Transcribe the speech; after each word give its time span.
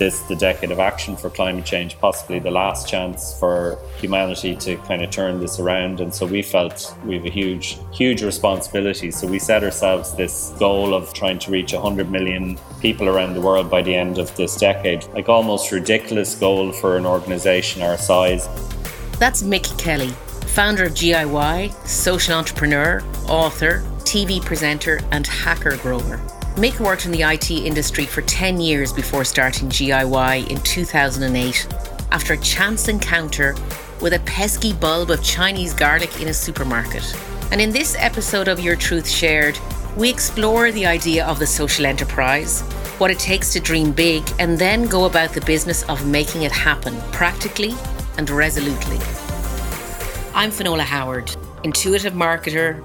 this 0.00 0.22
the 0.22 0.34
decade 0.34 0.72
of 0.72 0.80
action 0.80 1.14
for 1.14 1.30
climate 1.30 1.64
change, 1.64 1.96
possibly 2.00 2.40
the 2.40 2.50
last 2.50 2.88
chance 2.88 3.38
for 3.38 3.78
humanity 3.98 4.56
to 4.56 4.76
kind 4.78 5.04
of 5.04 5.10
turn 5.10 5.38
this 5.38 5.60
around. 5.60 6.00
And 6.00 6.12
so 6.12 6.26
we 6.26 6.42
felt 6.42 6.96
we 7.04 7.14
have 7.14 7.24
a 7.24 7.30
huge, 7.30 7.78
huge 7.92 8.24
responsibility. 8.24 9.12
So 9.12 9.28
we 9.28 9.38
set 9.38 9.62
ourselves 9.62 10.14
this 10.16 10.52
goal 10.58 10.94
of 10.94 11.12
trying 11.12 11.38
to 11.40 11.52
reach 11.52 11.72
100 11.72 12.10
million 12.10 12.58
people 12.80 13.08
around 13.08 13.34
the 13.34 13.40
world 13.40 13.70
by 13.70 13.82
the 13.82 13.94
end 13.94 14.18
of 14.18 14.34
this 14.34 14.56
decade. 14.56 15.04
Like 15.14 15.28
almost 15.28 15.70
ridiculous 15.70 16.34
goal 16.34 16.72
for 16.72 16.96
an 16.96 17.06
organization 17.06 17.82
our 17.82 17.98
size. 17.98 18.48
That's 19.18 19.42
Mick 19.42 19.78
Kelly, 19.78 20.14
founder 20.48 20.84
of 20.84 20.94
GIY, 20.94 21.86
social 21.86 22.34
entrepreneur, 22.34 23.04
author, 23.28 23.82
TV 23.98 24.42
presenter, 24.42 25.00
and 25.12 25.26
hacker 25.26 25.76
grower. 25.76 26.18
Mick 26.56 26.80
worked 26.80 27.06
in 27.06 27.12
the 27.12 27.22
IT 27.22 27.50
industry 27.50 28.04
for 28.04 28.22
10 28.22 28.60
years 28.60 28.92
before 28.92 29.24
starting 29.24 29.68
GIY 29.68 30.50
in 30.50 30.60
2008 30.60 31.66
after 32.10 32.34
a 32.34 32.38
chance 32.38 32.88
encounter 32.88 33.54
with 34.00 34.14
a 34.14 34.18
pesky 34.20 34.72
bulb 34.72 35.10
of 35.10 35.22
Chinese 35.22 35.72
garlic 35.72 36.20
in 36.20 36.28
a 36.28 36.34
supermarket. 36.34 37.04
And 37.52 37.60
in 37.60 37.70
this 37.70 37.94
episode 37.98 38.48
of 38.48 38.58
Your 38.58 38.74
Truth 38.74 39.08
Shared, 39.08 39.58
we 39.96 40.10
explore 40.10 40.72
the 40.72 40.86
idea 40.86 41.24
of 41.24 41.38
the 41.38 41.46
social 41.46 41.86
enterprise, 41.86 42.62
what 42.98 43.12
it 43.12 43.18
takes 43.20 43.52
to 43.52 43.60
dream 43.60 43.92
big, 43.92 44.28
and 44.40 44.58
then 44.58 44.86
go 44.86 45.04
about 45.04 45.32
the 45.32 45.40
business 45.42 45.84
of 45.84 46.04
making 46.06 46.42
it 46.42 46.52
happen 46.52 47.00
practically 47.12 47.74
and 48.18 48.28
resolutely. 48.28 48.98
I'm 50.34 50.50
Finola 50.50 50.82
Howard, 50.82 51.34
intuitive 51.62 52.12
marketer, 52.12 52.84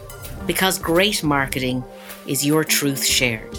because 0.45 0.79
great 0.79 1.23
marketing 1.23 1.83
is 2.27 2.45
your 2.45 2.63
truth 2.63 3.05
shared. 3.05 3.57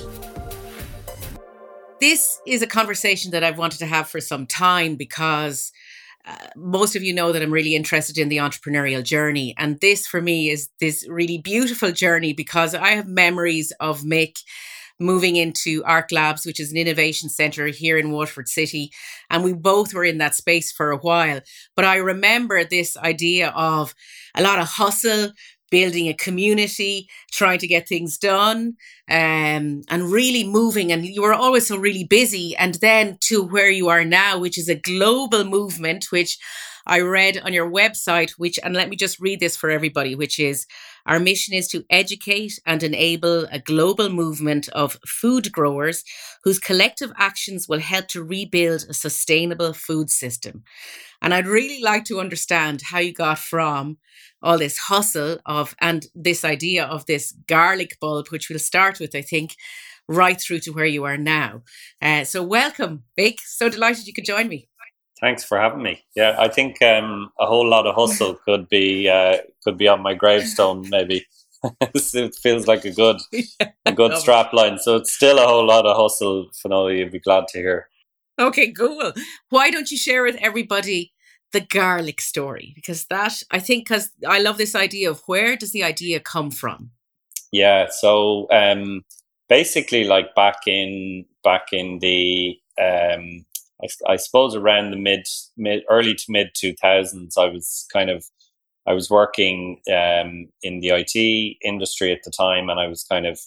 This 2.00 2.40
is 2.46 2.62
a 2.62 2.66
conversation 2.66 3.30
that 3.30 3.44
I've 3.44 3.58
wanted 3.58 3.78
to 3.78 3.86
have 3.86 4.08
for 4.08 4.20
some 4.20 4.46
time 4.46 4.96
because 4.96 5.70
uh, 6.26 6.48
most 6.56 6.96
of 6.96 7.02
you 7.02 7.12
know 7.12 7.32
that 7.32 7.42
I'm 7.42 7.52
really 7.52 7.74
interested 7.74 8.18
in 8.18 8.28
the 8.28 8.38
entrepreneurial 8.38 9.02
journey. 9.02 9.54
And 9.58 9.80
this 9.80 10.06
for 10.06 10.20
me 10.20 10.50
is 10.50 10.68
this 10.80 11.06
really 11.08 11.38
beautiful 11.38 11.92
journey 11.92 12.32
because 12.32 12.74
I 12.74 12.90
have 12.90 13.06
memories 13.06 13.72
of 13.80 14.02
Mick 14.02 14.38
moving 15.02 15.36
into 15.36 15.82
Arc 15.84 16.12
Labs, 16.12 16.46
which 16.46 16.60
is 16.60 16.70
an 16.70 16.78
innovation 16.78 17.28
center 17.28 17.66
here 17.66 17.98
in 17.98 18.12
Waterford 18.12 18.48
City. 18.48 18.92
And 19.30 19.44
we 19.44 19.52
both 19.52 19.92
were 19.92 20.04
in 20.04 20.18
that 20.18 20.34
space 20.34 20.72
for 20.72 20.90
a 20.90 20.98
while. 20.98 21.40
But 21.74 21.84
I 21.84 21.96
remember 21.96 22.64
this 22.64 22.96
idea 22.96 23.50
of 23.50 23.94
a 24.34 24.42
lot 24.42 24.58
of 24.58 24.68
hustle, 24.68 25.32
building 25.72 26.06
a 26.06 26.14
community, 26.14 27.08
trying 27.32 27.58
to 27.58 27.66
get 27.66 27.88
things 27.88 28.18
done, 28.18 28.76
um, 29.10 29.82
and 29.88 30.12
really 30.12 30.44
moving. 30.44 30.92
And 30.92 31.04
you 31.04 31.22
were 31.22 31.34
always 31.34 31.66
so 31.66 31.76
really 31.76 32.04
busy. 32.04 32.54
And 32.56 32.74
then 32.74 33.16
to 33.22 33.42
where 33.42 33.70
you 33.70 33.88
are 33.88 34.04
now, 34.04 34.38
which 34.38 34.58
is 34.58 34.68
a 34.68 34.76
global 34.76 35.44
movement, 35.44 36.12
which 36.12 36.38
I 36.86 37.00
read 37.00 37.38
on 37.38 37.52
your 37.52 37.70
website, 37.70 38.32
which, 38.32 38.58
and 38.62 38.74
let 38.74 38.88
me 38.90 38.96
just 38.96 39.18
read 39.18 39.40
this 39.40 39.56
for 39.56 39.70
everybody, 39.70 40.14
which 40.14 40.38
is 40.38 40.66
our 41.06 41.18
mission 41.18 41.54
is 41.54 41.68
to 41.68 41.84
educate 41.90 42.58
and 42.64 42.82
enable 42.82 43.46
a 43.46 43.58
global 43.58 44.08
movement 44.08 44.68
of 44.70 44.98
food 45.06 45.52
growers 45.52 46.04
whose 46.44 46.58
collective 46.58 47.12
actions 47.16 47.68
will 47.68 47.80
help 47.80 48.08
to 48.08 48.22
rebuild 48.22 48.84
a 48.88 48.94
sustainable 48.94 49.72
food 49.72 50.10
system. 50.10 50.64
And 51.20 51.32
I'd 51.32 51.46
really 51.46 51.80
like 51.82 52.04
to 52.06 52.20
understand 52.20 52.82
how 52.90 52.98
you 52.98 53.12
got 53.12 53.38
from 53.38 53.98
all 54.42 54.58
this 54.58 54.76
hustle 54.78 55.38
of 55.46 55.74
and 55.80 56.06
this 56.14 56.44
idea 56.44 56.84
of 56.84 57.06
this 57.06 57.32
garlic 57.46 57.98
bulb, 58.00 58.28
which 58.28 58.48
we'll 58.48 58.58
start 58.58 58.98
with, 58.98 59.14
I 59.14 59.22
think, 59.22 59.56
right 60.08 60.40
through 60.40 60.60
to 60.60 60.72
where 60.72 60.86
you 60.86 61.04
are 61.04 61.16
now. 61.16 61.62
Uh, 62.00 62.24
so 62.24 62.42
welcome, 62.42 63.04
Mick. 63.18 63.38
So 63.40 63.68
delighted 63.68 64.06
you 64.06 64.12
could 64.12 64.24
join 64.24 64.48
me. 64.48 64.68
Thanks 65.22 65.44
for 65.44 65.58
having 65.58 65.82
me. 65.82 66.04
Yeah, 66.16 66.34
I 66.36 66.48
think 66.48 66.82
um, 66.82 67.30
a 67.38 67.46
whole 67.46 67.66
lot 67.66 67.86
of 67.86 67.94
hustle 67.94 68.34
could 68.44 68.68
be 68.68 69.08
uh, 69.08 69.38
could 69.64 69.78
be 69.78 69.86
on 69.88 70.02
my 70.02 70.14
gravestone, 70.14 70.88
maybe. 70.90 71.26
it 71.80 72.34
feels 72.34 72.66
like 72.66 72.84
a 72.84 72.90
good 72.90 73.18
a 73.86 73.92
good 73.92 74.18
strap 74.18 74.52
line. 74.52 74.78
So 74.78 74.96
it's 74.96 75.12
still 75.12 75.38
a 75.38 75.46
whole 75.46 75.64
lot 75.64 75.86
of 75.86 75.96
hustle. 75.96 76.48
Finola, 76.60 76.92
you'd 76.92 77.12
be 77.12 77.20
glad 77.20 77.46
to 77.48 77.58
hear. 77.58 77.88
Okay, 78.40 78.72
cool. 78.72 79.12
Why 79.50 79.70
don't 79.70 79.92
you 79.92 79.96
share 79.96 80.24
with 80.24 80.36
everybody 80.40 81.12
the 81.52 81.60
garlic 81.60 82.20
story 82.20 82.72
because 82.74 83.04
that 83.06 83.42
I 83.52 83.60
think 83.60 83.86
because 83.86 84.10
I 84.26 84.40
love 84.40 84.58
this 84.58 84.74
idea 84.74 85.08
of 85.08 85.22
where 85.26 85.54
does 85.54 85.70
the 85.70 85.84
idea 85.84 86.18
come 86.18 86.50
from? 86.50 86.90
Yeah, 87.52 87.88
so 87.90 88.48
um, 88.50 89.04
basically, 89.48 90.02
like 90.02 90.34
back 90.34 90.66
in 90.66 91.26
back 91.44 91.66
in 91.72 92.00
the 92.00 92.58
um, 92.80 93.44
I, 93.82 94.12
I 94.12 94.16
suppose 94.16 94.54
around 94.54 94.90
the 94.90 94.96
mid 94.96 95.26
mid 95.56 95.82
early 95.90 96.14
to 96.14 96.24
mid 96.28 96.50
two 96.54 96.74
thousands, 96.74 97.36
I 97.36 97.46
was 97.46 97.86
kind 97.92 98.10
of 98.10 98.24
I 98.86 98.92
was 98.92 99.10
working 99.10 99.80
um, 99.88 100.48
in 100.62 100.80
the 100.80 100.90
IT 100.90 101.56
industry 101.64 102.12
at 102.12 102.20
the 102.24 102.32
time, 102.32 102.68
and 102.68 102.80
I 102.80 102.86
was 102.86 103.04
kind 103.04 103.26
of 103.26 103.40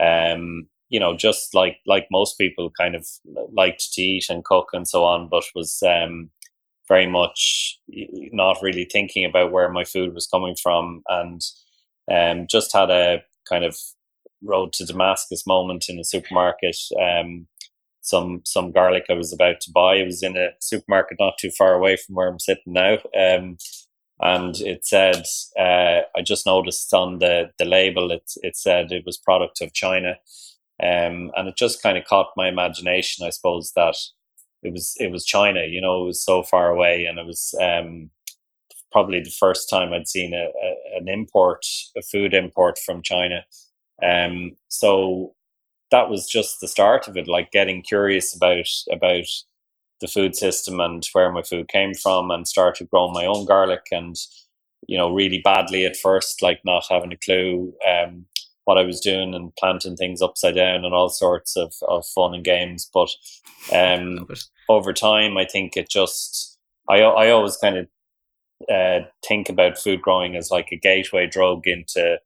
um, 0.00 0.68
you 0.88 1.00
know 1.00 1.16
just 1.16 1.54
like 1.54 1.78
like 1.86 2.06
most 2.10 2.38
people, 2.38 2.70
kind 2.78 2.94
of 2.94 3.06
liked 3.52 3.92
to 3.92 4.02
eat 4.02 4.26
and 4.28 4.44
cook 4.44 4.68
and 4.72 4.86
so 4.86 5.04
on, 5.04 5.28
but 5.28 5.44
was 5.54 5.82
um, 5.86 6.30
very 6.88 7.06
much 7.06 7.78
not 8.32 8.58
really 8.62 8.84
thinking 8.84 9.24
about 9.24 9.52
where 9.52 9.70
my 9.70 9.84
food 9.84 10.12
was 10.14 10.26
coming 10.26 10.56
from 10.60 11.02
and 11.08 11.40
um, 12.12 12.46
just 12.50 12.72
had 12.74 12.90
a 12.90 13.22
kind 13.48 13.64
of 13.64 13.76
road 14.42 14.72
to 14.72 14.84
Damascus 14.84 15.46
moment 15.46 15.86
in 15.88 15.98
a 15.98 16.04
supermarket. 16.04 16.76
Um, 17.00 17.46
some 18.10 18.42
some 18.44 18.72
garlic 18.72 19.04
I 19.08 19.14
was 19.14 19.32
about 19.32 19.60
to 19.62 19.72
buy. 19.72 19.96
It 19.96 20.06
was 20.06 20.22
in 20.22 20.36
a 20.36 20.50
supermarket 20.60 21.18
not 21.20 21.38
too 21.38 21.50
far 21.50 21.74
away 21.74 21.96
from 21.96 22.16
where 22.16 22.28
I'm 22.28 22.38
sitting 22.38 22.72
now. 22.72 22.98
Um, 23.18 23.56
and 24.20 24.54
it 24.60 24.84
said, 24.84 25.22
uh, 25.58 26.02
I 26.14 26.20
just 26.22 26.44
noticed 26.44 26.92
on 26.92 27.20
the, 27.20 27.50
the 27.58 27.64
label, 27.64 28.10
it, 28.10 28.30
it 28.42 28.54
said 28.54 28.92
it 28.92 29.04
was 29.06 29.16
product 29.16 29.62
of 29.62 29.72
China. 29.72 30.16
Um, 30.82 31.30
and 31.36 31.48
it 31.48 31.56
just 31.56 31.82
kind 31.82 31.96
of 31.96 32.04
caught 32.04 32.36
my 32.36 32.48
imagination, 32.48 33.26
I 33.26 33.30
suppose, 33.30 33.72
that 33.76 33.96
it 34.62 34.72
was 34.72 34.94
it 34.98 35.10
was 35.10 35.24
China. 35.24 35.64
You 35.64 35.80
know, 35.80 36.02
it 36.02 36.06
was 36.06 36.24
so 36.24 36.42
far 36.42 36.70
away, 36.70 37.06
and 37.06 37.18
it 37.18 37.26
was 37.26 37.54
um, 37.60 38.10
probably 38.92 39.20
the 39.20 39.30
first 39.30 39.68
time 39.70 39.92
I'd 39.92 40.08
seen 40.08 40.34
a, 40.34 40.46
a, 40.46 40.98
an 40.98 41.08
import, 41.08 41.64
a 41.96 42.02
food 42.02 42.34
import 42.34 42.78
from 42.78 43.02
China. 43.02 43.44
Um, 44.02 44.52
so 44.68 45.34
that 45.90 46.08
was 46.08 46.28
just 46.28 46.60
the 46.60 46.68
start 46.68 47.08
of 47.08 47.16
it, 47.16 47.28
like 47.28 47.50
getting 47.50 47.82
curious 47.82 48.34
about 48.34 48.68
about 48.90 49.26
the 50.00 50.08
food 50.08 50.34
system 50.34 50.80
and 50.80 51.06
where 51.12 51.30
my 51.30 51.42
food 51.42 51.68
came 51.68 51.94
from, 51.94 52.30
and 52.30 52.48
started 52.48 52.90
growing 52.90 53.12
my 53.12 53.26
own 53.26 53.44
garlic. 53.44 53.86
And 53.92 54.16
you 54.88 54.96
know, 54.96 55.12
really 55.12 55.40
badly 55.44 55.84
at 55.84 55.96
first, 55.96 56.42
like 56.42 56.60
not 56.64 56.84
having 56.88 57.12
a 57.12 57.16
clue. 57.16 57.72
Um, 57.86 58.26
what 58.64 58.78
I 58.78 58.84
was 58.84 59.00
doing 59.00 59.34
and 59.34 59.54
planting 59.56 59.96
things 59.96 60.22
upside 60.22 60.54
down 60.54 60.84
and 60.84 60.94
all 60.94 61.08
sorts 61.08 61.56
of, 61.56 61.74
of 61.88 62.06
fun 62.06 62.34
and 62.34 62.44
games. 62.44 62.88
But 62.94 63.10
um, 63.72 64.28
over 64.68 64.92
time, 64.92 65.36
I 65.36 65.44
think 65.44 65.76
it 65.76 65.90
just, 65.90 66.56
I, 66.88 67.00
I 67.00 67.30
always 67.30 67.56
kind 67.56 67.78
of 67.78 67.88
uh, 68.72 69.06
think 69.26 69.48
about 69.48 69.78
food 69.78 70.02
growing 70.02 70.36
as 70.36 70.52
like 70.52 70.68
a 70.70 70.76
gateway 70.76 71.26
drug 71.26 71.66
into 71.66 72.20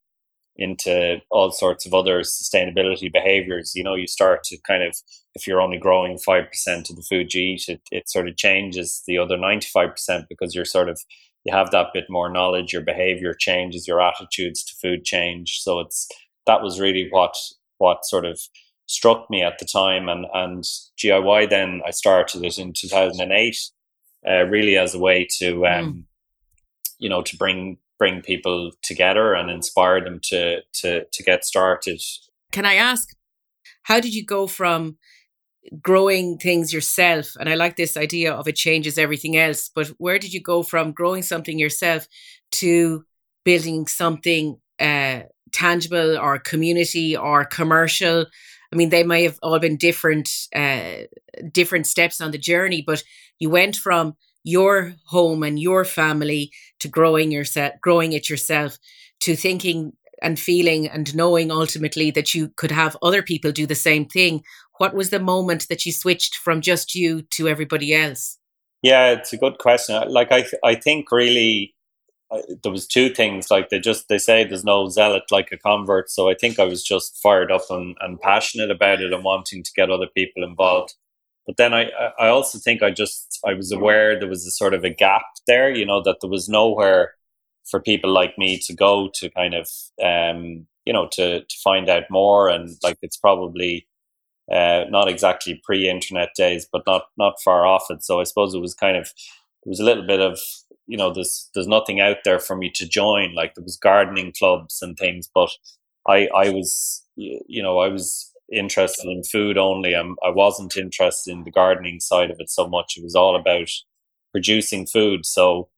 into 0.57 1.19
all 1.31 1.51
sorts 1.51 1.85
of 1.85 1.95
other 1.95 2.21
sustainability 2.21 3.13
behaviors. 3.13 3.73
You 3.75 3.83
know, 3.83 3.95
you 3.95 4.07
start 4.07 4.45
to 4.45 4.59
kind 4.67 4.83
of, 4.83 4.97
if 5.35 5.47
you're 5.47 5.61
only 5.61 5.79
growing 5.79 6.17
5% 6.17 6.47
of 6.91 6.97
the 6.97 7.07
food 7.09 7.35
you 7.35 7.43
eat, 7.43 7.65
it, 7.69 7.81
it 7.91 8.09
sort 8.09 8.29
of 8.29 8.37
changes 8.37 9.03
the 9.07 9.19
other 9.19 9.37
95% 9.37 10.27
because 10.29 10.55
you're 10.55 10.65
sort 10.65 10.89
of, 10.89 11.01
you 11.45 11.53
have 11.53 11.71
that 11.73 11.89
bit 11.93 12.05
more 12.09 12.31
knowledge, 12.31 12.73
your 12.73 12.83
behavior 12.83 13.35
changes, 13.35 13.89
your 13.89 14.01
attitudes 14.01 14.63
to 14.65 14.75
food 14.81 15.05
change. 15.05 15.59
So 15.61 15.81
it's, 15.81 16.09
that 16.47 16.63
was 16.63 16.81
really 16.81 17.09
what 17.11 17.35
what 17.79 18.05
sort 18.05 18.25
of 18.25 18.41
struck 18.87 19.29
me 19.31 19.43
at 19.43 19.59
the 19.59 19.65
time 19.65 20.09
and 20.09 20.27
and 20.35 20.65
GIY 21.03 21.51
then 21.51 21.81
I 21.87 21.91
started 21.91 22.45
it 22.45 22.59
in 22.59 22.73
2008 22.73 23.57
uh, 24.29 24.45
really 24.45 24.77
as 24.77 24.95
a 24.95 24.99
way 24.99 25.27
to 25.39 25.59
hmm. 25.59 25.65
um, 25.65 25.93
mm. 25.93 26.05
you 26.99 27.09
know 27.09 27.23
to 27.23 27.37
bring 27.37 27.79
bring 27.99 28.23
people 28.23 28.73
together 28.83 29.35
and 29.35 29.51
inspire 29.51 30.03
them 30.03 30.21
to 30.25 30.61
to 30.81 31.05
to 31.05 31.23
get 31.23 31.45
started. 31.45 32.01
Can 32.53 32.67
I 32.67 32.75
ask 32.75 33.09
how 33.85 34.01
did 34.01 34.15
you 34.15 34.25
go 34.25 34.47
from 34.47 34.99
growing 35.81 36.39
things 36.39 36.73
yourself? 36.73 37.37
And 37.39 37.49
i 37.49 37.55
like 37.55 37.77
this 37.77 37.97
idea 37.97 38.33
of 38.33 38.49
it 38.49 38.57
changes 38.57 38.99
everything 38.99 39.37
else 39.37 39.71
but 39.75 39.89
where 39.99 40.19
did 40.19 40.33
you 40.35 40.43
go 40.43 40.63
from 40.63 40.93
growing 40.93 41.23
something 41.23 41.59
yourself 41.59 42.07
to 42.53 43.05
building 43.45 43.87
something 43.87 44.59
uh, 44.81 45.21
tangible 45.53 46.19
or 46.19 46.39
community 46.39 47.17
or 47.17 47.45
commercial? 47.45 48.27
I 48.73 48.77
mean 48.77 48.91
they 48.91 49.05
may 49.05 49.23
have 49.25 49.39
all 49.43 49.59
been 49.59 49.77
different 49.77 50.29
uh, 50.55 51.07
different 51.53 51.87
steps 51.87 52.21
on 52.21 52.31
the 52.31 52.39
journey 52.39 52.83
but 52.87 53.03
you 53.39 53.51
went 53.51 53.77
from 53.77 54.17
your 54.45 54.95
home 55.07 55.43
and 55.43 55.59
your 55.59 55.85
family 55.85 56.53
to 56.79 56.89
growing 56.89 57.33
yourself 57.33 57.73
growing 57.81 58.13
it 58.13 58.29
yourself 58.29 58.79
to 59.21 59.35
thinking 59.35 59.93
and 60.23 60.39
feeling 60.39 60.89
and 60.89 61.15
knowing 61.15 61.51
ultimately 61.51 62.11
that 62.11 62.35
you 62.35 62.49
could 62.57 62.71
have 62.71 62.97
other 63.03 63.23
people 63.23 63.53
do 63.53 63.67
the 63.67 63.75
same 63.75 64.07
thing. 64.07 64.43
What 64.79 64.95
was 64.95 65.11
the 65.11 65.21
moment 65.21 65.69
that 65.69 65.85
you 65.85 65.93
switched 65.93 66.37
from 66.37 66.61
just 66.61 66.95
you 66.95 67.23
to 67.33 67.49
everybody 67.49 67.95
else? 67.95 68.39
Yeah 68.83 69.11
it's 69.11 69.33
a 69.33 69.39
good 69.39 69.59
question. 69.59 70.01
Like 70.09 70.31
i 70.31 70.45
i 70.63 70.75
think 70.75 71.11
really 71.11 71.75
there 72.63 72.73
was 72.73 72.87
two 72.87 73.11
things 73.11 73.51
like 73.51 73.69
they 73.69 73.79
just 73.79 74.09
they 74.09 74.19
say 74.19 74.45
there's 74.45 74.65
no 74.65 74.89
zealot 74.89 75.23
like 75.31 75.51
a 75.53 75.59
convert 75.59 76.11
so 76.11 76.29
i 76.29 76.35
think 76.35 76.59
i 76.59 76.65
was 76.65 76.83
just 76.83 77.17
fired 77.23 77.53
up 77.53 77.63
and, 77.71 77.97
and 78.01 78.21
passionate 78.21 78.71
about 78.71 79.01
it 79.01 79.13
and 79.13 79.23
wanting 79.23 79.63
to 79.63 79.71
get 79.77 79.91
other 79.91 80.09
people 80.17 80.43
involved 80.43 80.95
but 81.47 81.57
then 81.57 81.75
I, 81.75 81.91
I 82.19 82.29
also 82.29 82.59
think 82.59 82.83
I 82.83 82.91
just 82.91 83.39
I 83.47 83.55
was 83.55 83.73
aware 83.73 84.19
there 84.19 84.29
was 84.29 84.47
a 84.47 84.51
sort 84.51 84.75
of 84.75 84.85
a 84.85 84.91
gap 84.91 85.25
there, 85.47 85.71
you 85.71 85.85
know, 85.87 86.03
that 86.03 86.19
there 86.21 86.31
was 86.31 86.49
nowhere 86.49 87.15
for 87.71 87.81
people 87.81 88.13
like 88.13 88.37
me 88.39 88.59
to 88.67 88.75
go 88.75 89.11
to 89.15 89.31
kind 89.31 89.55
of 89.55 89.69
um, 90.03 90.67
you 90.85 90.93
know 90.93 91.09
to 91.13 91.41
to 91.41 91.57
find 91.63 91.89
out 91.89 92.05
more 92.11 92.49
and 92.49 92.71
like 92.83 92.99
it's 93.03 93.17
probably 93.17 93.87
uh, 94.53 94.85
not 94.91 95.09
exactly 95.09 95.61
pre-internet 95.65 96.31
days, 96.37 96.67
but 96.71 96.83
not 96.87 97.05
not 97.19 97.41
far 97.43 97.67
off 97.67 97.87
it. 97.91 98.03
So 98.03 98.21
I 98.21 98.25
suppose 98.25 98.55
it 98.55 98.61
was 98.61 98.75
kind 98.75 98.97
of 98.97 99.07
it 99.07 99.69
was 99.69 99.81
a 99.81 99.85
little 99.85 100.07
bit 100.07 100.21
of 100.21 100.39
you 100.87 100.97
know 100.97 101.13
there's 101.13 101.51
there's 101.55 101.69
nothing 101.69 102.01
out 102.01 102.19
there 102.25 102.39
for 102.39 102.57
me 102.57 102.71
to 102.75 102.89
join. 102.89 103.35
Like 103.35 103.55
there 103.55 103.65
was 103.65 103.77
gardening 103.77 104.33
clubs 104.37 104.83
and 104.83 104.97
things, 104.97 105.29
but 105.35 105.51
I 106.07 106.29
I 106.35 106.51
was 106.51 107.03
you 107.17 107.63
know 107.63 107.79
I 107.79 107.89
was 107.89 108.31
interested 108.53 109.09
in 109.09 109.23
food 109.25 109.59
only. 109.59 109.95
I'm, 109.95 110.17
I 110.25 110.31
wasn't 110.31 110.77
interested 110.77 111.33
in 111.33 111.45
the 111.45 111.51
gardening 111.51 112.01
side 112.01 112.31
of 112.31 112.37
it 112.39 112.51
so 112.51 112.69
much. 112.69 112.95
It 112.97 113.03
was 113.03 113.15
all 113.15 113.37
about 113.37 113.69
producing 114.33 114.87
food. 114.87 115.25
So 115.25 115.69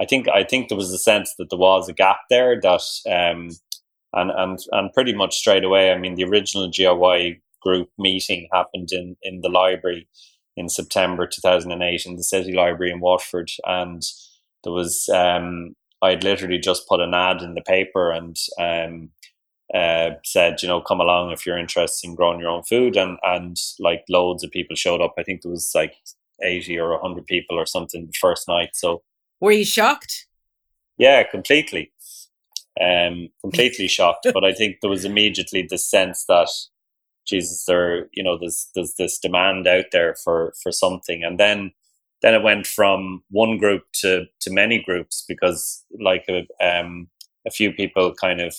I 0.00 0.04
think 0.04 0.28
I 0.28 0.44
think 0.44 0.68
there 0.68 0.78
was 0.78 0.92
a 0.92 0.98
sense 0.98 1.34
that 1.38 1.48
there 1.50 1.58
was 1.58 1.88
a 1.88 1.94
gap 1.94 2.18
there 2.30 2.60
that 2.60 2.82
um, 3.06 3.50
and 4.12 4.30
and 4.30 4.58
and 4.72 4.92
pretty 4.92 5.14
much 5.14 5.36
straight 5.36 5.64
away. 5.64 5.92
I 5.92 5.98
mean, 5.98 6.14
the 6.14 6.24
original 6.24 6.70
GIY 6.70 7.40
group 7.62 7.88
meeting 7.98 8.48
happened 8.52 8.88
in 8.92 9.16
in 9.22 9.40
the 9.42 9.48
library 9.48 10.08
in 10.56 10.68
September 10.68 11.26
2008 11.26 12.06
in 12.06 12.16
the 12.16 12.24
City 12.24 12.52
Library 12.52 12.92
in 12.92 13.00
Waterford, 13.00 13.50
and 13.64 14.02
there 14.64 14.72
was 14.72 15.08
um, 15.08 15.74
I 16.02 16.10
had 16.10 16.24
literally 16.24 16.58
just 16.58 16.88
put 16.88 17.00
an 17.00 17.14
ad 17.14 17.42
in 17.42 17.54
the 17.54 17.62
paper 17.62 18.10
and 18.10 18.36
um, 18.58 19.10
uh, 19.74 20.10
said, 20.24 20.62
you 20.62 20.68
know, 20.68 20.80
come 20.80 21.00
along 21.00 21.32
if 21.32 21.46
you're 21.46 21.58
interested 21.58 22.06
in 22.06 22.14
growing 22.14 22.40
your 22.40 22.50
own 22.50 22.62
food, 22.62 22.96
and 22.96 23.18
and 23.22 23.56
like 23.78 24.04
loads 24.08 24.44
of 24.44 24.50
people 24.50 24.76
showed 24.76 25.00
up. 25.00 25.14
I 25.18 25.22
think 25.22 25.42
there 25.42 25.50
was 25.50 25.72
like 25.74 25.94
eighty 26.42 26.78
or 26.78 26.98
hundred 27.00 27.26
people 27.26 27.58
or 27.58 27.66
something 27.66 28.06
the 28.06 28.12
first 28.20 28.48
night. 28.48 28.70
So 28.74 29.02
were 29.40 29.52
you 29.52 29.64
shocked? 29.64 30.26
Yeah, 30.98 31.22
completely, 31.24 31.90
um, 32.80 33.28
completely 33.40 33.88
shocked. 33.88 34.28
But 34.32 34.44
I 34.44 34.52
think 34.52 34.76
there 34.80 34.90
was 34.90 35.04
immediately 35.04 35.66
the 35.68 35.78
sense 35.78 36.26
that 36.26 36.48
Jesus, 37.26 37.64
there, 37.66 38.08
you 38.12 38.22
know, 38.22 38.36
there's 38.38 38.68
there's 38.74 38.94
this 38.98 39.18
demand 39.18 39.66
out 39.66 39.86
there 39.90 40.14
for 40.22 40.52
for 40.62 40.70
something, 40.70 41.24
and 41.24 41.40
then 41.40 41.72
then 42.20 42.34
it 42.34 42.42
went 42.42 42.66
from 42.66 43.22
one 43.30 43.58
group 43.58 43.84
to 43.94 44.26
to 44.40 44.52
many 44.52 44.82
groups 44.82 45.24
because 45.26 45.84
like 45.98 46.26
a 46.28 46.46
um 46.64 47.08
a 47.46 47.50
few 47.50 47.72
people 47.72 48.14
kind 48.14 48.40
of 48.40 48.54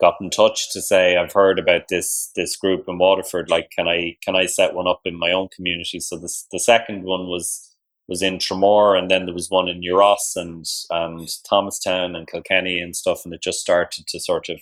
got 0.00 0.16
in 0.20 0.30
touch 0.30 0.72
to 0.72 0.80
say 0.80 1.16
I've 1.16 1.32
heard 1.32 1.58
about 1.58 1.88
this 1.88 2.30
this 2.34 2.56
group 2.56 2.84
in 2.88 2.98
Waterford. 2.98 3.50
Like, 3.50 3.70
can 3.70 3.88
I 3.88 4.16
can 4.24 4.36
I 4.36 4.46
set 4.46 4.74
one 4.74 4.88
up 4.88 5.00
in 5.04 5.18
my 5.18 5.32
own 5.32 5.48
community? 5.54 6.00
So 6.00 6.16
this 6.16 6.46
the 6.50 6.58
second 6.58 7.04
one 7.04 7.26
was 7.28 7.66
was 8.08 8.22
in 8.22 8.38
Tramore, 8.38 8.98
and 8.98 9.10
then 9.10 9.26
there 9.26 9.34
was 9.34 9.50
one 9.50 9.68
in 9.68 9.80
New 9.80 9.96
Ross 9.96 10.34
and 10.36 10.66
and 10.90 11.28
Thomastown 11.48 12.16
and 12.16 12.26
Kilkenny 12.26 12.80
and 12.80 12.96
stuff, 12.96 13.22
and 13.24 13.34
it 13.34 13.42
just 13.42 13.60
started 13.60 14.06
to 14.08 14.20
sort 14.20 14.48
of 14.48 14.60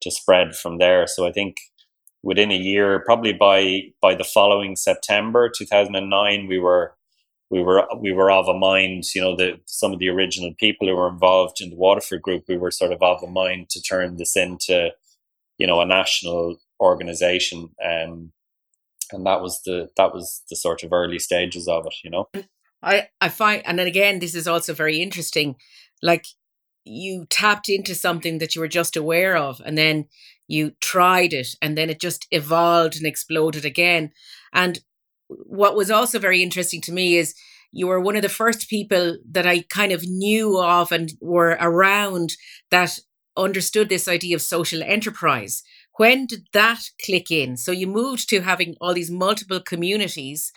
to 0.00 0.10
spread 0.10 0.54
from 0.54 0.78
there. 0.78 1.06
So 1.06 1.26
I 1.26 1.32
think 1.32 1.56
within 2.22 2.50
a 2.50 2.56
year, 2.56 3.02
probably 3.04 3.32
by 3.32 3.92
by 4.00 4.14
the 4.14 4.24
following 4.24 4.76
September 4.76 5.50
two 5.50 5.66
thousand 5.66 5.96
and 5.96 6.10
nine, 6.10 6.46
we 6.46 6.58
were 6.58 6.94
we 7.50 7.62
were 7.62 7.86
we 7.98 8.12
were 8.12 8.30
of 8.30 8.48
a 8.48 8.54
mind, 8.54 9.04
you 9.14 9.20
know, 9.20 9.36
that 9.36 9.60
some 9.64 9.92
of 9.92 9.98
the 9.98 10.08
original 10.08 10.52
people 10.58 10.86
who 10.86 10.96
were 10.96 11.08
involved 11.08 11.60
in 11.60 11.70
the 11.70 11.76
Waterford 11.76 12.22
group, 12.22 12.44
we 12.48 12.58
were 12.58 12.70
sort 12.70 12.92
of 12.92 13.02
of 13.02 13.22
a 13.22 13.26
mind 13.26 13.70
to 13.70 13.82
turn 13.82 14.16
this 14.16 14.36
into, 14.36 14.90
you 15.56 15.66
know, 15.66 15.80
a 15.80 15.86
national 15.86 16.58
organization. 16.80 17.70
Um, 17.82 18.32
and 19.12 19.26
that 19.26 19.40
was 19.40 19.62
the 19.64 19.88
that 19.96 20.12
was 20.12 20.42
the 20.50 20.56
sort 20.56 20.82
of 20.82 20.92
early 20.92 21.18
stages 21.18 21.68
of 21.68 21.86
it, 21.86 21.94
you 22.04 22.10
know. 22.10 22.28
I 22.82 23.08
I 23.20 23.28
find, 23.28 23.62
and 23.64 23.78
then 23.78 23.86
again, 23.86 24.18
this 24.18 24.34
is 24.34 24.46
also 24.46 24.74
very 24.74 25.00
interesting. 25.00 25.56
Like 26.02 26.26
you 26.84 27.26
tapped 27.30 27.68
into 27.68 27.94
something 27.94 28.38
that 28.38 28.54
you 28.54 28.60
were 28.60 28.68
just 28.68 28.96
aware 28.96 29.36
of, 29.36 29.60
and 29.64 29.76
then 29.76 30.06
you 30.46 30.72
tried 30.80 31.32
it, 31.32 31.48
and 31.62 31.78
then 31.78 31.88
it 31.88 32.00
just 32.00 32.26
evolved 32.30 32.96
and 32.96 33.06
exploded 33.06 33.64
again. 33.64 34.12
And 34.52 34.80
what 35.28 35.76
was 35.76 35.90
also 35.90 36.18
very 36.18 36.42
interesting 36.42 36.80
to 36.82 36.92
me 36.92 37.16
is 37.16 37.34
you 37.70 37.86
were 37.86 38.00
one 38.00 38.16
of 38.16 38.22
the 38.22 38.28
first 38.28 38.68
people 38.68 39.18
that 39.30 39.46
I 39.46 39.62
kind 39.68 39.92
of 39.92 40.02
knew 40.06 40.58
of 40.58 40.90
and 40.90 41.12
were 41.20 41.56
around 41.60 42.34
that 42.70 42.98
understood 43.36 43.88
this 43.88 44.08
idea 44.08 44.34
of 44.34 44.42
social 44.42 44.82
enterprise. 44.82 45.62
When 45.96 46.26
did 46.26 46.48
that 46.52 46.80
click 47.04 47.30
in? 47.30 47.56
So 47.56 47.72
you 47.72 47.86
moved 47.86 48.28
to 48.30 48.40
having 48.40 48.74
all 48.80 48.94
these 48.94 49.10
multiple 49.10 49.60
communities. 49.60 50.52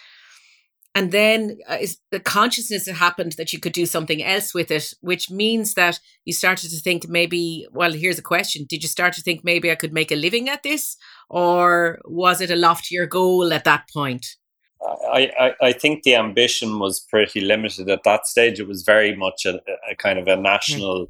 And 0.94 1.12
then 1.12 1.58
uh, 1.70 1.78
is 1.80 2.00
the 2.12 2.20
consciousness 2.20 2.86
that 2.86 2.96
happened 2.96 3.34
that 3.34 3.54
you 3.54 3.60
could 3.60 3.72
do 3.72 3.86
something 3.86 4.22
else 4.22 4.54
with 4.54 4.70
it, 4.72 4.94
which 5.00 5.32
means 5.32 5.74
that 5.76 6.00
you 6.26 6.34
started 6.34 6.70
to 6.70 6.80
think 6.80 7.08
maybe, 7.08 7.66
well, 7.72 7.94
here's 7.94 8.20
a 8.20 8.24
question. 8.24 8.66
Did 8.68 8.84
you 8.84 8.90
start 8.90 9.14
to 9.14 9.22
think 9.22 9.42
maybe 9.44 9.72
I 9.72 9.76
could 9.76 9.94
make 9.94 10.12
a 10.12 10.16
living 10.16 10.50
at 10.50 10.64
this? 10.64 10.98
Or 11.30 12.00
was 12.06 12.42
it 12.42 12.52
a 12.52 12.58
loftier 12.58 13.06
goal 13.06 13.54
at 13.54 13.64
that 13.64 13.88
point? 13.94 14.36
I, 14.84 15.32
I, 15.40 15.68
I 15.68 15.72
think 15.74 16.04
the 16.04 16.16
ambition 16.16 16.80
was 16.80 17.00
pretty 17.00 17.42
limited 17.42 17.90
at 17.90 18.04
that 18.04 18.28
stage. 18.28 18.60
It 18.60 18.68
was 18.68 18.84
very 18.84 19.16
much 19.16 19.46
a, 19.46 19.62
a 19.90 19.96
kind 19.96 20.20
of 20.20 20.28
a 20.28 20.36
hmm. 20.36 20.44
national 20.44 21.08
mm. 21.08 21.10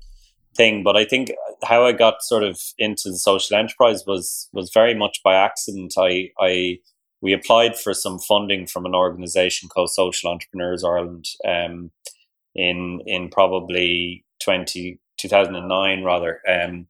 thing. 0.56 0.84
But 0.84 0.98
I 0.98 1.06
think 1.06 1.32
how 1.63 1.86
I 1.86 1.92
got 1.92 2.24
sort 2.24 2.44
of 2.44 2.60
into 2.78 3.10
the 3.10 3.18
social 3.18 3.58
enterprise 3.58 4.04
was 4.06 4.50
was 4.54 4.72
very 4.74 4.94
much 4.94 5.22
by 5.24 5.36
accident. 5.36 5.94
I 5.98 6.32
I 6.40 6.80
we 7.22 7.34
applied 7.34 7.78
for 7.78 7.94
some 7.94 8.20
funding 8.20 8.66
from 8.66 8.86
an 8.86 8.96
organization 8.96 9.70
called 9.70 9.92
Social 9.92 10.32
Entrepreneurs 10.32 10.84
Ireland 10.84 11.25
um, 11.48 11.92
in 12.56 13.01
in 13.06 13.30
probably 13.30 14.25
20, 14.44 15.00
2009 15.18 16.04
rather. 16.04 16.42
Um, 16.48 16.88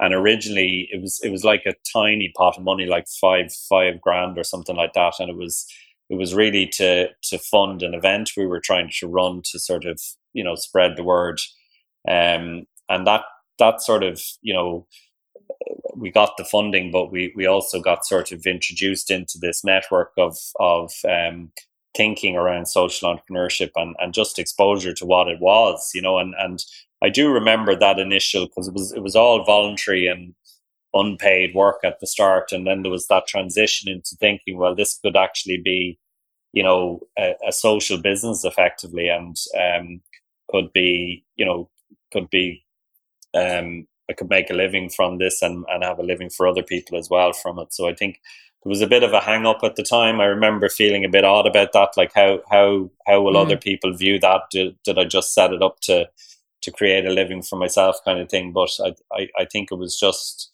and 0.00 0.14
originally 0.14 0.88
it 0.92 1.00
was 1.00 1.20
it 1.22 1.30
was 1.30 1.44
like 1.44 1.62
a 1.66 1.74
tiny 1.92 2.32
pot 2.36 2.56
of 2.56 2.64
money, 2.64 2.86
like 2.86 3.06
five 3.20 3.52
five 3.52 4.00
grand 4.00 4.38
or 4.38 4.44
something 4.44 4.76
like 4.76 4.92
that, 4.94 5.14
and 5.18 5.30
it 5.30 5.36
was 5.36 5.66
it 6.10 6.16
was 6.16 6.34
really 6.34 6.66
to 6.66 7.08
to 7.24 7.38
fund 7.38 7.82
an 7.82 7.94
event 7.94 8.30
we 8.36 8.46
were 8.46 8.60
trying 8.60 8.90
to 8.98 9.06
run 9.06 9.42
to 9.50 9.58
sort 9.58 9.84
of 9.84 10.00
you 10.32 10.44
know 10.44 10.54
spread 10.54 10.96
the 10.96 11.04
word. 11.04 11.40
Um, 12.08 12.66
and 12.88 13.06
that 13.06 13.24
that 13.58 13.82
sort 13.82 14.02
of 14.02 14.20
you 14.40 14.54
know 14.54 14.86
we 15.96 16.10
got 16.10 16.36
the 16.36 16.44
funding 16.44 16.90
but 16.90 17.10
we 17.10 17.32
we 17.36 17.46
also 17.46 17.80
got 17.80 18.06
sort 18.06 18.32
of 18.32 18.46
introduced 18.46 19.10
into 19.10 19.38
this 19.38 19.64
network 19.64 20.12
of 20.16 20.36
of 20.60 20.92
um, 21.08 21.50
thinking 21.96 22.36
around 22.36 22.66
social 22.66 23.12
entrepreneurship 23.12 23.70
and, 23.76 23.96
and 23.98 24.14
just 24.14 24.38
exposure 24.38 24.94
to 24.94 25.04
what 25.04 25.28
it 25.28 25.40
was 25.40 25.90
you 25.94 26.02
know 26.02 26.18
and 26.18 26.34
and 26.38 26.64
I 27.02 27.08
do 27.10 27.30
remember 27.30 27.76
that 27.76 27.98
initial 27.98 28.46
because 28.46 28.68
it 28.68 28.74
was 28.74 28.92
it 28.92 29.02
was 29.02 29.16
all 29.16 29.44
voluntary 29.44 30.06
and 30.06 30.34
unpaid 30.94 31.54
work 31.54 31.78
at 31.84 32.00
the 32.00 32.06
start 32.06 32.50
and 32.50 32.66
then 32.66 32.82
there 32.82 32.90
was 32.90 33.08
that 33.08 33.26
transition 33.26 33.90
into 33.90 34.16
thinking 34.16 34.56
well 34.56 34.74
this 34.74 34.98
could 35.02 35.16
actually 35.16 35.60
be 35.62 35.98
you 36.52 36.62
know 36.62 37.00
a, 37.18 37.34
a 37.46 37.52
social 37.52 38.00
business 38.00 38.44
effectively 38.44 39.08
and 39.08 39.36
um, 39.58 40.00
could 40.50 40.72
be 40.72 41.24
you 41.36 41.44
know 41.44 41.68
could 42.12 42.30
be 42.30 42.64
um, 43.34 43.86
I 44.10 44.14
could 44.14 44.30
make 44.30 44.50
a 44.50 44.54
living 44.54 44.88
from 44.88 45.18
this 45.18 45.42
and, 45.42 45.64
and 45.68 45.84
have 45.84 45.98
a 45.98 46.02
living 46.02 46.30
for 46.30 46.48
other 46.48 46.62
people 46.62 46.98
as 46.98 47.10
well 47.10 47.32
from 47.32 47.58
it. 47.58 47.74
So 47.74 47.88
I 47.88 47.94
think 47.94 48.20
there 48.62 48.70
was 48.70 48.80
a 48.80 48.86
bit 48.86 49.02
of 49.02 49.12
a 49.12 49.20
hang 49.20 49.46
up 49.46 49.60
at 49.62 49.76
the 49.76 49.82
time. 49.82 50.20
I 50.20 50.24
remember 50.24 50.68
feeling 50.68 51.04
a 51.04 51.10
bit 51.10 51.24
odd 51.24 51.46
about 51.46 51.72
that 51.72 51.90
like 51.96 52.12
how 52.14 52.40
how 52.50 52.90
how 53.06 53.20
will 53.20 53.34
mm. 53.34 53.42
other 53.42 53.56
people 53.56 53.92
view 53.92 54.18
that? 54.20 54.42
Did, 54.50 54.76
did 54.84 54.98
I 54.98 55.04
just 55.04 55.34
set 55.34 55.52
it 55.52 55.62
up 55.62 55.80
to 55.80 56.08
to 56.62 56.70
create 56.72 57.06
a 57.06 57.10
living 57.10 57.42
for 57.42 57.56
myself 57.56 57.96
kind 58.04 58.18
of 58.18 58.28
thing? 58.28 58.52
But 58.52 58.70
I, 58.82 58.94
I, 59.12 59.28
I 59.40 59.44
think 59.44 59.70
it 59.70 59.76
was 59.76 59.98
just 59.98 60.50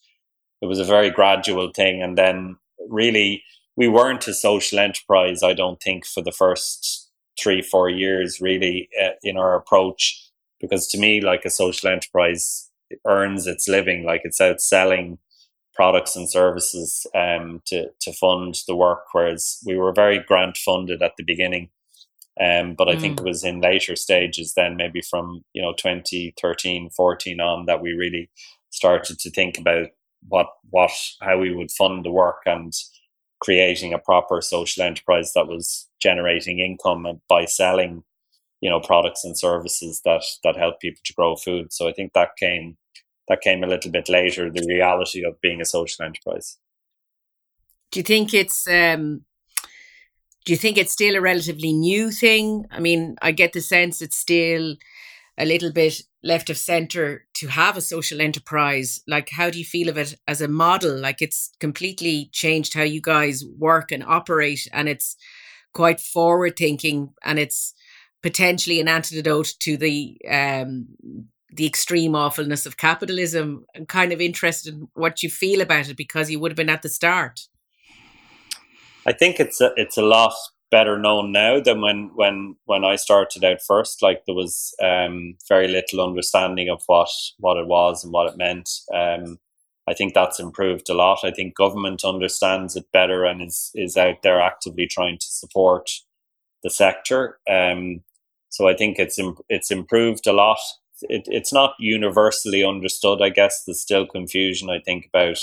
it 0.64 0.68
was 0.68 0.80
a 0.80 0.84
very 0.84 1.10
gradual 1.10 1.70
thing. 1.70 2.02
And 2.02 2.16
then 2.16 2.56
really 2.88 3.42
we 3.76 3.86
weren't 3.86 4.26
a 4.26 4.34
social 4.34 4.78
enterprise. 4.78 5.42
I 5.42 5.52
don't 5.52 5.80
think 5.82 6.06
for 6.06 6.22
the 6.22 6.32
first 6.32 7.10
three 7.38 7.60
four 7.60 7.88
years 7.88 8.40
really 8.40 8.88
uh, 9.02 9.10
in 9.22 9.36
our 9.36 9.54
approach 9.54 10.30
because 10.60 10.86
to 10.88 10.98
me 10.98 11.20
like 11.20 11.44
a 11.44 11.50
social 11.50 11.90
enterprise 11.90 12.70
it 12.90 13.00
earns 13.06 13.48
its 13.48 13.66
living 13.66 14.04
like 14.04 14.20
it's 14.22 14.40
out 14.40 14.60
selling 14.60 15.18
products 15.74 16.14
and 16.14 16.30
services 16.30 17.08
um, 17.12 17.60
to 17.66 17.88
to 18.00 18.12
fund 18.12 18.56
the 18.68 18.76
work 18.76 19.06
whereas 19.10 19.58
we 19.66 19.76
were 19.76 19.92
very 19.92 20.20
grant 20.20 20.56
funded 20.56 21.02
at 21.02 21.16
the 21.16 21.24
beginning 21.24 21.70
um, 22.40 22.74
but 22.74 22.88
I 22.88 22.94
mm. 22.94 23.00
think 23.00 23.20
it 23.20 23.26
was 23.26 23.42
in 23.42 23.60
later 23.60 23.96
stages 23.96 24.54
then 24.54 24.76
maybe 24.76 25.00
from 25.00 25.44
you 25.54 25.60
know 25.60 25.72
2013 25.72 26.90
14 26.90 27.40
on 27.40 27.66
that 27.66 27.82
we 27.82 27.92
really 27.94 28.30
started 28.70 29.18
to 29.18 29.30
think 29.30 29.58
about 29.58 29.88
what 30.28 30.46
what 30.70 30.90
how 31.20 31.38
we 31.38 31.54
would 31.54 31.70
fund 31.70 32.04
the 32.04 32.10
work 32.10 32.42
and 32.46 32.72
creating 33.40 33.92
a 33.92 33.98
proper 33.98 34.40
social 34.40 34.82
enterprise 34.82 35.32
that 35.34 35.46
was 35.46 35.88
generating 36.00 36.60
income 36.60 37.06
by 37.28 37.44
selling 37.44 38.02
you 38.60 38.70
know 38.70 38.80
products 38.80 39.24
and 39.24 39.38
services 39.38 40.00
that 40.04 40.22
that 40.42 40.56
help 40.56 40.80
people 40.80 41.00
to 41.04 41.12
grow 41.12 41.36
food. 41.36 41.72
So 41.72 41.88
i 41.88 41.92
think 41.92 42.12
that 42.14 42.36
came 42.38 42.76
that 43.28 43.42
came 43.42 43.62
a 43.62 43.66
little 43.66 43.90
bit 43.90 44.08
later 44.08 44.50
the 44.50 44.66
reality 44.66 45.24
of 45.24 45.40
being 45.40 45.60
a 45.60 45.64
social 45.64 46.04
enterprise. 46.04 46.58
Do 47.90 48.00
you 48.00 48.04
think 48.04 48.32
it's 48.34 48.66
um 48.68 49.24
do 50.44 50.52
you 50.52 50.58
think 50.58 50.76
it's 50.76 50.92
still 50.92 51.16
a 51.16 51.20
relatively 51.20 51.72
new 51.72 52.10
thing? 52.10 52.66
I 52.70 52.80
mean 52.80 53.16
i 53.20 53.30
get 53.32 53.52
the 53.52 53.60
sense 53.60 54.00
it's 54.00 54.16
still 54.16 54.76
a 55.36 55.44
little 55.44 55.72
bit 55.72 56.02
left 56.22 56.48
of 56.48 56.56
center 56.56 57.26
to 57.34 57.48
have 57.48 57.76
a 57.76 57.80
social 57.80 58.20
enterprise? 58.20 59.00
Like 59.06 59.30
how 59.30 59.50
do 59.50 59.58
you 59.58 59.64
feel 59.64 59.88
of 59.88 59.98
it 59.98 60.16
as 60.26 60.40
a 60.40 60.48
model? 60.48 60.98
Like 60.98 61.20
it's 61.20 61.50
completely 61.60 62.30
changed 62.32 62.74
how 62.74 62.82
you 62.82 63.00
guys 63.00 63.44
work 63.58 63.92
and 63.92 64.04
operate 64.04 64.68
and 64.72 64.88
it's 64.88 65.16
quite 65.72 66.00
forward 66.00 66.56
thinking 66.56 67.10
and 67.22 67.38
it's 67.38 67.74
potentially 68.22 68.80
an 68.80 68.88
antidote 68.88 69.52
to 69.60 69.76
the 69.76 70.16
um 70.30 70.86
the 71.54 71.66
extreme 71.66 72.16
awfulness 72.16 72.66
of 72.66 72.76
capitalism. 72.76 73.64
I'm 73.76 73.86
kind 73.86 74.12
of 74.12 74.20
interested 74.20 74.74
in 74.74 74.88
what 74.94 75.22
you 75.22 75.30
feel 75.30 75.60
about 75.60 75.88
it 75.88 75.96
because 75.96 76.28
you 76.30 76.40
would 76.40 76.50
have 76.50 76.56
been 76.56 76.68
at 76.68 76.82
the 76.82 76.88
start. 76.88 77.42
I 79.06 79.12
think 79.12 79.38
it's 79.38 79.60
a, 79.60 79.72
it's 79.76 79.96
a 79.96 80.02
lot 80.02 80.34
better 80.74 80.98
known 80.98 81.30
now 81.30 81.60
than 81.60 81.80
when 81.80 82.10
when 82.16 82.56
when 82.64 82.84
I 82.84 82.96
started 82.96 83.44
out 83.44 83.62
first. 83.62 84.02
Like 84.02 84.24
there 84.26 84.34
was 84.34 84.74
um, 84.82 85.36
very 85.48 85.68
little 85.68 86.00
understanding 86.00 86.68
of 86.68 86.82
what 86.86 87.10
what 87.38 87.56
it 87.56 87.68
was 87.68 88.02
and 88.02 88.12
what 88.12 88.28
it 88.28 88.36
meant. 88.36 88.68
Um, 88.92 89.38
I 89.86 89.94
think 89.94 90.14
that's 90.14 90.40
improved 90.40 90.88
a 90.90 90.94
lot. 90.94 91.20
I 91.22 91.30
think 91.30 91.54
government 91.54 92.02
understands 92.04 92.74
it 92.74 92.90
better 92.92 93.24
and 93.24 93.40
is 93.40 93.70
is 93.76 93.96
out 93.96 94.22
there 94.24 94.40
actively 94.40 94.88
trying 94.88 95.18
to 95.18 95.26
support 95.26 95.90
the 96.64 96.70
sector. 96.70 97.38
Um, 97.48 98.02
so 98.48 98.66
I 98.66 98.74
think 98.74 98.98
it's 98.98 99.20
it's 99.48 99.70
improved 99.70 100.26
a 100.26 100.32
lot. 100.32 100.58
It, 101.02 101.22
it's 101.26 101.52
not 101.52 101.74
universally 101.78 102.64
understood. 102.64 103.22
I 103.22 103.28
guess 103.28 103.62
there's 103.62 103.80
still 103.80 104.06
confusion. 104.06 104.70
I 104.70 104.80
think 104.80 105.06
about 105.06 105.38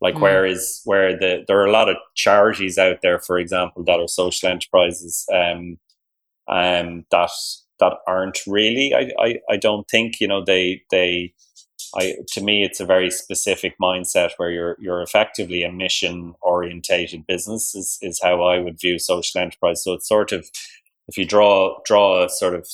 like 0.00 0.14
mm. 0.14 0.20
where 0.20 0.46
is 0.46 0.80
where 0.84 1.16
the 1.16 1.44
there 1.46 1.60
are 1.60 1.66
a 1.66 1.72
lot 1.72 1.88
of 1.88 1.96
charities 2.14 2.78
out 2.78 2.98
there, 3.02 3.18
for 3.18 3.38
example, 3.38 3.84
that 3.84 4.00
are 4.00 4.08
social 4.08 4.48
enterprises 4.48 5.24
um, 5.32 5.78
um, 6.48 7.04
that 7.10 7.30
that 7.80 7.94
aren't 8.06 8.40
really. 8.46 8.94
I, 8.94 9.10
I, 9.18 9.40
I 9.50 9.56
don't 9.56 9.88
think 9.88 10.20
you 10.20 10.28
know 10.28 10.44
they 10.44 10.82
they. 10.90 11.34
I, 11.96 12.14
to 12.32 12.40
me, 12.40 12.64
it's 12.64 12.80
a 12.80 12.86
very 12.86 13.08
specific 13.10 13.76
mindset 13.80 14.32
where 14.36 14.50
you're 14.50 14.76
you're 14.80 15.02
effectively 15.02 15.62
a 15.62 15.70
mission 15.70 16.34
orientated 16.42 17.26
business 17.26 17.74
is, 17.74 17.98
is 18.02 18.20
how 18.20 18.42
I 18.42 18.58
would 18.58 18.80
view 18.80 18.98
social 18.98 19.40
enterprise. 19.40 19.84
So 19.84 19.92
it's 19.92 20.08
sort 20.08 20.32
of 20.32 20.48
if 21.08 21.16
you 21.16 21.24
draw 21.24 21.78
draw 21.84 22.24
a 22.24 22.28
sort 22.28 22.54
of 22.54 22.66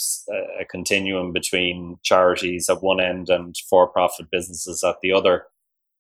a 0.59 0.65
continuum 0.65 1.33
between 1.33 1.99
charities 2.03 2.69
at 2.69 2.83
one 2.83 3.01
end 3.01 3.29
and 3.29 3.55
for 3.69 3.89
profit 3.89 4.27
businesses 4.31 4.83
at 4.85 4.97
the 5.03 5.13
other, 5.13 5.45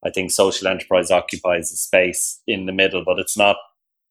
I 0.04 0.11
think 0.11 0.30
social 0.30 0.69
enterprise 0.69 1.11
occupies 1.11 1.73
a 1.73 1.76
space 1.76 2.40
in 2.47 2.66
the 2.66 2.73
middle, 2.73 3.04
but 3.04 3.19
it's 3.19 3.37
not 3.37 3.57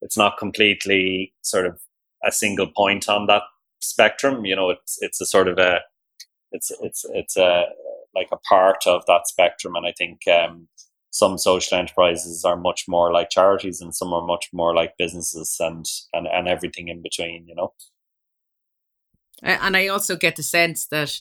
it's 0.02 0.18
not 0.18 0.38
completely 0.38 1.34
sort 1.42 1.66
of 1.66 1.80
a 2.24 2.32
single 2.32 2.68
point 2.68 3.10
on 3.10 3.28
that 3.28 3.44
spectrum. 3.80 4.46
You 4.46 4.56
know, 4.56 4.70
it's 4.70 4.98
it's 5.02 5.22
a 5.22 5.26
sort 5.26 5.48
of 5.48 5.58
a 5.58 5.80
it's 6.52 6.72
it's 6.82 7.06
it's 7.14 7.38
a 7.38 7.66
like 8.16 8.30
a 8.32 8.38
part 8.38 8.86
of 8.88 9.06
that 9.08 9.28
spectrum, 9.28 9.76
and 9.76 9.86
I 9.86 9.94
think 9.98 10.28
um, 10.28 10.68
some 11.12 11.38
social 11.38 11.78
enterprises 11.78 12.44
are 12.46 12.58
much 12.58 12.86
more 12.88 13.12
like 13.12 13.30
charities, 13.30 13.82
and 13.82 13.96
some 13.96 14.14
are 14.14 14.26
much 14.26 14.50
more 14.54 14.76
like 14.76 14.94
businesses, 14.98 15.56
and 15.60 15.86
and 16.14 16.28
and 16.28 16.48
everything 16.48 16.88
in 16.88 17.02
between. 17.02 17.48
You 17.48 17.56
know, 17.56 17.74
and 19.42 19.76
I 19.76 19.88
also 19.88 20.16
get 20.16 20.36
the 20.36 20.44
sense 20.44 20.88
that 20.88 21.20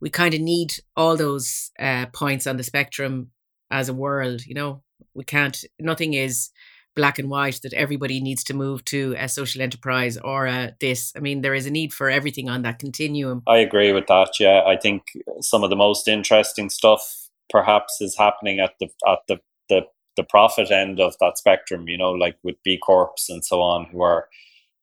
we 0.00 0.10
kind 0.10 0.34
of 0.34 0.40
need 0.40 0.74
all 0.96 1.16
those 1.16 1.70
uh, 1.78 2.06
points 2.12 2.46
on 2.46 2.56
the 2.56 2.62
spectrum 2.62 3.30
as 3.70 3.88
a 3.88 3.94
world. 3.94 4.46
You 4.46 4.54
know, 4.54 4.82
we 5.14 5.24
can't. 5.24 5.64
Nothing 5.78 6.14
is 6.14 6.50
black 6.96 7.18
and 7.18 7.28
white 7.28 7.60
that 7.62 7.74
everybody 7.74 8.20
needs 8.20 8.42
to 8.42 8.54
move 8.54 8.84
to 8.86 9.14
a 9.18 9.28
social 9.28 9.62
enterprise 9.62 10.16
or 10.16 10.46
a 10.46 10.74
this. 10.80 11.12
I 11.16 11.20
mean, 11.20 11.42
there 11.42 11.54
is 11.54 11.66
a 11.66 11.70
need 11.70 11.92
for 11.92 12.10
everything 12.10 12.48
on 12.48 12.62
that 12.62 12.78
continuum. 12.78 13.42
I 13.46 13.58
agree 13.58 13.92
with 13.92 14.06
that. 14.08 14.40
Yeah, 14.40 14.62
I 14.66 14.76
think 14.76 15.02
some 15.40 15.62
of 15.62 15.70
the 15.70 15.76
most 15.76 16.08
interesting 16.08 16.70
stuff 16.70 17.28
perhaps 17.50 18.00
is 18.00 18.16
happening 18.16 18.58
at 18.58 18.72
the 18.80 18.88
at 19.06 19.20
the 19.28 19.38
the 19.68 19.82
the 20.16 20.24
profit 20.24 20.70
end 20.70 20.98
of 20.98 21.14
that 21.20 21.38
spectrum. 21.38 21.88
You 21.88 21.98
know, 21.98 22.12
like 22.12 22.36
with 22.42 22.56
B 22.64 22.78
Corps 22.78 23.14
and 23.28 23.44
so 23.44 23.60
on, 23.60 23.86
who 23.86 24.02
are 24.02 24.28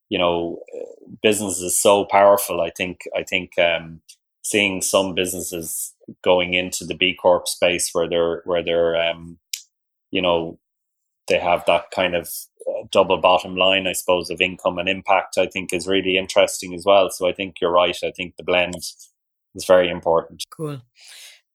you 0.10 0.20
know 0.20 0.60
business 1.22 1.60
is 1.60 1.80
so 1.80 2.06
powerful. 2.06 2.62
I 2.62 2.70
think 2.70 3.02
I 3.18 3.24
think 3.24 3.58
um, 3.58 4.02
seeing 4.54 4.84
some 4.84 5.16
businesses 5.16 5.96
going 6.24 6.54
into 6.54 6.86
the 6.86 6.94
B 6.94 7.16
Corp 7.20 7.48
space 7.48 7.90
where 7.92 8.08
they're 8.08 8.44
where 8.46 8.64
they're 8.64 8.96
um, 8.96 9.40
you 10.12 10.22
know 10.22 10.60
they 11.28 11.40
have 11.40 11.66
that 11.66 11.86
kind 11.90 12.16
of 12.16 12.30
uh, 12.70 12.84
double 12.92 13.18
bottom 13.18 13.56
line, 13.56 13.88
I 13.88 13.94
suppose, 13.94 14.30
of 14.30 14.42
income 14.42 14.78
and 14.78 14.88
impact. 14.88 15.40
I 15.40 15.48
think 15.48 15.74
is 15.74 15.88
really 15.88 16.18
interesting 16.18 16.76
as 16.76 16.86
well. 16.86 17.10
So 17.10 17.28
I 17.28 17.34
think 17.34 17.56
you're 17.60 17.72
right. 17.72 17.98
I 18.04 18.12
think 18.12 18.36
the 18.36 18.44
blend 18.44 18.76
is 18.76 19.66
very 19.66 19.90
important. 19.90 20.44
Cool. 20.56 20.82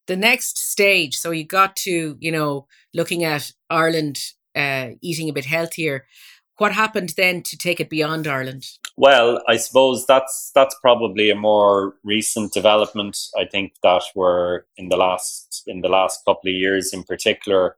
The 0.09 0.17
next 0.17 0.59
stage, 0.59 1.15
so 1.17 1.31
you 1.31 1.45
got 1.45 1.77
to 1.87 2.17
you 2.19 2.33
know 2.33 2.67
looking 2.93 3.23
at 3.23 3.53
Ireland 3.71 4.19
uh, 4.57 4.89
eating 5.01 5.29
a 5.29 5.33
bit 5.33 5.45
healthier. 5.45 6.07
What 6.57 6.73
happened 6.73 7.11
then 7.17 7.45
to 7.45 7.57
take 7.57 7.79
it 7.79 7.89
beyond 7.89 8.27
Ireland? 8.27 8.65
Well, 8.99 9.41
I 9.49 9.59
suppose 9.59 10.07
that's 10.07 10.51
that's 10.57 10.75
probably 10.83 11.31
a 11.31 11.37
more 11.37 11.95
recent 12.03 12.53
development. 12.53 13.17
I 13.39 13.45
think 13.47 13.75
that 13.85 14.03
we're 14.17 14.63
in 14.77 14.89
the 14.89 14.97
last 14.97 15.63
in 15.69 15.83
the 15.83 15.89
last 15.89 16.25
couple 16.27 16.51
of 16.51 16.57
years, 16.57 16.93
in 16.93 17.05
particular. 17.05 17.77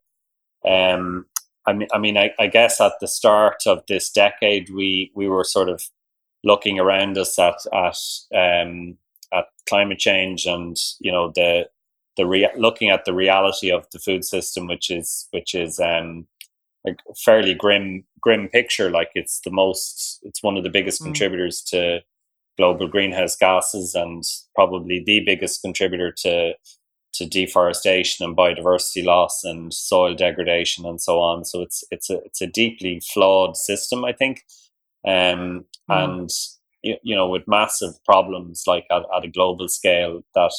Um, 0.67 1.27
I 1.67 1.75
mean, 1.75 1.89
I 1.93 1.99
mean, 1.99 2.19
I, 2.19 2.33
I 2.39 2.47
guess 2.49 2.81
at 2.81 2.95
the 3.01 3.09
start 3.09 3.67
of 3.67 3.85
this 3.87 4.11
decade, 4.11 4.71
we 4.71 5.13
we 5.15 5.29
were 5.29 5.45
sort 5.45 5.69
of 5.69 5.83
looking 6.45 6.81
around 6.81 7.19
us 7.19 7.39
at 7.39 7.59
at 7.75 7.99
um, 8.35 8.99
at 9.33 9.47
climate 9.69 9.99
change 10.01 10.47
and 10.47 10.79
you 11.01 11.13
know 11.13 11.33
the 11.35 11.69
the 12.17 12.27
rea- 12.27 12.57
looking 12.57 12.91
at 12.91 13.05
the 13.05 13.15
reality 13.15 13.71
of 13.71 13.87
the 13.93 13.99
food 13.99 14.25
system, 14.25 14.69
which 14.69 14.91
is 14.91 15.29
which 15.33 15.55
is 15.55 15.81
um, 15.81 16.27
a 16.87 16.93
fairly 17.25 17.55
grim 17.55 18.05
grim 18.21 18.49
picture. 18.49 18.91
Like 18.91 19.11
it's 19.15 19.41
the 19.41 19.51
most, 19.51 20.21
it's 20.23 20.43
one 20.43 20.57
of 20.57 20.65
the 20.65 20.71
biggest 20.71 21.01
mm. 21.01 21.07
contributors 21.07 21.63
to 21.69 22.01
global 22.59 22.89
greenhouse 22.89 23.37
gases, 23.37 23.95
and 23.95 24.23
probably 24.55 25.03
the 25.05 25.21
biggest 25.25 25.63
contributor 25.63 26.13
to 26.23 26.55
to 27.13 27.27
deforestation 27.27 28.25
and 28.25 28.37
biodiversity 28.37 29.05
loss 29.05 29.43
and 29.43 29.75
soil 29.75 30.15
degradation 30.15 30.87
and 30.87 31.01
so 31.01 31.19
on. 31.19 31.45
So 31.45 31.63
it's 31.63 31.85
it's 31.91 32.11
a 32.11 32.19
it's 32.25 32.41
a 32.41 32.47
deeply 32.47 33.01
flawed 33.01 33.57
system, 33.57 34.05
I 34.05 34.13
think, 34.13 34.45
um, 35.07 35.13
mm. 35.13 35.65
and 35.89 36.31
you, 36.83 36.97
you 37.03 37.15
know 37.15 37.29
with 37.29 37.47
massive 37.47 38.03
problems 38.05 38.65
like 38.67 38.87
at, 38.91 39.03
at 39.15 39.25
a 39.25 39.29
global 39.29 39.69
scale 39.69 40.23
that 40.35 40.53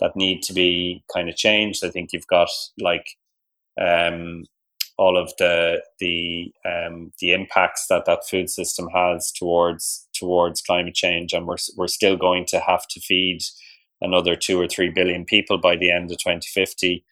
that 0.00 0.16
need 0.16 0.42
to 0.42 0.52
be 0.52 1.02
kind 1.12 1.28
of 1.28 1.36
changed. 1.36 1.84
I 1.84 1.90
think 1.90 2.12
you've 2.12 2.26
got 2.26 2.50
like 2.78 3.06
um, 3.80 4.44
all 4.98 5.16
of 5.16 5.32
the 5.38 5.82
the 6.00 6.52
um, 6.64 7.12
the 7.20 7.32
impacts 7.32 7.86
that 7.88 8.06
that 8.06 8.26
food 8.28 8.48
system 8.48 8.88
has 8.94 9.30
towards 9.32 10.08
towards 10.14 10.62
climate 10.62 10.94
change, 10.94 11.32
and 11.32 11.46
we're 11.46 11.56
we're 11.76 11.88
still 11.88 12.16
going 12.16 12.46
to 12.46 12.60
have 12.60 12.86
to 12.88 13.00
feed 13.00 13.40
another 14.00 14.36
two 14.36 14.60
or 14.60 14.66
three 14.68 14.90
billion 14.90 15.24
people 15.24 15.58
by 15.58 15.76
the 15.76 15.90
end 15.90 16.10
of 16.10 16.18
2050. 16.18 17.04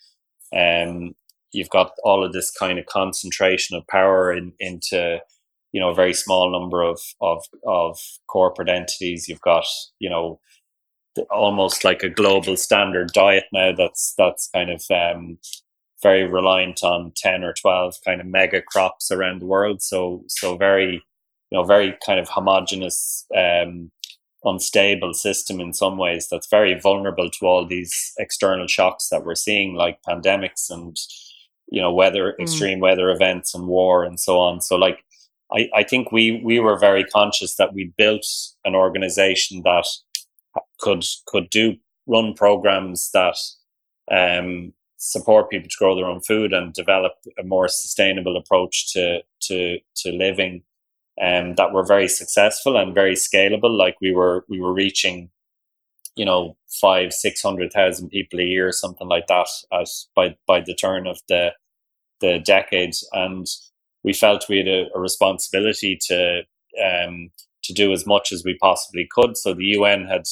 Um, 0.54 1.14
you've 1.52 1.70
got 1.70 1.92
all 2.04 2.24
of 2.24 2.32
this 2.32 2.50
kind 2.50 2.78
of 2.78 2.86
concentration 2.86 3.76
of 3.76 3.86
power 3.86 4.32
in, 4.32 4.52
into 4.60 5.20
you 5.72 5.80
know 5.80 5.90
a 5.90 5.94
very 5.94 6.14
small 6.14 6.50
number 6.50 6.82
of 6.82 7.00
of 7.20 7.44
of 7.66 7.98
corporate 8.28 8.68
entities. 8.68 9.28
You've 9.28 9.40
got 9.40 9.66
you 9.98 10.08
know 10.08 10.40
almost 11.30 11.84
like 11.84 12.02
a 12.02 12.08
global 12.08 12.56
standard 12.56 13.12
diet 13.12 13.44
now 13.52 13.72
that's 13.72 14.14
that's 14.18 14.48
kind 14.52 14.70
of 14.70 14.82
um, 14.90 15.38
very 16.04 16.24
reliant 16.24 16.84
on 16.84 17.12
10 17.16 17.42
or 17.42 17.54
12 17.54 17.96
kind 18.04 18.20
of 18.20 18.26
mega 18.28 18.62
crops 18.62 19.10
around 19.10 19.40
the 19.40 19.46
world. 19.46 19.82
So, 19.82 20.22
so 20.28 20.56
very, 20.56 21.02
you 21.50 21.58
know, 21.58 21.64
very 21.64 21.96
kind 22.06 22.20
of 22.20 22.28
homogenous, 22.28 23.24
um, 23.36 23.90
unstable 24.44 25.14
system 25.14 25.58
in 25.58 25.72
some 25.72 25.96
ways 25.96 26.28
that's 26.30 26.48
very 26.50 26.78
vulnerable 26.78 27.30
to 27.30 27.46
all 27.46 27.66
these 27.66 28.12
external 28.18 28.66
shocks 28.66 29.08
that 29.08 29.24
we're 29.24 29.34
seeing, 29.34 29.74
like 29.74 29.98
pandemics 30.06 30.70
and, 30.70 30.94
you 31.68 31.80
know, 31.80 31.92
weather, 31.92 32.34
mm. 32.38 32.42
extreme 32.42 32.80
weather 32.80 33.10
events 33.10 33.54
and 33.54 33.66
war 33.66 34.04
and 34.04 34.20
so 34.20 34.38
on. 34.38 34.60
So 34.60 34.76
like, 34.76 35.02
I, 35.50 35.70
I 35.74 35.82
think 35.84 36.12
we, 36.12 36.42
we 36.44 36.60
were 36.60 36.78
very 36.78 37.04
conscious 37.04 37.56
that 37.56 37.72
we 37.72 37.94
built 37.96 38.26
an 38.66 38.74
organization 38.74 39.62
that 39.64 39.86
could, 40.78 41.04
could 41.26 41.48
do 41.48 41.76
run 42.06 42.34
programs 42.34 43.10
that, 43.14 43.36
um, 44.12 44.74
support 45.10 45.50
people 45.50 45.68
to 45.68 45.76
grow 45.78 45.94
their 45.94 46.06
own 46.06 46.20
food 46.20 46.52
and 46.52 46.72
develop 46.72 47.12
a 47.38 47.42
more 47.42 47.68
sustainable 47.68 48.36
approach 48.36 48.92
to 48.92 49.20
to 49.40 49.78
to 49.96 50.12
living 50.12 50.62
um, 51.20 51.54
that 51.54 51.72
were 51.72 51.84
very 51.84 52.08
successful 52.08 52.76
and 52.76 52.94
very 52.94 53.14
scalable. 53.14 53.76
Like 53.76 53.96
we 54.00 54.12
were 54.12 54.44
we 54.48 54.60
were 54.60 54.72
reaching 54.72 55.30
you 56.16 56.24
know 56.24 56.56
five 56.80 57.12
six 57.12 57.42
hundred 57.42 57.72
thousand 57.72 58.08
people 58.08 58.40
a 58.40 58.44
year 58.44 58.70
something 58.70 59.08
like 59.08 59.26
that 59.26 59.48
as 59.72 60.06
by 60.14 60.36
by 60.46 60.60
the 60.60 60.74
turn 60.74 61.06
of 61.06 61.18
the 61.28 61.50
the 62.20 62.38
decades 62.38 63.06
and 63.12 63.46
we 64.04 64.12
felt 64.12 64.48
we 64.48 64.58
had 64.58 64.68
a, 64.68 64.86
a 64.94 65.00
responsibility 65.00 65.98
to 66.08 66.42
um, 66.84 67.30
to 67.64 67.72
do 67.72 67.92
as 67.92 68.06
much 68.06 68.30
as 68.30 68.44
we 68.44 68.56
possibly 68.60 69.08
could. 69.10 69.36
So 69.36 69.54
the 69.54 69.64
UN 69.78 70.06
had 70.06 70.26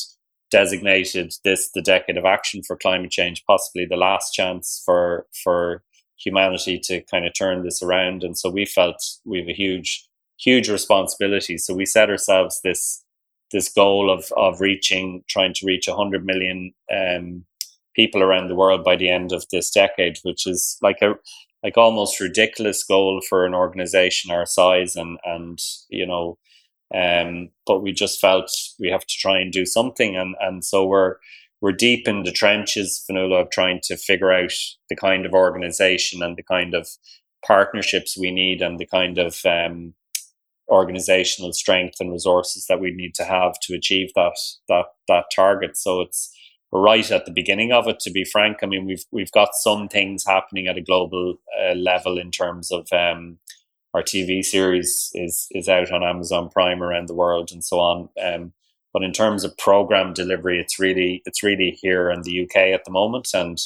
designated 0.53 1.33
this 1.45 1.71
the 1.75 1.83
decade 1.83 2.19
of 2.19 2.25
action 2.25 2.63
for 2.63 2.77
climate 2.77 3.11
change, 3.11 3.43
possibly 3.47 3.87
the 3.87 3.97
last 3.97 4.33
chance 4.33 4.83
for 4.85 5.27
for 5.43 5.83
humanity 6.23 6.79
to 6.79 7.01
kind 7.11 7.27
of 7.27 7.33
turn 7.35 7.65
this 7.65 7.83
around. 7.83 8.23
And 8.23 8.39
so 8.39 8.51
we 8.51 8.65
felt 8.65 9.03
we 9.25 9.39
have 9.39 9.49
a 9.49 9.55
huge, 9.55 10.07
huge 10.39 10.69
responsibility. 10.69 11.59
So 11.59 11.75
we 11.75 11.87
set 11.87 12.11
ourselves 12.11 12.61
this 12.63 13.03
this 13.51 13.73
goal 13.73 14.11
of 14.11 14.31
of 14.37 14.61
reaching, 14.61 15.25
trying 15.29 15.55
to 15.55 15.67
reach 15.67 15.89
100 15.89 16.25
million 16.25 16.73
um, 16.93 17.45
people 17.97 18.23
around 18.23 18.49
the 18.49 18.55
world 18.55 18.85
by 18.85 18.97
the 18.97 19.11
end 19.11 19.33
of 19.33 19.45
this 19.51 19.71
decade, 19.71 20.19
which 20.23 20.47
is 20.47 20.79
like 20.83 21.01
a 21.03 21.15
like 21.63 21.77
almost 21.77 22.21
ridiculous 22.21 22.85
goal 22.85 23.21
for 23.29 23.47
an 23.47 23.55
organization 23.55 24.31
our 24.31 24.47
size 24.47 24.97
and 24.97 25.19
and 25.25 25.59
you 25.89 26.07
know 26.07 26.39
um, 26.95 27.51
but 27.67 27.81
we 27.81 27.93
just 27.93 28.21
felt 28.21 28.51
we 28.79 28.89
have 28.89 29.07
to 29.07 29.17
try 29.19 29.39
and 29.39 29.53
do 29.53 29.67
something, 29.67 30.17
and 30.17 30.35
and 30.41 30.65
so 30.65 30.87
we're 30.87 31.17
we're 31.61 31.73
deep 31.73 32.09
in 32.09 32.25
the 32.25 32.33
trenches, 32.33 33.03
Finola, 33.07 33.43
of 33.43 33.51
trying 33.51 33.81
to 33.85 33.97
figure 33.97 34.33
out 34.33 34.53
the 34.89 34.97
kind 34.97 35.25
of 35.25 35.33
organization 35.33 36.23
and 36.23 36.37
the 36.37 36.43
kind 36.43 36.75
of 36.75 36.89
partnerships 37.47 38.19
we 38.19 38.31
need 38.33 38.61
and 38.61 38.79
the 38.79 38.87
kind 38.87 39.17
of 39.17 39.41
um, 39.47 39.95
organizational 40.69 41.53
strength 41.53 41.97
and 42.01 42.11
resources 42.11 42.67
that 42.69 42.81
we 42.81 42.91
need 42.91 43.15
to 43.15 43.25
have 43.25 43.55
to 43.63 43.75
achieve 43.75 44.11
that 44.15 44.37
that 44.69 44.87
that 45.09 45.27
target. 45.35 45.77
So 45.77 46.01
it's 46.01 46.31
we're 46.71 46.81
right 46.81 47.11
at 47.11 47.27
the 47.27 47.33
beginning 47.33 47.73
of 47.73 47.87
it. 47.87 48.01
To 48.01 48.11
be 48.11 48.25
frank, 48.25 48.59
I 48.63 48.67
mean 48.67 48.87
we've 48.87 49.05
we've 49.13 49.33
got 49.33 49.51
some 49.55 49.89
things 49.89 50.25
happening 50.27 50.67
at 50.67 50.79
a 50.79 50.83
global 50.83 51.37
uh, 51.61 51.75
level 51.75 52.19
in 52.19 52.31
terms 52.31 52.73
of 52.73 52.89
um, 52.93 53.39
our 53.95 54.03
TV 54.03 54.45
series 54.45 55.11
is 55.15 55.49
is 55.51 55.69
out 55.69 55.93
on 55.93 56.03
Amazon 56.03 56.49
Prime 56.49 56.83
around 56.83 57.09
the 57.09 57.15
world 57.15 57.51
and 57.53 57.65
so 57.65 57.79
on. 57.79 58.09
Um, 58.23 58.53
but 58.93 59.03
in 59.03 59.13
terms 59.13 59.45
of 59.45 59.57
program 59.57 60.13
delivery, 60.13 60.59
it's 60.61 60.79
really 60.79 61.23
it's 61.27 61.43
really 61.43 61.79
here 61.81 62.11
in 62.11 62.23
the 62.23 62.45
UK 62.45 62.57
at 62.57 62.85
the 62.85 62.91
moment, 62.91 63.29
and 63.35 63.59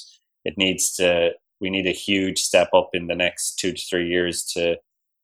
it 0.45 0.57
needs 0.57 0.95
to. 0.97 1.33
We 1.59 1.71
need 1.71 1.87
a 1.87 1.93
huge 1.93 2.41
step 2.41 2.69
up 2.75 2.91
in 2.93 3.07
the 3.07 3.15
next 3.15 3.59
two 3.59 3.73
to 3.73 3.83
three 3.83 4.09
years 4.09 4.45
to 4.55 4.77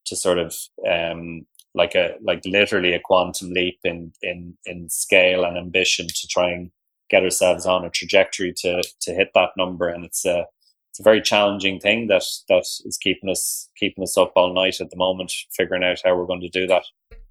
to 0.07 0.17
sort 0.17 0.39
of 0.39 0.57
um, 0.89 1.47
like 1.75 1.95
a 1.95 2.15
like 2.23 2.43
literally 2.45 2.93
a 2.95 3.01
quantum 3.01 3.51
leap 3.51 3.79
in 3.85 4.13
in 4.23 4.57
in 4.67 4.89
scale 4.89 5.45
and 5.45 5.59
ambition 5.59 6.07
to 6.09 6.27
try 6.29 6.51
and 6.51 6.71
get 7.11 7.23
ourselves 7.23 7.67
on 7.67 7.85
a 7.85 7.91
trajectory 7.91 8.53
to 8.59 8.83
to 9.01 9.12
hit 9.12 9.31
that 9.35 9.51
number. 9.57 9.88
And 9.88 10.05
it's 10.05 10.25
a 10.25 10.47
it's 10.92 11.00
a 11.00 11.02
very 11.02 11.22
challenging 11.22 11.81
thing 11.81 12.09
that 12.09 12.22
that 12.50 12.66
is 12.85 12.98
keeping 13.00 13.31
us 13.31 13.70
keeping 13.78 14.05
us 14.05 14.18
up 14.18 14.33
all 14.37 14.52
night 14.52 14.78
at 14.78 14.90
the 14.90 14.96
moment, 14.96 15.33
figuring 15.57 15.83
out 15.83 16.02
how 16.05 16.14
we're 16.14 16.26
going 16.26 16.42
to 16.42 16.50
do 16.50 16.66
that. 16.66 16.85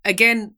Again, 0.04 0.56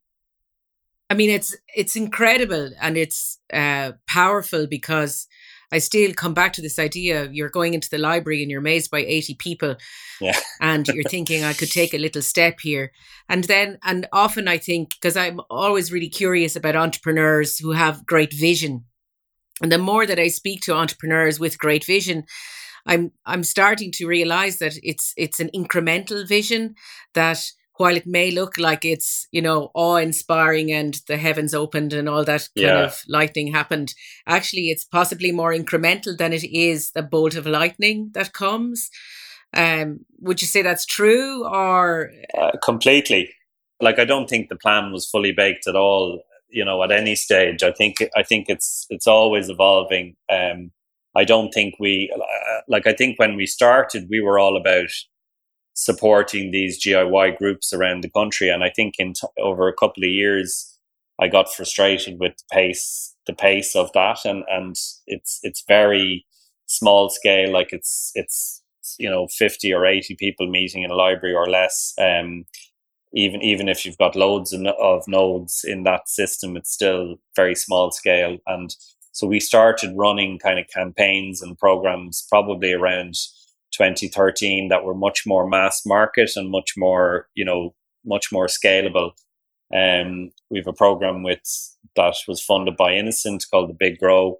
I 1.09 1.13
mean 1.13 1.29
it's 1.29 1.53
it's 1.75 1.97
incredible 1.97 2.71
and 2.79 2.95
it's 2.95 3.39
uh, 3.51 3.91
powerful 4.07 4.67
because 4.67 5.27
I 5.69 5.79
still 5.79 6.13
come 6.13 6.33
back 6.33 6.53
to 6.53 6.61
this 6.61 6.79
idea 6.79 7.27
you're 7.29 7.49
going 7.49 7.73
into 7.73 7.89
the 7.89 7.97
library 7.97 8.41
and 8.41 8.49
you're 8.49 8.61
amazed 8.61 8.89
by 8.89 8.99
80 8.99 9.35
people. 9.35 9.75
Yeah. 10.21 10.39
and 10.61 10.87
you're 10.87 11.03
thinking 11.03 11.43
I 11.43 11.51
could 11.51 11.71
take 11.71 11.93
a 11.93 11.97
little 11.97 12.21
step 12.21 12.61
here. 12.61 12.93
And 13.27 13.43
then 13.43 13.79
and 13.83 14.07
often 14.13 14.47
I 14.47 14.59
think 14.59 14.91
because 14.91 15.17
I'm 15.17 15.41
always 15.49 15.91
really 15.91 16.07
curious 16.07 16.55
about 16.55 16.77
entrepreneurs 16.77 17.59
who 17.59 17.71
have 17.71 18.05
great 18.05 18.33
vision. 18.33 18.85
And 19.61 19.73
the 19.73 19.77
more 19.77 20.05
that 20.05 20.19
I 20.19 20.29
speak 20.29 20.61
to 20.61 20.73
entrepreneurs 20.73 21.37
with 21.37 21.59
great 21.59 21.83
vision, 21.83 22.23
I'm 22.85 23.11
I'm 23.25 23.43
starting 23.43 23.91
to 23.93 24.07
realize 24.07 24.59
that 24.59 24.77
it's 24.83 25.13
it's 25.17 25.39
an 25.39 25.49
incremental 25.53 26.27
vision 26.27 26.75
that 27.13 27.39
while 27.77 27.95
it 27.95 28.05
may 28.05 28.29
look 28.31 28.57
like 28.57 28.85
it's 28.85 29.27
you 29.31 29.41
know 29.41 29.71
awe 29.73 29.95
inspiring 29.97 30.71
and 30.71 30.99
the 31.07 31.17
heavens 31.17 31.53
opened 31.53 31.93
and 31.93 32.07
all 32.07 32.23
that 32.23 32.47
kind 32.57 32.67
yeah. 32.67 32.83
of 32.83 33.01
lightning 33.07 33.47
happened 33.47 33.93
actually 34.27 34.69
it's 34.69 34.83
possibly 34.83 35.31
more 35.31 35.53
incremental 35.53 36.17
than 36.17 36.33
it 36.33 36.43
is 36.43 36.91
the 36.91 37.01
bolt 37.01 37.35
of 37.35 37.45
lightning 37.45 38.09
that 38.13 38.33
comes. 38.33 38.89
Um 39.55 40.05
would 40.19 40.41
you 40.41 40.47
say 40.47 40.61
that's 40.61 40.85
true 40.85 41.45
or? 41.47 42.11
Uh, 42.37 42.51
completely. 42.63 43.29
Like 43.81 43.99
i 43.99 44.05
don't 44.05 44.29
think 44.29 44.49
the 44.49 44.55
plan 44.57 44.91
was 44.91 45.09
fully 45.09 45.31
baked 45.31 45.67
at 45.67 45.75
all 45.75 46.23
you 46.49 46.65
know 46.65 46.83
at 46.83 46.91
any 46.91 47.15
stage. 47.15 47.63
I 47.63 47.71
think 47.71 48.03
i 48.15 48.23
think 48.23 48.49
it's 48.49 48.85
it's 48.89 49.07
always 49.07 49.49
evolving. 49.49 50.15
Um 50.29 50.71
I 51.15 51.23
don't 51.25 51.51
think 51.51 51.75
we 51.79 52.11
uh, 52.15 52.61
like. 52.67 52.87
I 52.87 52.93
think 52.93 53.19
when 53.19 53.35
we 53.35 53.45
started, 53.45 54.07
we 54.09 54.21
were 54.21 54.39
all 54.39 54.57
about 54.57 54.89
supporting 55.75 56.51
these 56.51 56.83
GIY 56.83 57.37
groups 57.37 57.73
around 57.73 58.01
the 58.01 58.09
country, 58.09 58.49
and 58.49 58.63
I 58.63 58.69
think 58.69 58.95
in 58.99 59.13
t- 59.13 59.27
over 59.39 59.67
a 59.67 59.73
couple 59.73 60.03
of 60.03 60.09
years, 60.09 60.77
I 61.19 61.27
got 61.27 61.53
frustrated 61.53 62.19
with 62.19 62.37
the 62.37 62.43
pace, 62.51 63.15
the 63.27 63.33
pace 63.33 63.75
of 63.75 63.91
that, 63.93 64.25
and 64.25 64.43
and 64.49 64.75
it's 65.07 65.39
it's 65.43 65.63
very 65.67 66.25
small 66.67 67.09
scale. 67.09 67.51
Like 67.51 67.73
it's 67.73 68.11
it's 68.15 68.61
you 68.97 69.09
know 69.09 69.27
fifty 69.27 69.73
or 69.73 69.85
eighty 69.85 70.15
people 70.15 70.49
meeting 70.49 70.83
in 70.83 70.91
a 70.91 70.95
library 70.95 71.35
or 71.35 71.47
less. 71.47 71.93
Um, 71.99 72.45
even 73.13 73.41
even 73.41 73.69
if 73.69 73.85
you've 73.85 73.97
got 73.97 74.15
loads 74.15 74.53
of 74.53 75.07
nodes 75.07 75.63
in 75.63 75.83
that 75.83 76.09
system, 76.09 76.57
it's 76.57 76.71
still 76.71 77.17
very 77.35 77.55
small 77.55 77.91
scale 77.91 78.37
and 78.47 78.75
so 79.13 79.27
we 79.27 79.39
started 79.39 79.93
running 79.95 80.39
kind 80.39 80.59
of 80.59 80.67
campaigns 80.67 81.41
and 81.41 81.57
programs 81.57 82.25
probably 82.29 82.73
around 82.73 83.13
2013 83.71 84.69
that 84.69 84.83
were 84.83 84.95
much 84.95 85.23
more 85.25 85.47
mass 85.47 85.83
market 85.85 86.31
and 86.35 86.49
much 86.49 86.73
more, 86.75 87.27
you 87.35 87.45
know, 87.45 87.75
much 88.03 88.31
more 88.31 88.47
scalable. 88.47 89.11
Um, 89.73 90.31
we 90.49 90.57
have 90.57 90.67
a 90.67 90.73
program 90.73 91.23
with 91.23 91.41
that 91.95 92.15
was 92.27 92.43
funded 92.43 92.75
by 92.75 92.93
Innocent 92.93 93.45
called 93.51 93.69
the 93.69 93.75
Big 93.75 93.99
Grow 93.99 94.39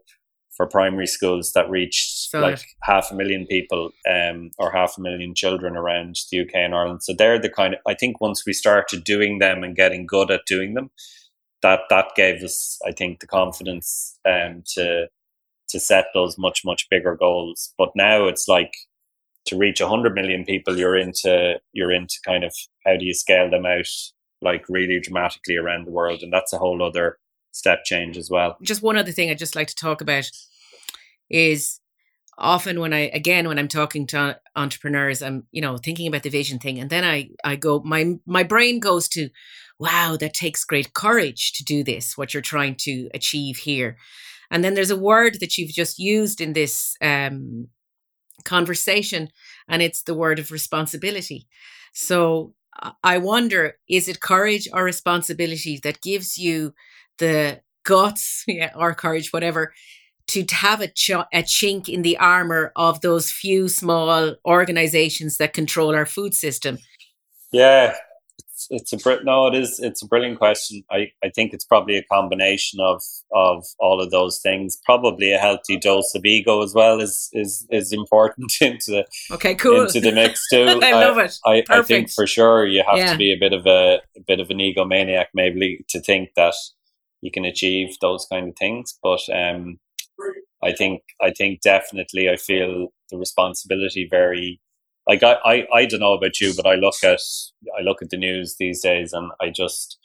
for 0.58 0.68
primary 0.68 1.08
schools 1.08 1.52
that 1.54 1.70
reached 1.70 2.30
like 2.42 2.64
half 2.84 3.12
a 3.12 3.16
million 3.16 3.46
people 3.48 3.92
um, 4.10 4.52
or 4.60 4.72
half 4.72 4.96
a 4.98 5.02
million 5.02 5.34
children 5.36 5.76
around 5.76 6.16
the 6.32 6.42
UK 6.42 6.56
and 6.56 6.76
Ireland. 6.76 7.04
So 7.04 7.14
they're 7.16 7.40
the 7.40 7.50
kind 7.50 7.76
of 7.76 7.80
I 7.88 7.94
think 7.94 8.22
once 8.22 8.44
we 8.46 8.54
started 8.54 9.04
doing 9.04 9.38
them 9.38 9.64
and 9.64 9.76
getting 9.76 10.06
good 10.06 10.32
at 10.32 10.46
doing 10.48 10.74
them, 10.74 10.90
that 11.64 11.82
that 11.90 12.12
gave 12.16 12.44
us, 12.44 12.80
I 12.86 12.92
think, 12.92 13.20
the 13.20 13.28
confidence 13.28 14.20
um, 14.26 14.64
to 14.76 15.08
to 15.70 15.80
set 15.80 16.06
those 16.14 16.38
much 16.38 16.62
much 16.64 16.88
bigger 16.92 17.16
goals. 17.16 17.74
But 17.78 17.90
now 17.96 18.28
it's 18.28 18.48
like 18.48 18.74
to 19.46 19.58
reach 19.58 19.82
100 19.82 20.14
million 20.14 20.46
people, 20.46 20.78
you're 20.78 20.96
into 20.96 21.60
you're 21.72 21.92
into 21.92 22.16
kind 22.26 22.44
of 22.44 22.54
how 22.86 22.98
do 22.98 23.06
you 23.06 23.14
scale 23.14 23.50
them 23.50 23.66
out 23.66 23.88
like 24.42 24.66
really 24.70 25.00
dramatically 25.00 25.58
around 25.58 25.88
the 25.88 25.92
world, 25.92 26.22
and 26.22 26.32
that's 26.32 26.54
a 26.54 26.58
whole 26.58 26.84
other 26.84 27.18
step 27.52 27.84
change 27.86 28.18
as 28.18 28.30
well. 28.30 28.58
Just 28.62 28.84
one 28.84 28.98
other 28.98 29.12
thing 29.12 29.30
I'd 29.30 29.38
just 29.38 29.56
like 29.56 29.68
to 29.70 29.76
talk 29.76 30.02
about 30.02 30.30
is 31.30 31.80
often 32.38 32.80
when 32.80 32.94
I 32.94 33.10
again 33.10 33.48
when 33.48 33.60
I'm 33.60 33.68
talking 33.68 34.08
to 34.08 34.40
entrepreneurs, 34.56 35.22
I'm 35.22 35.48
you 35.52 35.62
know 35.62 35.78
thinking 35.78 36.08
about 36.08 36.24
the 36.24 36.30
vision 36.30 36.60
thing, 36.60 36.80
and 36.80 36.90
then 36.90 37.04
I 37.04 37.30
I 37.44 37.56
go 37.56 37.82
my 37.84 38.16
my 38.26 38.44
brain 38.44 38.80
goes 38.80 39.08
to 39.10 39.30
wow, 39.80 40.16
that 40.20 40.34
takes 40.34 40.64
great 40.64 40.94
courage 40.94 41.52
to 41.54 41.64
do 41.64 41.84
this, 41.84 42.18
what 42.18 42.34
you're 42.34 42.42
trying 42.42 42.76
to 42.76 43.10
achieve 43.14 43.58
here. 43.58 43.98
And 44.50 44.64
then 44.64 44.76
there's 44.76 44.92
a 44.92 44.96
word 44.96 45.40
that 45.40 45.58
you've 45.58 45.72
just 45.72 46.00
used 46.00 46.40
in 46.40 46.54
this 46.54 46.96
um, 47.02 47.68
conversation, 48.46 49.30
and 49.68 49.82
it's 49.82 50.04
the 50.04 50.14
word 50.14 50.40
of 50.40 50.52
responsibility. 50.52 51.48
So 51.94 52.54
I 53.04 53.18
wonder 53.18 53.78
is 53.90 54.08
it 54.08 54.22
courage 54.22 54.68
or 54.74 54.84
responsibility 54.84 55.80
that 55.84 56.02
gives 56.02 56.38
you 56.38 56.74
the 57.18 57.62
guts 57.84 58.44
yeah, 58.48 58.72
or 58.76 58.94
courage, 58.94 59.32
whatever, 59.32 59.74
to 60.28 60.46
have 60.52 60.82
a, 60.82 60.88
ch- 60.88 61.12
a 61.12 61.44
chink 61.44 61.90
in 61.90 62.02
the 62.02 62.18
armor 62.18 62.72
of 62.76 63.02
those 63.02 63.32
few 63.32 63.68
small 63.68 64.36
organizations 64.46 65.38
that 65.38 65.54
control 65.54 65.94
our 65.94 66.06
food 66.06 66.34
system? 66.34 66.78
Yeah, 67.52 67.94
it's, 68.70 68.94
it's 68.94 68.94
a 68.94 68.98
br- 68.98 69.24
no, 69.24 69.48
it 69.48 69.56
is. 69.56 69.80
It's 69.80 70.02
a 70.02 70.08
brilliant 70.08 70.38
question. 70.38 70.84
I, 70.90 71.12
I 71.24 71.30
think 71.30 71.54
it's 71.54 71.66
probably 71.66 71.98
a 71.98 72.04
combination 72.04 72.80
of 72.80 73.02
of 73.32 73.66
all 73.80 74.02
of 74.02 74.12
those 74.12 74.40
things. 74.40 74.78
Probably 74.86 75.34
a 75.34 75.38
healthy 75.38 75.78
dose 75.78 76.14
of 76.16 76.26
ego 76.26 76.62
as 76.62 76.74
well 76.74 77.00
is 77.00 77.30
is 77.34 77.66
is 77.70 77.92
important 77.92 78.54
into 78.62 78.92
the 78.92 79.06
okay, 79.32 79.56
cool 79.56 79.84
into 79.84 80.00
the 80.00 80.12
mix 80.12 80.48
too. 80.50 80.64
I, 80.82 80.92
I, 80.92 80.92
love 80.94 81.18
it. 81.18 81.38
I, 81.46 81.64
I, 81.70 81.82
think 81.82 82.10
for 82.10 82.28
sure 82.28 82.66
you 82.66 82.84
have 82.88 82.98
yeah. 82.98 83.12
to 83.12 83.18
be 83.18 83.34
a 83.34 83.40
bit 83.40 83.54
of 83.54 83.66
a, 83.66 84.02
a 84.16 84.22
bit 84.28 84.40
of 84.40 84.50
an 84.50 84.60
egomaniac 84.60 85.28
maybe 85.34 85.86
to 85.90 86.02
think 86.02 86.30
that 86.36 86.56
you 87.22 87.32
can 87.32 87.46
achieve 87.46 87.98
those 88.02 88.28
kind 88.32 88.50
of 88.50 88.56
things. 88.58 88.98
But 89.02 89.22
um, 89.34 89.80
I 90.64 90.72
think 90.72 91.02
I 91.22 91.32
think 91.32 91.62
definitely 91.62 92.30
I 92.30 92.36
feel 92.36 92.88
the 93.10 93.18
responsibility 93.18 94.08
very 94.10 94.60
like 95.08 95.22
I, 95.24 95.34
I, 95.44 95.68
I 95.74 95.86
don't 95.86 96.00
know 96.00 96.14
about 96.14 96.40
you, 96.40 96.54
but 96.56 96.66
I 96.66 96.76
look 96.76 97.04
at 97.04 97.20
I 97.78 97.82
look 97.82 98.02
at 98.02 98.10
the 98.10 98.18
news 98.18 98.56
these 98.58 98.82
days 98.82 99.14
and 99.14 99.32
I 99.42 99.50
just 99.50 99.98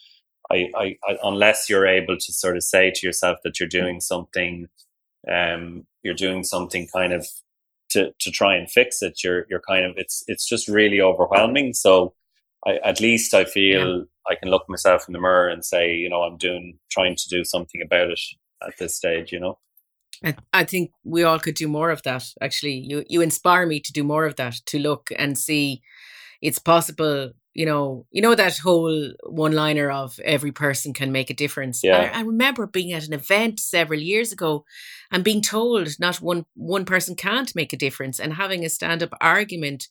I, 0.51 0.71
I, 0.77 0.97
I 1.07 1.19
unless 1.23 1.69
you're 1.69 1.87
able 1.87 2.17
to 2.17 2.33
sort 2.33 2.57
of 2.57 2.65
say 2.65 2.91
to 2.95 3.07
yourself 3.07 3.39
that 3.45 3.61
you're 3.61 3.69
doing 3.69 4.01
something 4.01 4.69
um 5.31 5.87
you're 6.03 6.15
doing 6.15 6.45
something 6.45 6.89
kind 6.93 7.13
of 7.13 7.27
to, 7.91 8.13
to 8.19 8.31
try 8.31 8.55
and 8.55 8.71
fix 8.71 9.03
it, 9.03 9.23
you're 9.25 9.47
you're 9.49 9.63
kind 9.67 9.87
of 9.87 9.95
it's 9.97 10.25
it's 10.27 10.49
just 10.49 10.69
really 10.69 11.01
overwhelming. 11.01 11.75
So 11.75 12.15
I, 12.67 12.77
at 12.85 13.01
least 13.01 13.35
I 13.35 13.45
feel 13.45 13.99
yeah. 13.99 14.05
I 14.29 14.35
can 14.35 14.51
look 14.51 14.69
myself 14.69 15.05
in 15.09 15.13
the 15.13 15.21
mirror 15.21 15.49
and 15.49 15.65
say, 15.65 15.95
you 15.95 16.09
know, 16.09 16.23
I'm 16.23 16.37
doing 16.37 16.79
trying 16.91 17.17
to 17.17 17.29
do 17.29 17.45
something 17.45 17.81
about 17.83 18.11
it 18.11 18.21
at 18.67 18.77
this 18.79 18.97
stage, 18.97 19.33
you 19.33 19.41
know. 19.41 19.59
I, 20.25 20.35
I 20.53 20.65
think 20.65 20.91
we 21.05 21.23
all 21.23 21.39
could 21.39 21.55
do 21.55 21.69
more 21.69 21.91
of 21.91 22.03
that. 22.03 22.25
Actually, 22.41 22.79
you 22.79 23.05
you 23.09 23.21
inspire 23.21 23.67
me 23.67 23.81
to 23.81 23.93
do 23.93 24.05
more 24.05 24.27
of 24.27 24.37
that. 24.37 24.55
To 24.67 24.79
look 24.79 25.11
and 25.17 25.39
see, 25.39 25.83
it's 26.41 26.59
possible. 26.59 27.33
You 27.55 27.67
know, 27.67 28.07
you 28.13 28.23
know 28.23 28.37
that 28.37 28.59
whole 28.59 29.13
one-liner 29.25 29.91
of 29.91 30.21
every 30.25 30.53
person 30.53 30.93
can 30.95 31.11
make 31.11 31.29
a 31.29 31.35
difference. 31.35 31.81
Yeah. 31.83 32.11
I, 32.15 32.21
I 32.21 32.23
remember 32.23 32.67
being 32.69 32.93
at 32.93 33.07
an 33.07 33.13
event 33.13 33.59
several 33.59 34.01
years 34.01 34.33
ago, 34.33 34.65
and 35.11 35.25
being 35.25 35.43
told 35.43 35.89
not 35.99 36.17
one 36.17 36.47
one 36.55 36.85
person 36.85 37.17
can't 37.17 37.55
make 37.57 37.73
a 37.73 37.77
difference, 37.77 38.21
and 38.21 38.35
having 38.35 38.65
a 38.65 38.69
stand-up 38.69 39.13
argument 39.21 39.89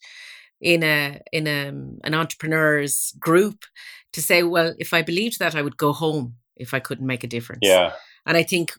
in 0.62 0.82
a 0.84 1.20
in 1.32 1.48
a, 1.48 1.68
an 2.04 2.14
entrepreneur's 2.14 3.14
group 3.20 3.66
to 4.14 4.22
say, 4.22 4.44
well, 4.44 4.74
if 4.80 4.94
I 4.94 5.02
believed 5.02 5.40
that, 5.40 5.56
I 5.56 5.62
would 5.62 5.78
go 5.78 5.92
home 5.92 6.36
if 6.56 6.74
I 6.74 6.80
couldn't 6.80 7.06
make 7.06 7.24
a 7.24 7.28
difference. 7.28 7.60
Yeah. 7.64 7.94
And 8.26 8.38
I 8.38 8.44
think 8.44 8.74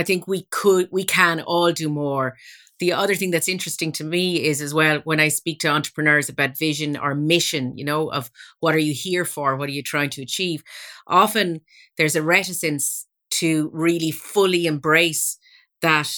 I 0.00 0.02
think 0.02 0.26
we 0.26 0.46
could, 0.50 0.88
we 0.90 1.04
can 1.04 1.42
all 1.42 1.72
do 1.72 1.90
more. 1.90 2.36
The 2.78 2.94
other 2.94 3.14
thing 3.14 3.30
that's 3.30 3.50
interesting 3.50 3.92
to 3.92 4.04
me 4.04 4.42
is 4.42 4.62
as 4.62 4.72
well 4.72 5.02
when 5.04 5.20
I 5.20 5.28
speak 5.28 5.58
to 5.60 5.68
entrepreneurs 5.68 6.30
about 6.30 6.56
vision 6.58 6.96
or 6.96 7.14
mission, 7.14 7.76
you 7.76 7.84
know, 7.84 8.10
of 8.10 8.30
what 8.60 8.74
are 8.74 8.78
you 8.78 8.94
here 8.94 9.26
for? 9.26 9.56
What 9.56 9.68
are 9.68 9.72
you 9.72 9.82
trying 9.82 10.08
to 10.10 10.22
achieve? 10.22 10.64
Often 11.06 11.60
there's 11.98 12.16
a 12.16 12.22
reticence 12.22 13.06
to 13.32 13.70
really 13.74 14.10
fully 14.10 14.64
embrace 14.64 15.36
that 15.82 16.10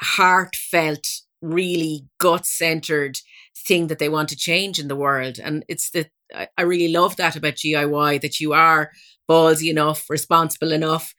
heartfelt, 0.00 1.06
really 1.40 2.08
gut 2.18 2.46
centered 2.46 3.18
thing 3.56 3.86
that 3.86 4.00
they 4.00 4.08
want 4.08 4.28
to 4.30 4.36
change 4.36 4.80
in 4.80 4.88
the 4.88 4.96
world. 4.96 5.38
And 5.38 5.64
it's 5.68 5.90
the, 5.90 6.08
I 6.58 6.62
really 6.62 6.92
love 6.92 7.14
that 7.16 7.36
about 7.36 7.54
GIY 7.54 8.20
that 8.22 8.40
you 8.40 8.52
are 8.52 8.90
ballsy 9.30 9.70
enough, 9.70 10.10
responsible 10.10 10.72
enough 10.72 11.14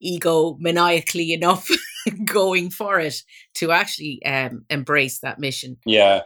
ego 0.00 0.56
maniacally 0.60 1.32
enough 1.32 1.68
going 2.24 2.70
for 2.70 2.98
it 2.98 3.22
to 3.54 3.72
actually 3.72 4.22
um, 4.24 4.64
embrace 4.70 5.20
that 5.20 5.38
mission. 5.38 5.76
Yeah, 5.84 6.22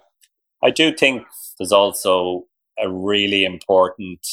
I 0.62 0.70
do 0.70 0.92
think 0.92 1.26
there's 1.58 1.72
also 1.72 2.44
a 2.78 2.90
really 2.90 3.44
important 3.44 4.26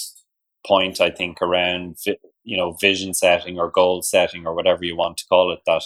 point. 0.65 1.01
I 1.01 1.09
think 1.09 1.41
around 1.41 1.97
you 2.43 2.57
know 2.57 2.73
vision 2.73 3.13
setting 3.13 3.59
or 3.59 3.69
goal 3.69 4.01
setting 4.01 4.45
or 4.45 4.55
whatever 4.55 4.83
you 4.83 4.95
want 4.95 5.17
to 5.17 5.27
call 5.27 5.51
it 5.51 5.59
that 5.65 5.83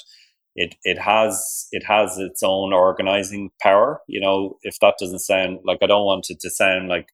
it 0.55 0.75
it 0.83 0.97
has 0.97 1.67
it 1.71 1.83
has 1.83 2.17
its 2.17 2.41
own 2.41 2.73
organizing 2.73 3.49
power 3.61 4.01
you 4.07 4.19
know 4.19 4.57
if 4.63 4.79
that 4.79 4.95
doesn't 4.99 5.19
sound 5.19 5.59
like 5.65 5.79
i 5.81 5.85
don't 5.85 6.05
want 6.05 6.29
it 6.29 6.39
to 6.39 6.49
sound 6.49 6.87
like 6.87 7.09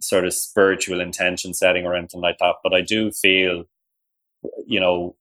sort 0.00 0.24
of 0.24 0.32
spiritual 0.32 1.00
intention 1.00 1.52
setting 1.52 1.84
or 1.84 1.94
anything 1.94 2.20
like 2.20 2.38
that 2.38 2.56
but 2.62 2.72
i 2.72 2.80
do 2.80 3.10
feel 3.10 3.64
you 4.66 4.78
know 4.78 5.16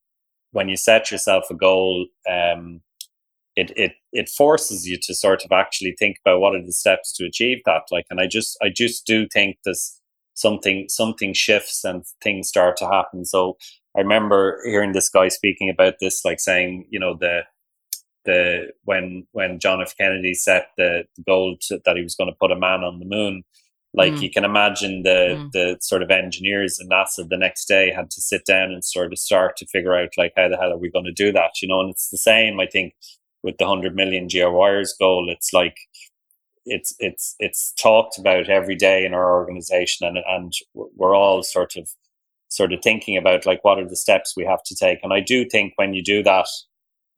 when 0.52 0.70
you 0.70 0.78
set 0.78 1.12
yourself 1.12 1.46
a 1.50 1.56
goal, 1.56 2.08
um, 2.30 2.82
it 3.56 3.72
it 3.76 3.94
it 4.12 4.30
forces 4.30 4.88
you 4.88 4.98
to 5.04 5.14
sort 5.14 5.44
of 5.44 5.52
actually 5.52 5.96
think 5.98 6.18
about 6.26 6.40
what 6.40 6.56
are 6.56 6.64
the 6.64 6.72
steps 6.74 7.14
to 7.18 7.26
achieve 7.26 7.60
that. 7.66 7.84
Like, 7.92 8.06
and 8.10 8.20
I 8.22 8.28
just 8.28 8.58
I 8.62 8.70
just 8.70 9.06
do 9.06 9.28
think 9.28 9.58
this 9.66 10.00
something 10.34 10.86
something 10.90 11.34
shifts 11.34 11.84
and 11.84 12.04
things 12.24 12.48
start 12.48 12.78
to 12.78 12.88
happen. 12.88 13.26
So 13.26 13.58
I 13.98 14.02
remember 14.02 14.62
hearing 14.66 14.94
this 14.94 15.10
guy 15.10 15.28
speaking 15.28 15.70
about 15.70 15.96
this, 16.00 16.24
like 16.24 16.40
saying, 16.40 16.88
you 16.90 17.00
know, 17.00 17.16
the 17.20 17.42
the 18.26 18.68
when 18.84 19.28
when 19.32 19.60
John 19.60 19.82
F. 19.82 19.96
Kennedy 19.98 20.34
set 20.34 20.70
the, 20.78 21.04
the 21.16 21.24
goal 21.24 21.58
to, 21.62 21.80
that 21.86 21.98
he 21.98 22.04
was 22.04 22.16
going 22.16 22.30
to 22.30 22.38
put 22.40 22.52
a 22.52 22.60
man 22.60 22.84
on 22.84 23.00
the 23.00 23.06
moon, 23.06 23.44
like 23.94 24.14
mm. 24.14 24.22
you 24.22 24.30
can 24.30 24.46
imagine 24.46 25.04
the 25.04 25.36
mm. 25.36 25.52
the 25.52 25.78
sort 25.82 26.04
of 26.04 26.12
engineers 26.12 26.80
in 26.80 26.90
NASA 26.90 27.28
the 27.28 27.38
next 27.38 27.66
day 27.66 27.92
had 27.92 28.12
to 28.12 28.22
sit 28.22 28.46
down 28.46 28.72
and 28.72 28.84
sort 28.84 29.12
of 29.12 29.20
start 29.20 29.58
to 29.58 29.66
figure 29.68 29.96
out 29.96 30.10
like 30.18 30.34
how 30.38 30.48
the 30.48 30.58
hell 30.58 30.72
are 30.72 30.78
we 30.78 30.92
going 30.92 31.06
to 31.06 31.12
do 31.12 31.32
that, 31.32 31.52
you 31.62 31.68
know? 31.68 31.80
And 31.80 31.90
it's 31.90 32.10
the 32.10 32.18
same, 32.18 32.60
I 32.60 32.68
think, 32.68 32.94
with 33.42 33.58
the 33.58 33.66
hundred 33.66 33.96
million 33.96 34.28
GIYers 34.28 34.92
goal. 35.00 35.30
It's 35.30 35.54
like 35.54 35.76
it's 36.66 36.94
it's 37.00 37.36
it's 37.40 37.74
talked 37.82 38.20
about 38.20 38.50
every 38.50 38.76
day 38.76 39.06
in 39.06 39.14
our 39.14 39.34
organization, 39.36 40.08
and 40.08 40.20
and 40.28 40.54
we're 40.74 41.16
all 41.16 41.42
sort 41.42 41.76
of 41.76 41.90
sort 42.50 42.74
of 42.74 42.82
thinking 42.84 43.18
about 43.18 43.46
like 43.46 43.64
what 43.64 43.80
are 43.80 43.88
the 43.88 43.96
steps 43.96 44.34
we 44.36 44.46
have 44.46 44.64
to 44.64 44.76
take. 44.76 45.00
And 45.04 45.14
I 45.14 45.20
do 45.20 45.46
think 45.46 45.74
when 45.78 45.94
you 45.94 46.04
do 46.04 46.22
that, 46.24 46.48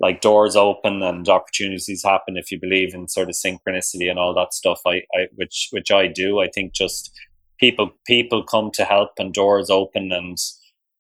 like 0.02 0.20
doors 0.20 0.56
open 0.56 1.04
and 1.04 1.30
opportunities 1.30 2.04
happen 2.04 2.36
if 2.36 2.52
you 2.52 2.60
believe 2.60 2.94
in 2.94 3.08
sort 3.08 3.30
of 3.30 3.36
synchronicity 3.36 4.10
and 4.10 4.18
all 4.18 4.34
that 4.34 4.54
stuff. 4.54 4.82
I, 4.86 5.04
I 5.14 5.28
which 5.36 5.70
which 5.72 5.92
I 5.92 6.08
do. 6.08 6.40
I 6.40 6.48
think 6.48 6.74
just 6.74 7.12
people 7.60 7.92
people 8.08 8.44
come 8.44 8.72
to 8.72 8.84
help 8.84 9.12
and 9.20 9.34
doors 9.34 9.70
open 9.70 10.12
and 10.12 10.38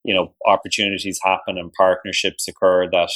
you 0.03 0.13
know 0.13 0.33
opportunities 0.45 1.19
happen 1.23 1.57
and 1.57 1.73
partnerships 1.73 2.47
occur 2.47 2.89
that 2.91 3.09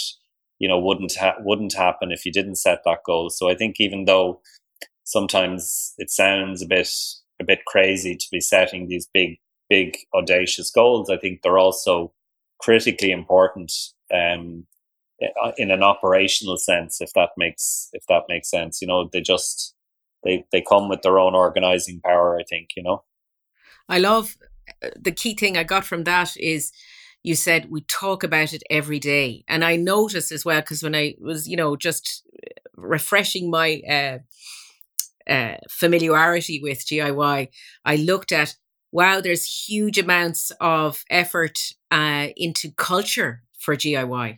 you 0.58 0.67
know 0.67 0.80
wouldn't 0.80 1.13
ha- 1.15 1.38
wouldn't 1.41 1.76
happen 1.76 2.12
if 2.12 2.26
you 2.26 2.32
didn't 2.32 2.56
set 2.56 2.80
that 2.86 3.04
goal. 3.06 3.30
So 3.30 3.48
I 3.48 3.56
think 3.56 3.76
even 3.80 4.06
though 4.06 4.41
sometimes 5.04 5.93
it 6.00 6.10
sounds 6.10 6.63
a 6.63 6.67
bit 6.67 6.89
a 7.39 7.43
bit 7.43 7.63
crazy 7.65 8.15
to 8.15 8.26
be 8.32 8.41
setting 8.41 8.88
these 8.88 9.08
big 9.13 9.38
big 9.69 9.98
audacious 10.15 10.71
goals 10.71 11.10
I 11.10 11.17
think 11.17 11.41
they're 11.41 11.58
also 11.58 12.13
critically 12.60 13.12
important 13.12 13.71
um, 14.13 14.65
in 15.58 15.71
an 15.71 15.84
operational 15.84 16.58
sense 16.58 16.99
if 16.99 17.13
that 17.13 17.30
makes 17.38 17.89
if 17.93 18.06
that 18.08 18.23
makes 18.28 18.49
sense 18.49 18.82
you 18.82 18.88
know 18.88 19.10
they 19.12 19.21
just 19.21 19.73
they 20.23 20.45
they 20.51 20.62
come 20.62 20.89
with 20.89 21.01
their 21.01 21.19
own 21.19 21.34
organizing 21.34 22.01
power 22.01 22.38
i 22.38 22.43
think 22.43 22.69
you 22.75 22.84
know? 22.84 23.04
I 23.88 23.99
love 23.99 24.38
uh, 24.84 24.89
the 24.99 25.12
key 25.12 25.36
thing 25.36 25.58
i 25.58 25.63
got 25.63 25.86
from 25.86 26.04
that 26.04 26.36
is 26.38 26.71
you 27.23 27.36
said 27.36 27.71
we 27.71 27.82
talk 27.82 28.23
about 28.23 28.54
it 28.54 28.63
every 28.69 28.99
day 28.99 29.43
and 29.47 29.63
i 29.63 29.75
noticed 29.75 30.32
as 30.32 30.43
well 30.43 30.62
because 30.62 30.84
when 30.84 30.95
i 30.95 31.15
was 31.19 31.47
you 31.47 31.56
know 31.56 31.75
just 31.75 32.23
refreshing 32.75 33.49
my 33.49 33.82
uh, 33.89 34.17
uh, 35.32 35.56
familiarity 35.69 36.60
with 36.62 36.86
giy 36.86 37.47
i 37.86 37.95
looked 37.95 38.32
at 38.32 38.56
wow 38.91 39.21
there's 39.21 39.67
huge 39.67 39.97
amounts 39.97 40.51
of 40.60 41.06
effort 41.10 41.58
uh, 41.89 42.28
into 42.36 42.71
culture 42.71 43.43
for 43.58 43.75
giy 43.75 44.38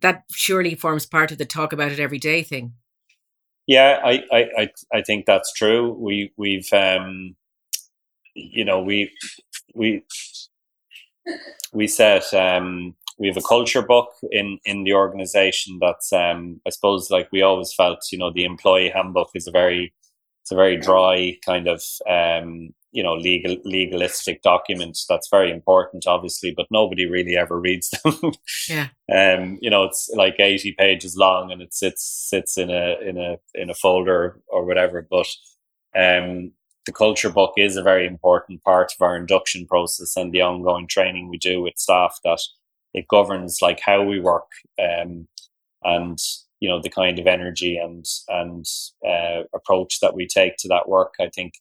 that 0.00 0.24
surely 0.32 0.74
forms 0.74 1.06
part 1.06 1.32
of 1.32 1.38
the 1.38 1.44
talk 1.44 1.72
about 1.72 1.92
it 1.92 2.00
every 2.00 2.18
day 2.18 2.42
thing. 2.42 2.74
Yeah, 3.66 4.00
I, 4.04 4.22
I, 4.30 4.48
I, 4.58 4.68
I 4.92 5.02
think 5.02 5.26
that's 5.26 5.52
true. 5.52 5.92
We, 5.92 6.32
we've, 6.36 6.72
um, 6.72 7.34
you 8.34 8.64
know, 8.64 8.80
we, 8.80 9.10
we, 9.74 10.04
we 11.72 11.88
set, 11.88 12.32
um, 12.32 12.94
we 13.18 13.26
have 13.26 13.36
a 13.36 13.42
culture 13.42 13.82
book 13.82 14.10
in, 14.30 14.58
in 14.64 14.84
the 14.84 14.92
organization 14.92 15.78
that's, 15.80 16.12
um, 16.12 16.60
I 16.66 16.70
suppose 16.70 17.10
like 17.10 17.32
we 17.32 17.42
always 17.42 17.74
felt, 17.74 18.00
you 18.12 18.18
know, 18.18 18.30
the 18.32 18.44
employee 18.44 18.90
handbook 18.94 19.30
is 19.34 19.48
a 19.48 19.50
very, 19.50 19.92
it's 20.42 20.52
a 20.52 20.56
very 20.56 20.76
dry 20.76 21.36
kind 21.44 21.66
of, 21.66 21.82
um, 22.08 22.72
you 22.96 23.02
know 23.02 23.14
legal 23.14 23.56
legalistic 23.64 24.40
documents 24.40 25.04
that's 25.06 25.28
very 25.30 25.50
important 25.50 26.06
obviously 26.06 26.52
but 26.56 26.66
nobody 26.70 27.04
really 27.04 27.36
ever 27.36 27.60
reads 27.60 27.90
them 27.90 28.32
yeah 28.68 28.88
um 29.14 29.58
you 29.60 29.68
know 29.68 29.84
it's 29.84 30.10
like 30.14 30.36
80 30.40 30.74
pages 30.78 31.14
long 31.14 31.52
and 31.52 31.60
it 31.60 31.74
sits 31.74 32.02
sits 32.02 32.56
in 32.56 32.70
a 32.70 32.96
in 33.06 33.18
a 33.18 33.36
in 33.54 33.68
a 33.68 33.74
folder 33.74 34.40
or 34.48 34.64
whatever 34.64 35.06
but 35.08 35.28
um 35.94 36.52
the 36.86 36.92
culture 36.92 37.30
book 37.30 37.52
is 37.58 37.76
a 37.76 37.82
very 37.82 38.06
important 38.06 38.62
part 38.62 38.92
of 38.92 39.04
our 39.04 39.14
induction 39.14 39.66
process 39.66 40.16
and 40.16 40.32
the 40.32 40.40
ongoing 40.40 40.88
training 40.88 41.28
we 41.28 41.36
do 41.36 41.60
with 41.60 41.76
staff 41.76 42.18
that 42.24 42.40
it 42.94 43.06
governs 43.08 43.58
like 43.60 43.80
how 43.80 44.02
we 44.02 44.18
work 44.18 44.50
um 44.82 45.28
and 45.84 46.18
you 46.60 46.68
know 46.68 46.80
the 46.80 46.88
kind 46.88 47.18
of 47.18 47.26
energy 47.26 47.76
and 47.76 48.06
and 48.28 48.64
uh, 49.06 49.42
approach 49.54 50.00
that 50.00 50.14
we 50.14 50.26
take 50.26 50.56
to 50.56 50.68
that 50.68 50.88
work. 50.88 51.14
I 51.20 51.28
think 51.28 51.54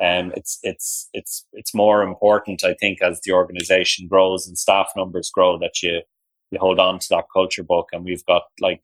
um, 0.00 0.32
it's 0.36 0.58
it's 0.62 1.08
it's 1.12 1.44
it's 1.52 1.74
more 1.74 2.02
important. 2.02 2.64
I 2.64 2.74
think 2.74 3.02
as 3.02 3.20
the 3.24 3.32
organisation 3.32 4.06
grows 4.06 4.46
and 4.46 4.56
staff 4.56 4.92
numbers 4.96 5.30
grow, 5.30 5.58
that 5.58 5.82
you 5.82 6.02
you 6.50 6.58
hold 6.58 6.78
on 6.78 6.98
to 7.00 7.06
that 7.10 7.26
culture 7.32 7.64
book, 7.64 7.88
and 7.92 8.04
we've 8.04 8.24
got 8.24 8.42
like 8.60 8.82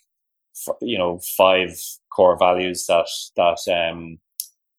you 0.80 0.98
know 0.98 1.20
five 1.36 1.78
core 2.10 2.36
values 2.36 2.86
that 2.86 3.06
that 3.36 3.58
um, 3.72 4.18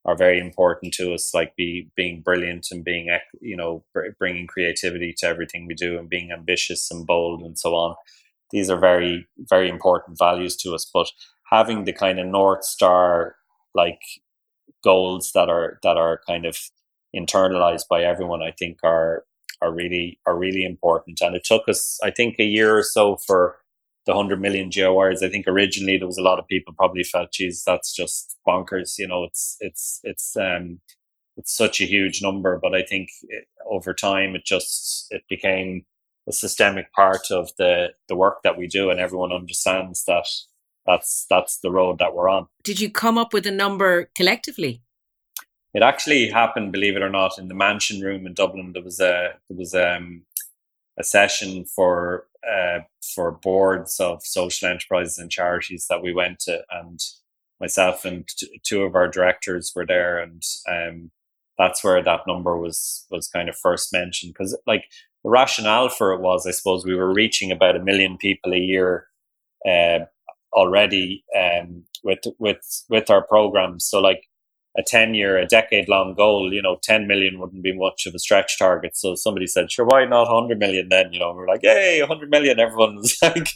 are 0.04 0.18
very 0.18 0.40
important 0.40 0.94
to 0.96 1.14
us, 1.14 1.34
like 1.34 1.56
be 1.56 1.90
being 1.96 2.22
brilliant 2.22 2.68
and 2.70 2.84
being 2.84 3.10
you 3.40 3.56
know 3.56 3.86
bringing 4.20 4.48
creativity 4.48 5.14
to 5.18 5.28
everything 5.28 5.66
we 5.68 5.74
do, 5.74 5.98
and 5.98 6.10
being 6.10 6.32
ambitious 6.32 6.92
and 6.92 7.08
bold 7.08 7.44
and 7.44 7.58
so 7.58 7.76
on. 7.76 7.96
These 8.52 8.70
are 8.70 8.80
very 8.80 9.26
very 9.38 9.70
important 9.70 10.18
values 10.20 10.58
to 10.58 10.76
us, 10.76 10.90
but 10.94 11.08
having 11.50 11.86
the 11.86 11.94
kind 11.94 12.20
of 12.20 12.28
north 12.28 12.66
star 12.66 13.36
like 13.74 14.02
goals 14.86 15.32
that 15.34 15.50
are 15.50 15.80
that 15.84 15.98
are 15.98 16.22
kind 16.28 16.46
of 16.46 16.58
internalized 17.14 17.90
by 17.90 18.04
everyone, 18.04 18.42
I 18.42 18.52
think 18.52 18.80
are 18.84 19.26
are 19.62 19.74
really 19.74 20.20
are 20.26 20.38
really 20.38 20.64
important. 20.64 21.20
And 21.22 21.36
it 21.36 21.44
took 21.44 21.68
us, 21.68 22.00
I 22.04 22.12
think, 22.12 22.36
a 22.40 22.44
year 22.46 22.78
or 22.78 22.84
so 22.84 23.18
for 23.18 23.58
the 24.06 24.14
100 24.14 24.40
million 24.40 24.70
GIYers. 24.70 25.24
I 25.24 25.30
think 25.30 25.48
originally 25.48 25.98
there 25.98 26.08
was 26.08 26.18
a 26.18 26.24
lot 26.24 26.40
of 26.40 26.48
people 26.48 26.74
probably 26.74 27.04
felt, 27.04 27.32
geez, 27.32 27.64
that's 27.66 27.94
just 27.94 28.38
bonkers. 28.48 28.98
You 28.98 29.08
know, 29.08 29.24
it's, 29.24 29.58
it's, 29.60 30.00
it's, 30.04 30.38
um, 30.38 30.80
it's 31.38 31.56
such 31.56 31.82
a 31.82 31.86
huge 31.86 32.22
number, 32.22 32.60
but 32.62 32.76
I 32.76 32.84
think 32.84 33.10
it, 33.24 33.46
over 33.70 33.94
time 33.94 34.36
it 34.36 34.46
just, 34.46 35.08
it 35.10 35.24
became 35.28 35.86
a 36.28 36.32
systemic 36.32 36.94
part 36.94 37.32
of 37.32 37.50
the, 37.58 37.90
the 38.08 38.16
work 38.16 38.38
that 38.44 38.58
we 38.58 38.68
do 38.68 38.90
and 38.90 39.00
everyone 39.00 39.32
understands 39.32 40.06
that 40.06 40.28
that's, 40.86 41.26
that's 41.30 41.60
the 41.60 41.72
road 41.72 42.00
that 42.00 42.14
we're 42.14 42.30
on. 42.30 42.48
Did 42.64 42.80
you 42.80 42.90
come 42.90 43.18
up 43.18 43.34
with 43.34 43.46
a 43.48 43.52
number 43.52 44.10
collectively? 44.16 44.82
It 45.74 45.84
actually 45.84 46.30
happened, 46.30 46.72
believe 46.72 46.96
it 46.96 47.02
or 47.02 47.10
not, 47.10 47.38
in 47.38 47.48
the 47.48 47.54
mansion 47.56 48.02
room 48.02 48.26
in 48.26 48.34
Dublin. 48.34 48.72
There 48.74 48.84
was 48.84 49.00
a, 49.00 49.34
there 49.50 49.58
was, 49.58 49.74
um, 49.76 50.24
a 50.98 51.04
session 51.04 51.66
for 51.66 52.28
uh, 52.50 52.80
for 53.02 53.32
boards 53.32 54.00
of 54.00 54.26
social 54.26 54.70
enterprises 54.70 55.18
and 55.18 55.32
charities 55.32 55.88
that 55.90 56.02
we 56.02 56.14
went 56.14 56.40
to, 56.40 56.62
and 56.72 57.00
myself 57.60 58.06
and 58.06 58.28
t- 58.28 58.62
two 58.64 58.84
of 58.84 58.96
our 58.96 59.08
directors 59.08 59.74
were 59.76 59.86
there, 59.86 60.20
and 60.20 60.44
um, 60.70 61.12
that's 61.58 61.84
where 61.84 62.02
that 62.02 62.28
number 62.28 62.58
was 62.58 63.06
was 63.10 63.28
kind 63.28 63.50
of 63.50 63.58
first 63.58 63.92
mentioned 63.92 64.34
because 64.34 64.58
like 64.66 64.86
the 65.24 65.30
rationale 65.30 65.90
for 65.90 66.14
it 66.14 66.22
was, 66.22 66.46
I 66.46 66.52
suppose, 66.52 66.86
we 66.86 66.96
were 66.96 67.14
reaching 67.14 67.52
about 67.52 67.76
a 67.76 67.84
million 67.84 68.18
people 68.18 68.54
a 68.54 68.60
year 68.60 69.08
uh, 69.68 70.06
already 70.56 71.24
um, 71.38 71.84
with 72.04 72.20
with 72.40 72.84
with 72.90 73.10
our 73.10 73.26
programs. 73.26 73.86
So 73.86 74.00
like 74.00 74.28
a 74.78 74.84
10 74.84 75.14
year, 75.14 75.38
a 75.38 75.46
decade 75.46 75.88
long 75.88 76.16
goal, 76.16 76.52
you 76.52 76.62
know, 76.62 76.78
10 76.84 77.08
million 77.08 77.40
wouldn't 77.40 77.64
be 77.64 77.78
much 77.78 78.06
of 78.06 78.14
a 78.14 78.20
stretch 78.20 78.58
target. 78.60 78.98
So 78.98 79.16
somebody 79.16 79.48
said, 79.48 79.72
sure, 79.72 79.86
why 79.86 80.04
not 80.06 80.30
100 80.30 80.60
million 80.60 80.90
then? 80.90 81.14
You 81.14 81.20
know, 81.20 81.34
we're 81.34 81.48
like, 81.48 81.62
hey, 81.64 82.02
100 82.02 82.30
million. 82.30 82.60
Everyone 82.60 82.98
was 82.98 83.18
like 83.22 83.48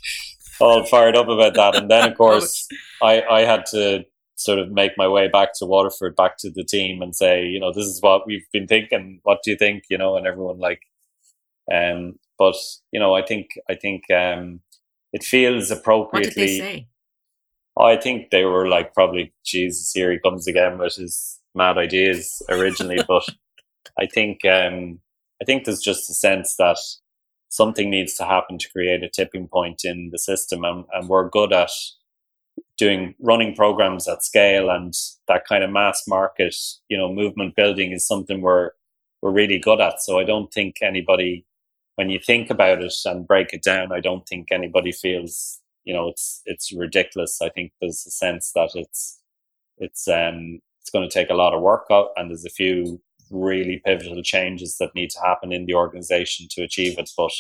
all 0.62 0.86
fired 0.86 1.18
up 1.18 1.28
about 1.28 1.56
that. 1.56 1.76
And 1.76 1.92
then, 1.92 2.10
of 2.10 2.18
course, 2.18 2.68
I, 3.02 3.22
I 3.24 3.42
had 3.42 3.66
to 3.72 4.06
sort 4.36 4.60
of 4.60 4.72
make 4.72 4.94
my 4.96 5.08
way 5.08 5.28
back 5.28 5.50
to 5.56 5.66
Waterford, 5.66 6.16
back 6.16 6.38
to 6.40 6.50
the 6.50 6.64
team 6.64 7.02
and 7.02 7.14
say, 7.14 7.44
you 7.44 7.60
know, 7.60 7.74
this 7.74 7.86
is 7.86 8.02
what 8.02 8.26
we've 8.26 8.48
been 8.54 8.68
thinking. 8.68 9.20
What 9.24 9.40
do 9.44 9.52
you 9.52 9.58
think? 9.58 9.84
You 9.90 9.98
know, 9.98 10.16
and 10.16 10.26
everyone 10.26 10.60
like, 10.60 10.82
um, 11.72 12.18
but, 12.38 12.56
you 12.92 13.00
know, 13.00 13.14
I 13.14 13.22
think, 13.26 13.48
I 13.70 13.76
think, 13.76 14.10
um, 14.10 14.62
it 15.12 15.24
feels 15.24 15.70
appropriately. 15.72 16.30
What 16.30 16.36
did 16.36 16.48
they 16.48 16.60
say? 16.60 16.88
I 17.86 17.98
think 17.98 18.30
they 18.30 18.46
were 18.46 18.68
like 18.68 18.94
probably 18.94 19.34
Jesus 19.46 19.92
here 19.94 20.12
he 20.12 20.20
comes 20.20 20.48
again 20.48 20.78
with 20.78 20.96
his 20.96 21.40
mad 21.56 21.78
ideas 21.78 22.42
originally, 22.50 23.00
but 23.08 23.24
I 24.00 24.06
think 24.06 24.46
um, 24.46 25.00
I 25.42 25.46
think 25.46 25.64
there's 25.64 25.82
just 25.82 26.10
a 26.10 26.14
sense 26.14 26.56
that 26.58 26.78
something 27.50 27.90
needs 27.90 28.16
to 28.16 28.26
happen 28.26 28.58
to 28.58 28.70
create 28.72 29.04
a 29.04 29.10
tipping 29.10 29.48
point 29.48 29.82
in 29.84 30.10
the 30.12 30.20
system, 30.20 30.64
and, 30.64 30.86
and 30.94 31.10
we're 31.10 31.30
good 31.30 31.54
at 31.54 31.72
doing 32.78 33.14
running 33.20 33.56
programs 33.56 34.08
at 34.08 34.24
scale 34.24 34.70
and 34.70 34.94
that 35.28 35.46
kind 35.48 35.64
of 35.64 35.70
mass 35.70 36.04
market, 36.08 36.56
you 36.88 36.98
know, 36.98 37.14
movement 37.14 37.56
building 37.56 37.92
is 37.92 38.08
something 38.08 38.42
we're 38.42 38.72
we're 39.22 39.32
really 39.32 39.60
good 39.60 39.82
at. 39.82 40.02
So 40.02 40.18
I 40.18 40.24
don't 40.24 40.52
think 40.54 40.78
anybody, 40.82 41.46
when 41.96 42.10
you 42.10 42.20
think 42.20 42.50
about 42.50 42.82
it 42.82 42.94
and 43.06 43.28
break 43.28 43.54
it 43.54 43.64
down, 43.64 43.92
I 43.92 44.00
don't 44.00 44.26
think 44.26 44.48
anybody 44.52 44.94
feels 44.94 45.60
you 45.90 45.96
know 45.96 46.08
it's 46.08 46.44
it's 46.46 46.72
ridiculous. 46.72 47.42
I 47.42 47.50
think 47.50 47.72
there's 47.82 48.06
a 48.06 48.12
sense 48.12 48.52
that 48.54 48.70
it's 48.76 49.20
it's 49.80 50.08
um 50.08 50.60
it's 50.80 50.92
going 50.92 51.10
to 51.10 51.12
take 51.12 51.32
a 51.32 51.42
lot 51.44 51.56
of 51.56 51.64
work 51.64 51.88
out, 51.92 52.10
and 52.16 52.30
there's 52.30 52.46
a 52.46 52.52
few 52.52 53.02
really 53.32 53.82
pivotal 53.84 54.22
changes 54.22 54.78
that 54.78 54.94
need 54.94 55.10
to 55.10 55.20
happen 55.20 55.52
in 55.52 55.66
the 55.66 55.74
organization 55.74 56.46
to 56.52 56.62
achieve 56.62 57.00
it. 57.00 57.10
But 57.18 57.32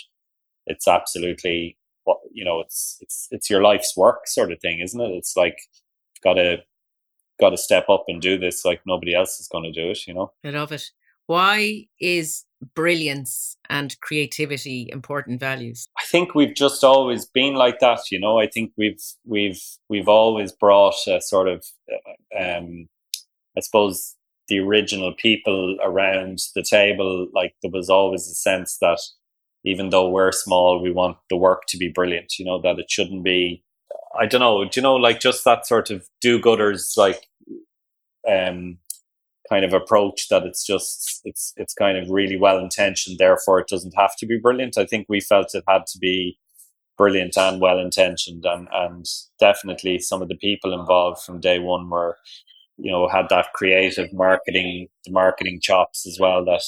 it's 0.65 0.88
absolutely 0.88 1.77
what 2.05 2.17
you 2.31 2.43
know 2.43 2.59
it's 2.59 2.97
it's 3.01 3.27
it's 3.29 3.51
your 3.51 3.62
life's 3.62 3.95
work 3.95 4.21
sort 4.25 4.51
of 4.51 4.59
thing, 4.62 4.79
isn't 4.79 4.99
it? 4.99 5.12
It's 5.12 5.38
like 5.38 5.59
got 6.23 6.33
to 6.33 6.57
got 7.39 7.51
to 7.51 7.57
step 7.57 7.88
up 7.88 8.05
and 8.07 8.19
do 8.19 8.39
this 8.39 8.65
like 8.65 8.81
nobody 8.83 9.13
else 9.13 9.39
is 9.39 9.47
going 9.47 9.71
to 9.71 9.71
do 9.71 9.91
it. 9.91 10.07
You 10.07 10.15
know. 10.15 10.31
I 10.43 10.49
love 10.49 10.71
it. 10.71 10.89
Why 11.27 11.85
is 12.01 12.45
brilliance 12.75 13.57
and 13.69 13.99
creativity 14.01 14.89
important 14.91 15.39
values? 15.39 15.87
I 15.97 16.03
think 16.05 16.35
we've 16.35 16.55
just 16.55 16.83
always 16.83 17.25
been 17.25 17.55
like 17.55 17.79
that. 17.79 17.99
You 18.11 18.19
know, 18.19 18.39
I 18.39 18.47
think 18.47 18.71
we've 18.77 19.01
we've 19.25 19.61
we've 19.89 20.07
always 20.07 20.51
brought 20.51 20.95
a 21.07 21.21
sort 21.21 21.47
of, 21.47 21.65
uh, 21.91 22.57
um, 22.57 22.87
I 23.57 23.61
suppose, 23.61 24.15
the 24.47 24.59
original 24.59 25.13
people 25.17 25.77
around 25.81 26.39
the 26.55 26.63
table. 26.63 27.27
Like 27.33 27.55
there 27.61 27.71
was 27.71 27.89
always 27.89 28.27
a 28.27 28.35
sense 28.35 28.77
that 28.81 28.99
even 29.63 29.89
though 29.89 30.09
we're 30.09 30.31
small, 30.31 30.81
we 30.81 30.91
want 30.91 31.17
the 31.29 31.37
work 31.37 31.63
to 31.67 31.77
be 31.77 31.89
brilliant. 31.89 32.39
You 32.39 32.45
know 32.45 32.61
that 32.61 32.79
it 32.79 32.89
shouldn't 32.89 33.23
be. 33.23 33.63
I 34.19 34.25
don't 34.25 34.41
know. 34.41 34.63
Do 34.63 34.71
you 34.75 34.81
know 34.81 34.95
like 34.95 35.19
just 35.19 35.45
that 35.45 35.67
sort 35.67 35.89
of 35.89 36.07
do-gooders 36.21 36.97
like 36.97 37.27
um 38.27 38.77
kind 39.49 39.65
of 39.65 39.73
approach 39.73 40.27
that 40.29 40.43
it's 40.43 40.65
just 40.65 41.21
it's 41.25 41.53
it's 41.57 41.73
kind 41.73 41.97
of 41.97 42.09
really 42.09 42.38
well 42.38 42.59
intentioned 42.59 43.17
therefore 43.17 43.59
it 43.59 43.67
doesn't 43.67 43.95
have 43.97 44.15
to 44.17 44.25
be 44.25 44.39
brilliant. 44.39 44.77
I 44.77 44.85
think 44.85 45.07
we 45.09 45.19
felt 45.19 45.55
it 45.55 45.63
had 45.67 45.85
to 45.88 45.99
be 45.99 46.38
brilliant 46.97 47.38
and 47.38 47.62
well 47.62 47.79
intentioned 47.79 48.45
and 48.45 48.67
and 48.71 49.05
definitely 49.39 49.99
some 49.99 50.21
of 50.21 50.27
the 50.27 50.35
people 50.35 50.77
involved 50.77 51.21
from 51.23 51.39
day 51.39 51.57
one 51.57 51.89
were 51.89 52.17
you 52.77 52.91
know 52.91 53.07
had 53.07 53.27
that 53.29 53.53
creative 53.53 54.12
marketing 54.13 54.88
the 55.05 55.12
marketing 55.12 55.59
chops 55.62 56.05
as 56.05 56.17
well 56.19 56.43
that 56.43 56.62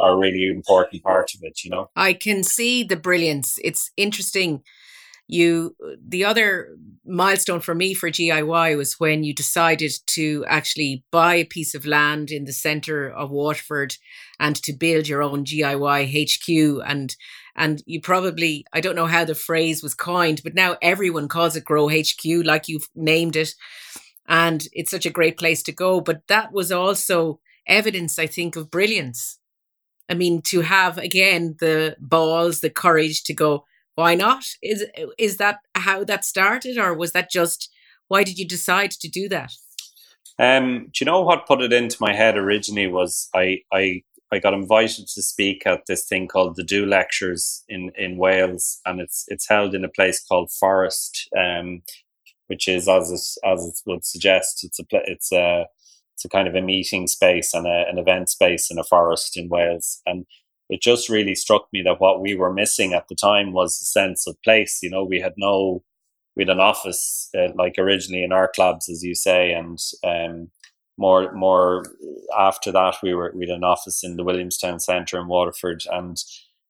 are 0.00 0.16
really 0.16 0.46
important 0.46 1.02
part 1.02 1.34
of 1.34 1.40
it 1.42 1.64
you 1.64 1.70
know? 1.70 1.90
I 1.96 2.12
can 2.12 2.44
see 2.44 2.84
the 2.84 2.96
brilliance. 2.96 3.58
It's 3.64 3.90
interesting 3.96 4.62
you 5.28 5.76
the 6.06 6.24
other 6.24 6.76
milestone 7.04 7.60
for 7.60 7.74
me 7.74 7.94
for 7.94 8.10
GIY 8.10 8.76
was 8.76 8.98
when 8.98 9.22
you 9.22 9.34
decided 9.34 9.92
to 10.06 10.44
actually 10.48 11.04
buy 11.10 11.36
a 11.36 11.44
piece 11.44 11.74
of 11.74 11.86
land 11.86 12.30
in 12.30 12.44
the 12.44 12.52
center 12.52 13.08
of 13.08 13.30
Waterford 13.30 13.96
and 14.40 14.56
to 14.56 14.72
build 14.72 15.06
your 15.06 15.22
own 15.22 15.44
GIY 15.44 16.08
HQ 16.08 16.82
and 16.88 17.14
and 17.54 17.82
you 17.86 18.00
probably 18.00 18.64
I 18.72 18.80
don't 18.80 18.96
know 18.96 19.06
how 19.06 19.24
the 19.24 19.34
phrase 19.34 19.82
was 19.82 19.94
coined 19.94 20.40
but 20.42 20.54
now 20.54 20.76
everyone 20.80 21.28
calls 21.28 21.56
it 21.56 21.64
Grow 21.64 21.88
HQ 21.88 22.24
like 22.44 22.66
you've 22.66 22.88
named 22.94 23.36
it. 23.36 23.50
And 24.26 24.66
it's 24.72 24.90
such 24.90 25.06
a 25.06 25.10
great 25.10 25.38
place 25.38 25.62
to 25.62 25.72
go. 25.72 26.02
But 26.02 26.26
that 26.28 26.52
was 26.52 26.70
also 26.72 27.40
evidence 27.66 28.18
I 28.18 28.26
think 28.26 28.56
of 28.56 28.70
brilliance. 28.70 29.38
I 30.08 30.14
mean 30.14 30.40
to 30.46 30.62
have 30.62 30.96
again 30.96 31.56
the 31.60 31.96
balls 32.00 32.60
the 32.60 32.70
courage 32.70 33.24
to 33.24 33.34
go 33.34 33.64
why 33.98 34.14
not? 34.14 34.44
Is 34.62 34.86
is 35.18 35.38
that 35.38 35.56
how 35.74 36.04
that 36.04 36.24
started, 36.24 36.78
or 36.78 36.94
was 36.94 37.10
that 37.12 37.32
just 37.32 37.68
why 38.06 38.22
did 38.22 38.38
you 38.38 38.46
decide 38.46 38.92
to 38.92 39.08
do 39.08 39.28
that? 39.28 39.50
Um, 40.38 40.90
do 40.92 40.98
you 41.00 41.06
know 41.06 41.22
what 41.22 41.48
put 41.48 41.62
it 41.62 41.72
into 41.72 41.96
my 42.00 42.14
head 42.14 42.36
originally 42.36 42.86
was 42.86 43.28
I 43.34 43.58
I 43.72 44.02
I 44.30 44.38
got 44.38 44.54
invited 44.54 45.08
to 45.08 45.22
speak 45.22 45.66
at 45.66 45.86
this 45.88 46.06
thing 46.06 46.28
called 46.28 46.54
the 46.54 46.62
Do 46.62 46.86
Lectures 46.86 47.64
in 47.68 47.90
in 47.96 48.18
Wales, 48.18 48.78
and 48.86 49.00
it's 49.00 49.24
it's 49.26 49.48
held 49.48 49.74
in 49.74 49.84
a 49.84 49.88
place 49.88 50.24
called 50.24 50.50
Fforest, 50.50 51.26
um, 51.36 51.82
which 52.46 52.68
is 52.68 52.88
as 52.88 53.10
it, 53.10 53.48
as 53.52 53.66
it 53.66 53.80
would 53.84 54.04
suggest, 54.04 54.62
it's 54.62 54.78
a 54.78 54.84
it's 54.92 55.32
a 55.32 55.66
it's 56.14 56.24
a 56.24 56.28
kind 56.28 56.46
of 56.46 56.54
a 56.54 56.62
meeting 56.62 57.08
space 57.08 57.52
and 57.52 57.66
a, 57.66 57.84
an 57.90 57.98
event 57.98 58.28
space 58.28 58.70
in 58.70 58.78
a 58.78 58.84
forest 58.84 59.36
in 59.36 59.48
Wales, 59.48 60.02
and 60.06 60.24
it 60.68 60.82
just 60.82 61.08
really 61.08 61.34
struck 61.34 61.66
me 61.72 61.82
that 61.82 62.00
what 62.00 62.20
we 62.20 62.34
were 62.34 62.52
missing 62.52 62.92
at 62.92 63.08
the 63.08 63.14
time 63.14 63.52
was 63.52 63.80
a 63.80 63.84
sense 63.84 64.26
of 64.26 64.40
place. 64.42 64.80
You 64.82 64.90
know, 64.90 65.04
we 65.04 65.20
had 65.20 65.34
no, 65.36 65.82
we 66.36 66.42
had 66.42 66.50
an 66.50 66.60
office 66.60 67.30
uh, 67.36 67.52
like 67.54 67.74
originally 67.78 68.22
in 68.22 68.32
Arc 68.32 68.58
Labs, 68.58 68.88
as 68.88 69.02
you 69.02 69.14
say, 69.14 69.52
and 69.52 69.78
um, 70.04 70.50
more 70.96 71.32
more 71.32 71.84
after 72.36 72.72
that 72.72 72.96
we 73.02 73.14
were 73.14 73.32
we 73.34 73.46
had 73.46 73.56
an 73.56 73.64
office 73.64 74.02
in 74.02 74.16
the 74.16 74.24
Williamstown 74.24 74.80
Centre 74.80 75.18
in 75.18 75.28
Waterford, 75.28 75.84
and 75.90 76.22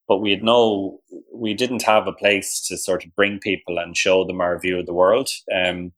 but 0.09 0.19
we 0.19 0.31
had 0.31 0.43
no, 0.43 1.01
we 1.33 1.53
didn't 1.53 1.83
have 1.83 2.07
a 2.07 2.13
place 2.13 2.67
to 2.67 2.79
sort 2.79 3.05
of 3.05 3.15
bring 3.15 3.39
people 3.39 3.79
and 3.79 3.95
show 3.95 4.25
them 4.25 4.41
our 4.41 4.59
view 4.59 4.79
of 4.79 4.87
the 4.87 4.95
world. 4.95 5.29
Um, 5.55 5.93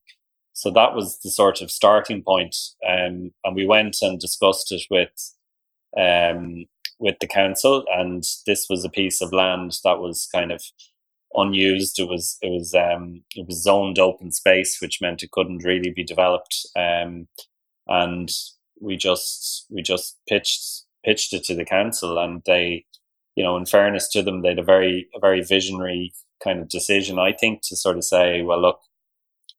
so 0.52 0.70
that 0.72 0.94
was 0.94 1.20
the 1.20 1.30
sort 1.30 1.62
of 1.62 1.70
starting 1.70 2.22
point. 2.22 2.56
Um, 2.86 3.30
and 3.44 3.54
we 3.54 3.66
went 3.66 3.98
and 4.02 4.18
discussed 4.18 4.72
it 4.72 4.82
with 4.90 5.32
um, 5.96 6.64
with 7.00 7.16
the 7.20 7.26
council, 7.26 7.84
and 7.92 8.22
this 8.46 8.66
was 8.70 8.84
a 8.84 8.90
piece 8.90 9.20
of 9.20 9.32
land 9.32 9.72
that 9.82 9.98
was 9.98 10.28
kind 10.32 10.52
of 10.52 10.62
unused. 11.34 11.98
It 11.98 12.08
was 12.08 12.38
it 12.42 12.50
was 12.50 12.74
um, 12.74 13.22
it 13.34 13.46
was 13.46 13.62
zoned 13.62 13.98
open 13.98 14.30
space, 14.32 14.78
which 14.80 15.00
meant 15.00 15.22
it 15.22 15.32
couldn't 15.32 15.64
really 15.64 15.90
be 15.90 16.04
developed. 16.04 16.66
Um, 16.76 17.26
and 17.88 18.30
we 18.80 18.96
just 18.96 19.66
we 19.70 19.82
just 19.82 20.18
pitched 20.28 20.84
pitched 21.04 21.32
it 21.32 21.44
to 21.44 21.54
the 21.54 21.64
council, 21.64 22.18
and 22.18 22.42
they, 22.46 22.84
you 23.34 23.42
know, 23.42 23.56
in 23.56 23.66
fairness 23.66 24.08
to 24.10 24.22
them, 24.22 24.42
they 24.42 24.50
had 24.50 24.58
a 24.58 24.64
very 24.64 25.08
a 25.14 25.20
very 25.20 25.42
visionary 25.42 26.12
kind 26.42 26.60
of 26.60 26.68
decision, 26.68 27.18
I 27.18 27.32
think, 27.32 27.62
to 27.64 27.76
sort 27.76 27.96
of 27.96 28.04
say, 28.04 28.42
well, 28.42 28.60
look, 28.60 28.80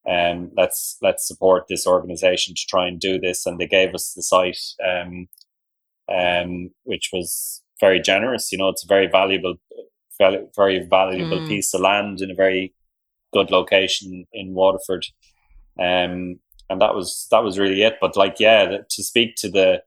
um, 0.10 0.52
let's 0.58 0.98
let's 1.02 1.28
support 1.28 1.66
this 1.68 1.88
organization 1.88 2.56
to 2.56 2.62
try 2.70 2.88
and 2.88 3.00
do 3.00 3.20
this, 3.20 3.46
and 3.46 3.60
they 3.60 3.68
gave 3.68 3.94
us 3.94 4.14
the 4.14 4.24
site. 4.24 4.62
Um, 4.86 5.28
um, 6.12 6.70
which 6.84 7.10
was 7.14 7.62
very 7.80 8.00
generous. 8.00 8.52
You 8.52 8.58
know, 8.58 8.70
it's 8.70 8.84
a 8.84 8.88
very 8.88 9.08
valuable, 9.08 9.56
very 10.20 10.86
valuable 10.90 11.40
mm. 11.40 11.48
piece 11.48 11.74
of 11.74 11.82
land 11.82 12.22
in 12.22 12.32
a 12.32 12.36
very 12.36 12.74
good 13.34 13.52
location 13.52 14.26
in 14.34 14.54
Waterford. 14.54 15.06
Um, 15.80 16.40
and 16.70 16.80
that 16.80 16.96
was 16.96 17.28
that 17.32 17.44
was 17.44 17.60
really 17.60 17.84
it. 17.84 17.96
But 18.00 18.16
like, 18.16 18.40
yeah, 18.40 18.78
to 18.90 19.04
speak 19.04 19.36
to 19.38 19.50
the 19.50 19.84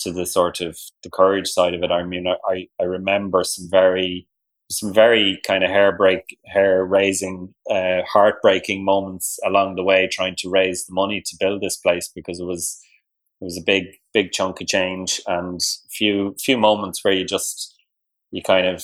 to 0.00 0.12
the 0.12 0.26
sort 0.26 0.60
of 0.60 0.78
the 1.02 1.10
courage 1.10 1.48
side 1.48 1.74
of 1.74 1.82
it, 1.82 1.90
I 1.90 2.04
mean, 2.04 2.26
I 2.28 2.68
I 2.80 2.84
remember 2.84 3.44
some 3.44 3.68
very 3.70 4.28
some 4.70 4.92
very 4.92 5.40
kind 5.46 5.62
of 5.62 5.70
hair 5.70 5.92
break 5.96 6.38
hair 6.46 6.84
raising 6.84 7.54
uh, 7.70 8.00
heartbreaking 8.10 8.84
moments 8.84 9.38
along 9.44 9.74
the 9.74 9.84
way 9.84 10.08
trying 10.10 10.34
to 10.38 10.48
raise 10.48 10.86
the 10.86 10.94
money 10.94 11.22
to 11.24 11.36
build 11.38 11.60
this 11.60 11.76
place 11.76 12.10
because 12.14 12.40
it 12.40 12.44
was 12.44 12.80
it 13.40 13.44
was 13.44 13.58
a 13.58 13.64
big 13.64 13.84
big 14.14 14.32
chunk 14.32 14.60
of 14.60 14.66
change 14.66 15.20
and 15.26 15.60
few 15.90 16.34
few 16.40 16.56
moments 16.56 17.04
where 17.04 17.14
you 17.14 17.24
just 17.24 17.74
you 18.30 18.42
kind 18.42 18.66
of 18.66 18.82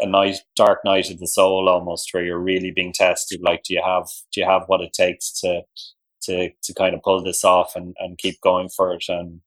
a 0.00 0.06
night 0.06 0.38
dark 0.56 0.80
night 0.84 1.10
of 1.10 1.20
the 1.20 1.28
soul 1.28 1.68
almost 1.68 2.08
where 2.12 2.24
you're 2.24 2.40
really 2.40 2.72
being 2.72 2.92
tested 2.92 3.40
like 3.42 3.62
do 3.62 3.74
you 3.74 3.82
have 3.84 4.08
do 4.32 4.40
you 4.40 4.46
have 4.46 4.62
what 4.66 4.80
it 4.80 4.92
takes 4.92 5.30
to 5.40 5.62
to 6.22 6.50
to 6.62 6.74
kind 6.74 6.94
of 6.94 7.02
pull 7.02 7.22
this 7.22 7.44
off 7.44 7.76
and, 7.76 7.94
and 7.98 8.18
keep 8.18 8.40
going 8.40 8.68
for 8.68 8.94
it? 8.94 9.04
And 9.08 9.40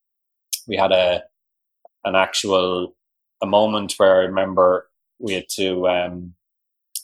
we 0.66 0.76
had 0.76 0.92
a 0.92 1.22
an 2.04 2.14
actual 2.14 2.94
a 3.42 3.46
moment 3.46 3.94
where 3.96 4.20
I 4.20 4.24
remember 4.24 4.88
we 5.18 5.34
had 5.34 5.48
to 5.56 5.88
um, 5.88 6.34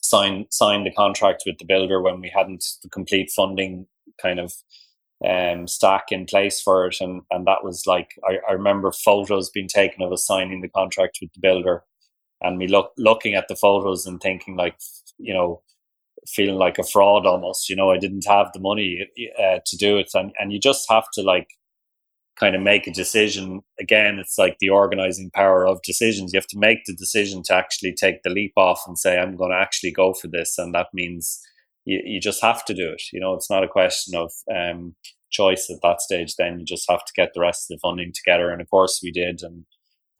sign 0.02 0.46
sign 0.50 0.84
the 0.84 0.92
contract 0.92 1.42
with 1.46 1.58
the 1.58 1.64
builder 1.64 2.00
when 2.00 2.20
we 2.20 2.30
hadn't 2.34 2.64
the 2.82 2.88
complete 2.88 3.30
funding 3.34 3.86
kind 4.20 4.38
of 4.38 4.52
um, 5.28 5.66
stack 5.68 6.06
in 6.10 6.26
place 6.26 6.60
for 6.60 6.86
it. 6.86 6.96
And, 7.00 7.22
and 7.30 7.46
that 7.46 7.64
was 7.64 7.84
like, 7.86 8.10
I, 8.28 8.38
I 8.48 8.52
remember 8.52 8.92
photos 8.92 9.50
being 9.50 9.68
taken 9.68 10.02
of 10.02 10.12
us 10.12 10.26
signing 10.26 10.60
the 10.60 10.68
contract 10.68 11.18
with 11.20 11.32
the 11.32 11.40
builder 11.40 11.84
and 12.40 12.58
me 12.58 12.66
look, 12.66 12.92
looking 12.98 13.34
at 13.34 13.46
the 13.48 13.56
photos 13.56 14.06
and 14.06 14.20
thinking 14.20 14.56
like, 14.56 14.76
you 15.18 15.32
know, 15.32 15.62
feeling 16.26 16.56
like 16.56 16.78
a 16.78 16.84
fraud 16.84 17.26
almost, 17.26 17.68
you 17.68 17.76
know, 17.76 17.90
I 17.90 17.98
didn't 17.98 18.26
have 18.26 18.48
the 18.52 18.60
money 18.60 19.08
uh, 19.38 19.58
to 19.64 19.76
do 19.76 19.98
it. 19.98 20.10
And, 20.14 20.32
and 20.38 20.52
you 20.52 20.58
just 20.58 20.90
have 20.90 21.04
to 21.14 21.22
like 21.22 21.48
kind 22.38 22.56
of 22.56 22.62
make 22.62 22.86
a 22.86 22.92
decision. 22.92 23.60
Again, 23.78 24.18
it's 24.18 24.38
like 24.38 24.56
the 24.58 24.70
organizing 24.70 25.30
power 25.32 25.66
of 25.66 25.82
decisions. 25.82 26.32
You 26.32 26.38
have 26.38 26.46
to 26.48 26.58
make 26.58 26.84
the 26.84 26.94
decision 26.94 27.42
to 27.44 27.54
actually 27.54 27.94
take 27.94 28.22
the 28.22 28.30
leap 28.30 28.52
off 28.56 28.82
and 28.86 28.98
say, 28.98 29.18
I'm 29.18 29.36
going 29.36 29.50
to 29.50 29.56
actually 29.56 29.92
go 29.92 30.14
for 30.14 30.28
this. 30.28 30.58
And 30.58 30.74
that 30.74 30.88
means, 30.92 31.40
you, 31.84 32.00
you 32.04 32.20
just 32.20 32.42
have 32.42 32.64
to 32.66 32.74
do 32.74 32.90
it. 32.90 33.02
You 33.12 33.20
know, 33.20 33.34
it's 33.34 33.50
not 33.50 33.64
a 33.64 33.68
question 33.68 34.14
of 34.16 34.32
um, 34.54 34.94
choice 35.30 35.70
at 35.70 35.80
that 35.82 36.00
stage. 36.00 36.36
Then 36.36 36.60
you 36.60 36.64
just 36.64 36.90
have 36.90 37.04
to 37.04 37.12
get 37.14 37.32
the 37.34 37.40
rest 37.40 37.70
of 37.70 37.76
the 37.76 37.80
funding 37.80 38.12
together, 38.14 38.50
and 38.50 38.60
of 38.60 38.70
course 38.70 39.00
we 39.02 39.10
did, 39.10 39.42
and 39.42 39.64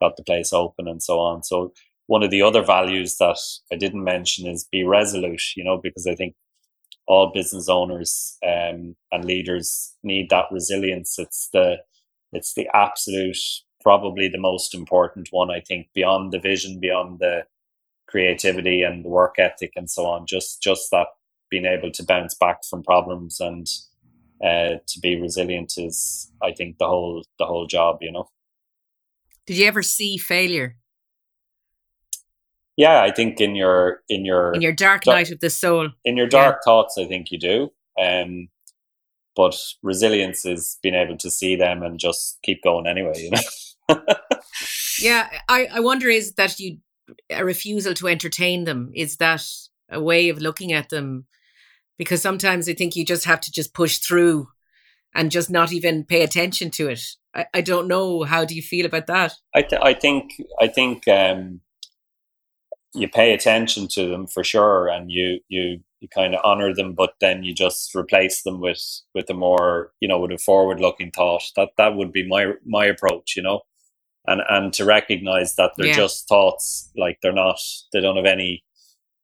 got 0.01 0.17
the 0.17 0.23
place 0.23 0.51
open 0.53 0.87
and 0.87 1.01
so 1.01 1.19
on. 1.19 1.43
So 1.43 1.73
one 2.07 2.23
of 2.23 2.31
the 2.31 2.41
other 2.41 2.63
values 2.63 3.15
that 3.17 3.37
I 3.71 3.75
didn't 3.75 4.03
mention 4.03 4.47
is 4.47 4.67
be 4.71 4.83
resolute. 4.83 5.55
You 5.55 5.63
know, 5.63 5.79
because 5.81 6.07
I 6.07 6.15
think 6.15 6.35
all 7.07 7.31
business 7.33 7.69
owners 7.69 8.37
um, 8.45 8.95
and 9.11 9.25
leaders 9.25 9.93
need 10.03 10.29
that 10.29 10.45
resilience. 10.51 11.17
It's 11.19 11.49
the 11.53 11.77
it's 12.31 12.53
the 12.55 12.67
absolute 12.73 13.37
probably 13.81 14.29
the 14.29 14.39
most 14.39 14.73
important 14.73 15.27
one. 15.31 15.51
I 15.51 15.59
think 15.59 15.87
beyond 15.93 16.31
the 16.31 16.39
vision, 16.39 16.79
beyond 16.79 17.19
the 17.19 17.43
creativity 18.07 18.81
and 18.81 19.03
the 19.03 19.09
work 19.09 19.35
ethic 19.37 19.73
and 19.75 19.89
so 19.89 20.05
on. 20.05 20.25
Just 20.25 20.61
just 20.61 20.89
that 20.91 21.07
being 21.53 21.65
able 21.65 21.91
to 21.91 22.03
bounce 22.03 22.33
back 22.33 22.63
from 22.67 22.81
problems 22.81 23.39
and 23.39 23.67
uh, 24.43 24.79
to 24.87 24.99
be 24.99 25.21
resilient 25.21 25.73
is, 25.77 26.31
I 26.41 26.51
think, 26.51 26.79
the 26.79 26.87
whole 26.87 27.23
the 27.37 27.45
whole 27.45 27.67
job. 27.67 27.99
You 28.01 28.11
know. 28.11 28.29
Did 29.45 29.57
you 29.57 29.67
ever 29.67 29.83
see 29.83 30.17
failure? 30.17 30.77
Yeah, 32.75 33.03
I 33.03 33.11
think 33.11 33.39
in 33.39 33.55
your 33.55 34.01
in 34.09 34.25
your 34.25 34.53
in 34.53 34.61
your 34.61 34.73
dark 34.73 35.05
night 35.05 35.29
of 35.29 35.39
the 35.41 35.51
soul, 35.51 35.89
in 36.03 36.17
your 36.17 36.27
dark 36.27 36.55
yeah. 36.55 36.65
thoughts, 36.65 36.97
I 36.97 37.05
think 37.05 37.31
you 37.31 37.37
do. 37.37 37.71
Um, 38.01 38.49
but 39.35 39.55
resilience 39.83 40.45
is 40.45 40.79
being 40.81 40.95
able 40.95 41.17
to 41.17 41.29
see 41.29 41.55
them 41.55 41.83
and 41.83 41.99
just 41.99 42.39
keep 42.41 42.63
going 42.63 42.87
anyway. 42.87 43.13
You 43.15 43.31
know. 43.31 44.01
yeah, 44.99 45.29
I 45.47 45.67
I 45.71 45.79
wonder 45.81 46.09
is 46.09 46.33
that 46.33 46.59
you 46.59 46.79
a 47.29 47.45
refusal 47.45 47.93
to 47.93 48.07
entertain 48.07 48.63
them 48.63 48.91
is 48.95 49.17
that 49.17 49.45
a 49.89 50.01
way 50.01 50.29
of 50.29 50.39
looking 50.39 50.73
at 50.73 50.89
them 50.89 51.27
because 51.97 52.21
sometimes 52.21 52.67
I 52.67 52.73
think 52.73 52.95
you 52.95 53.05
just 53.05 53.25
have 53.25 53.41
to 53.41 53.51
just 53.51 53.73
push 53.73 53.97
through 53.97 54.47
and 55.15 55.31
just 55.31 55.49
not 55.49 55.71
even 55.71 56.03
pay 56.03 56.23
attention 56.23 56.71
to 56.71 56.89
it. 56.89 57.01
I, 57.35 57.45
I 57.53 57.61
don't 57.61 57.87
know. 57.87 58.23
How 58.23 58.45
do 58.45 58.55
you 58.55 58.61
feel 58.61 58.85
about 58.85 59.07
that? 59.07 59.33
I, 59.55 59.61
th- 59.61 59.81
I 59.83 59.93
think 59.93 60.33
I 60.59 60.67
think 60.67 61.07
um, 61.07 61.61
you 62.93 63.07
pay 63.07 63.33
attention 63.33 63.87
to 63.89 64.07
them 64.07 64.27
for 64.27 64.43
sure, 64.43 64.87
and 64.87 65.11
you 65.11 65.39
you 65.47 65.79
you 65.99 66.07
kind 66.09 66.35
of 66.35 66.41
honor 66.43 66.73
them, 66.73 66.93
but 66.93 67.13
then 67.21 67.43
you 67.43 67.53
just 67.53 67.95
replace 67.95 68.43
them 68.43 68.59
with 68.59 68.83
with 69.13 69.29
a 69.29 69.33
more 69.33 69.91
you 69.99 70.07
know 70.07 70.19
with 70.19 70.31
a 70.31 70.37
forward 70.37 70.79
looking 70.79 71.11
thought. 71.11 71.43
That 71.55 71.69
that 71.77 71.95
would 71.95 72.11
be 72.11 72.27
my 72.27 72.53
my 72.65 72.85
approach, 72.85 73.35
you 73.35 73.43
know, 73.43 73.61
and 74.27 74.41
and 74.49 74.73
to 74.73 74.85
recognize 74.85 75.55
that 75.55 75.71
they're 75.77 75.87
yeah. 75.87 75.95
just 75.95 76.27
thoughts, 76.27 76.91
like 76.95 77.19
they're 77.21 77.33
not 77.33 77.59
they 77.91 78.01
don't 78.01 78.17
have 78.17 78.25
any 78.25 78.63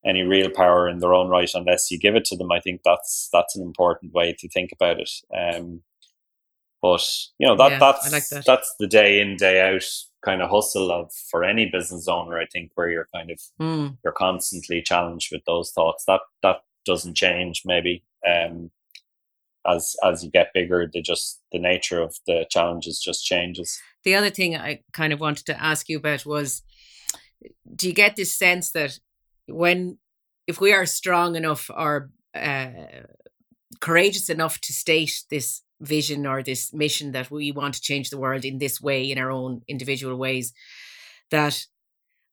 any 0.05 0.23
real 0.23 0.49
power 0.49 0.88
in 0.88 0.99
their 0.99 1.13
own 1.13 1.27
right 1.27 1.49
unless 1.53 1.91
you 1.91 1.99
give 1.99 2.15
it 2.15 2.25
to 2.25 2.38
them. 2.38 2.51
I 2.51 2.59
think 2.59 2.81
that's 2.83 3.29
that's 3.31 3.55
an 3.55 3.63
important 3.63 4.13
way 4.13 4.35
to 4.39 4.49
think 4.49 4.71
about 4.71 4.99
it. 4.99 5.12
Um, 5.35 5.81
but 6.81 7.05
you 7.38 7.47
know 7.47 7.57
that 7.57 7.71
yeah, 7.71 7.79
that's 7.79 8.12
like 8.12 8.29
that. 8.29 8.45
that's 8.45 8.73
the 8.79 8.88
day 8.88 9.19
in 9.19 9.35
day 9.35 9.62
out 9.62 9.83
kind 10.23 10.41
of 10.41 10.49
hustle 10.49 10.91
of 10.91 11.12
for 11.29 11.43
any 11.43 11.65
business 11.65 12.07
owner. 12.07 12.39
I 12.39 12.45
think 12.45 12.71
where 12.75 12.89
you're 12.89 13.07
kind 13.13 13.31
of 13.31 13.39
mm. 13.59 13.97
you're 14.03 14.13
constantly 14.13 14.81
challenged 14.81 15.29
with 15.31 15.43
those 15.45 15.71
thoughts. 15.71 16.05
That 16.05 16.21
that 16.43 16.57
doesn't 16.85 17.15
change 17.15 17.63
maybe. 17.65 18.03
Um, 18.27 18.71
as 19.67 19.95
as 20.03 20.23
you 20.23 20.31
get 20.31 20.53
bigger, 20.53 20.89
the 20.91 21.01
just 21.01 21.41
the 21.51 21.59
nature 21.59 22.01
of 22.01 22.17
the 22.25 22.45
challenges 22.49 22.99
just 22.99 23.25
changes. 23.25 23.79
The 24.03 24.15
other 24.15 24.29
thing 24.29 24.55
I 24.55 24.81
kind 24.93 25.12
of 25.12 25.19
wanted 25.19 25.45
to 25.47 25.62
ask 25.62 25.89
you 25.89 25.97
about 25.97 26.25
was, 26.25 26.63
do 27.75 27.88
you 27.88 27.93
get 27.93 28.15
this 28.15 28.33
sense 28.33 28.71
that 28.71 28.99
when 29.51 29.97
if 30.47 30.59
we 30.59 30.73
are 30.73 30.85
strong 30.85 31.35
enough 31.35 31.69
or 31.69 32.09
uh, 32.35 32.69
courageous 33.79 34.29
enough 34.29 34.59
to 34.62 34.73
state 34.73 35.23
this 35.29 35.62
vision 35.81 36.25
or 36.25 36.43
this 36.43 36.73
mission 36.73 37.12
that 37.12 37.31
we 37.31 37.51
want 37.51 37.75
to 37.75 37.81
change 37.81 38.09
the 38.09 38.17
world 38.17 38.43
in 38.43 38.57
this 38.57 38.81
way 38.81 39.09
in 39.09 39.17
our 39.17 39.31
own 39.31 39.62
individual 39.67 40.17
ways 40.17 40.53
that 41.31 41.65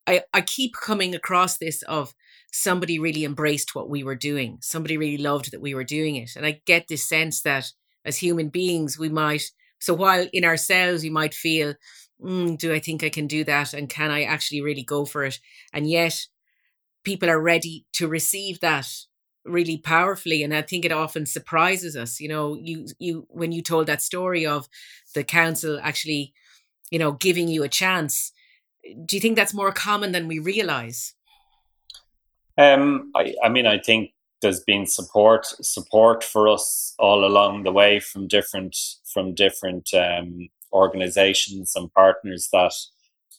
I, 0.06 0.22
I 0.32 0.40
keep 0.40 0.74
coming 0.74 1.14
across 1.14 1.58
this 1.58 1.82
of 1.82 2.14
somebody 2.52 2.98
really 2.98 3.24
embraced 3.24 3.74
what 3.74 3.90
we 3.90 4.02
were 4.02 4.14
doing. 4.14 4.58
Somebody 4.60 4.96
really 4.96 5.22
loved 5.22 5.52
that 5.52 5.60
we 5.60 5.74
were 5.74 5.84
doing 5.84 6.16
it. 6.16 6.30
And 6.36 6.46
i 6.46 6.60
get 6.64 6.88
this 6.88 7.06
sense 7.06 7.42
that 7.42 7.72
as 8.04 8.18
human 8.18 8.48
beings 8.48 8.98
we 8.98 9.08
might 9.08 9.42
so 9.78 9.92
while 9.92 10.26
in 10.32 10.44
ourselves 10.44 11.02
we 11.02 11.10
might 11.10 11.34
feel 11.34 11.74
mm, 12.22 12.56
do 12.56 12.72
i 12.72 12.78
think 12.78 13.02
i 13.02 13.10
can 13.10 13.26
do 13.26 13.44
that? 13.44 13.74
And 13.74 13.88
can 13.88 14.10
i 14.10 14.22
actually 14.22 14.62
really 14.62 14.84
go 14.84 15.04
for 15.04 15.24
it? 15.24 15.38
And 15.72 15.88
yet 15.88 16.26
people 17.06 17.30
are 17.30 17.40
ready 17.40 17.86
to 17.94 18.08
receive 18.08 18.60
that 18.60 18.86
really 19.44 19.78
powerfully 19.78 20.42
and 20.42 20.52
i 20.52 20.60
think 20.60 20.84
it 20.84 20.90
often 20.92 21.24
surprises 21.24 21.96
us 21.96 22.20
you 22.20 22.28
know 22.28 22.58
you 22.60 22.86
you 22.98 23.26
when 23.30 23.52
you 23.52 23.62
told 23.62 23.86
that 23.86 24.02
story 24.02 24.44
of 24.44 24.68
the 25.14 25.22
council 25.22 25.78
actually 25.82 26.34
you 26.90 26.98
know 26.98 27.12
giving 27.12 27.46
you 27.46 27.62
a 27.62 27.68
chance 27.68 28.32
do 29.04 29.16
you 29.16 29.20
think 29.20 29.36
that's 29.36 29.54
more 29.54 29.72
common 29.72 30.12
than 30.12 30.28
we 30.28 30.38
realize? 30.38 31.14
Um 32.58 33.10
i 33.14 33.34
i 33.42 33.48
mean 33.48 33.66
i 33.66 33.78
think 33.78 34.10
there's 34.40 34.60
been 34.60 34.86
support 34.86 35.46
support 35.74 36.24
for 36.24 36.48
us 36.48 36.94
all 36.98 37.24
along 37.24 37.64
the 37.64 37.72
way 37.72 38.00
from 38.00 38.28
different 38.28 38.76
from 39.12 39.34
different 39.34 39.92
um 39.94 40.48
organizations 40.72 41.72
and 41.76 41.92
partners 41.92 42.48
that 42.52 42.74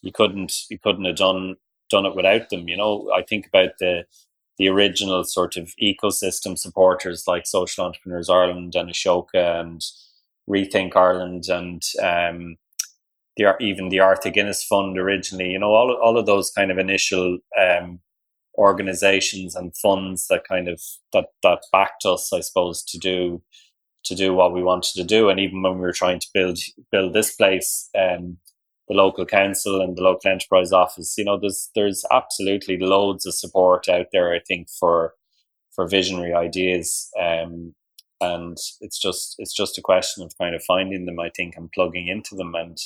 you 0.01 0.11
couldn't 0.11 0.53
you 0.69 0.77
couldn't 0.77 1.05
have 1.05 1.15
done 1.15 1.55
done 1.89 2.05
it 2.05 2.15
without 2.15 2.49
them. 2.49 2.67
You 2.67 2.77
know, 2.77 3.11
I 3.15 3.21
think 3.23 3.47
about 3.47 3.71
the 3.79 4.05
the 4.57 4.67
original 4.67 5.23
sort 5.23 5.55
of 5.55 5.71
ecosystem 5.81 6.57
supporters 6.57 7.25
like 7.27 7.45
Social 7.45 7.85
Entrepreneurs 7.85 8.29
Ireland 8.29 8.75
and 8.75 8.89
Ashoka 8.89 9.61
and 9.61 9.81
Rethink 10.49 10.95
Ireland 10.95 11.45
and 11.49 11.83
um, 12.01 12.57
the 13.35 13.55
even 13.59 13.89
the 13.89 13.99
Arthur 13.99 14.29
Guinness 14.29 14.63
Fund 14.63 14.97
originally. 14.97 15.51
You 15.51 15.59
know, 15.59 15.71
all 15.71 15.97
all 16.01 16.17
of 16.17 16.25
those 16.25 16.51
kind 16.51 16.71
of 16.71 16.77
initial 16.77 17.39
um, 17.59 17.99
organizations 18.57 19.55
and 19.55 19.75
funds 19.77 20.27
that 20.27 20.47
kind 20.47 20.67
of 20.67 20.81
that 21.13 21.27
that 21.43 21.63
backed 21.71 22.05
us, 22.05 22.33
I 22.33 22.41
suppose, 22.41 22.83
to 22.85 22.97
do 22.97 23.41
to 24.05 24.15
do 24.15 24.33
what 24.33 24.53
we 24.53 24.63
wanted 24.63 24.93
to 24.95 25.03
do. 25.03 25.29
And 25.29 25.39
even 25.39 25.61
when 25.61 25.75
we 25.75 25.81
were 25.81 25.93
trying 25.93 26.19
to 26.19 26.27
build 26.33 26.59
build 26.91 27.13
this 27.13 27.35
place, 27.35 27.89
um, 27.97 28.37
the 28.87 28.95
local 28.95 29.25
council 29.25 29.81
and 29.81 29.97
the 29.97 30.01
local 30.01 30.31
enterprise 30.31 30.71
office, 30.71 31.15
you 31.17 31.25
know, 31.25 31.37
there's 31.39 31.69
there's 31.75 32.05
absolutely 32.11 32.77
loads 32.77 33.25
of 33.25 33.35
support 33.35 33.89
out 33.89 34.07
there. 34.11 34.33
I 34.33 34.39
think 34.39 34.67
for 34.69 35.13
for 35.75 35.87
visionary 35.87 36.33
ideas, 36.33 37.09
um, 37.19 37.75
and 38.21 38.57
it's 38.81 38.99
just 38.99 39.35
it's 39.37 39.53
just 39.53 39.77
a 39.77 39.81
question 39.81 40.23
of 40.23 40.33
kind 40.39 40.55
of 40.55 40.63
finding 40.63 41.05
them. 41.05 41.19
I 41.19 41.29
think 41.35 41.55
and 41.55 41.71
plugging 41.71 42.07
into 42.07 42.35
them 42.35 42.53
and 42.55 42.77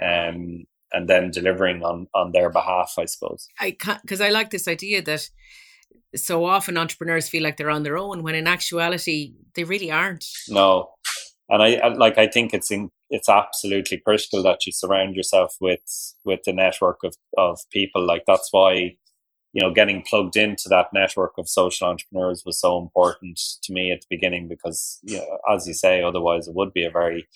um 0.00 0.64
and 0.92 1.08
then 1.08 1.30
delivering 1.30 1.82
on 1.82 2.08
on 2.14 2.32
their 2.32 2.50
behalf. 2.50 2.94
I 2.98 3.06
suppose. 3.06 3.48
I 3.58 3.76
because 4.02 4.20
I 4.20 4.28
like 4.28 4.50
this 4.50 4.68
idea 4.68 5.02
that 5.02 5.28
so 6.14 6.44
often 6.44 6.76
entrepreneurs 6.76 7.28
feel 7.28 7.42
like 7.42 7.56
they're 7.56 7.70
on 7.70 7.84
their 7.84 7.96
own 7.96 8.22
when 8.22 8.34
in 8.34 8.46
actuality 8.46 9.34
they 9.54 9.64
really 9.64 9.90
aren't. 9.90 10.26
No, 10.48 10.90
and 11.48 11.62
I, 11.62 11.88
like 11.88 12.18
I 12.18 12.26
think 12.26 12.54
it's 12.54 12.70
in, 12.70 12.90
it's 13.12 13.28
absolutely 13.28 13.98
critical 13.98 14.42
that 14.42 14.64
you 14.66 14.72
surround 14.72 15.14
yourself 15.14 15.56
with 15.60 16.14
with 16.24 16.40
the 16.44 16.52
network 16.52 17.00
of 17.04 17.14
of 17.38 17.60
people. 17.70 18.04
Like 18.04 18.24
that's 18.26 18.48
why 18.52 18.96
you 19.52 19.60
know 19.62 19.72
getting 19.72 20.02
plugged 20.02 20.36
into 20.36 20.68
that 20.70 20.88
network 20.94 21.34
of 21.38 21.48
social 21.48 21.88
entrepreneurs 21.88 22.42
was 22.46 22.58
so 22.58 22.78
important 22.80 23.38
to 23.62 23.72
me 23.72 23.92
at 23.92 24.00
the 24.00 24.06
beginning 24.10 24.48
because 24.48 24.98
you 25.02 25.18
know, 25.18 25.38
as 25.50 25.68
you 25.68 25.74
say, 25.74 26.02
otherwise 26.02 26.48
it 26.48 26.54
would 26.54 26.72
be 26.72 26.86
a 26.86 26.90
very 26.90 27.28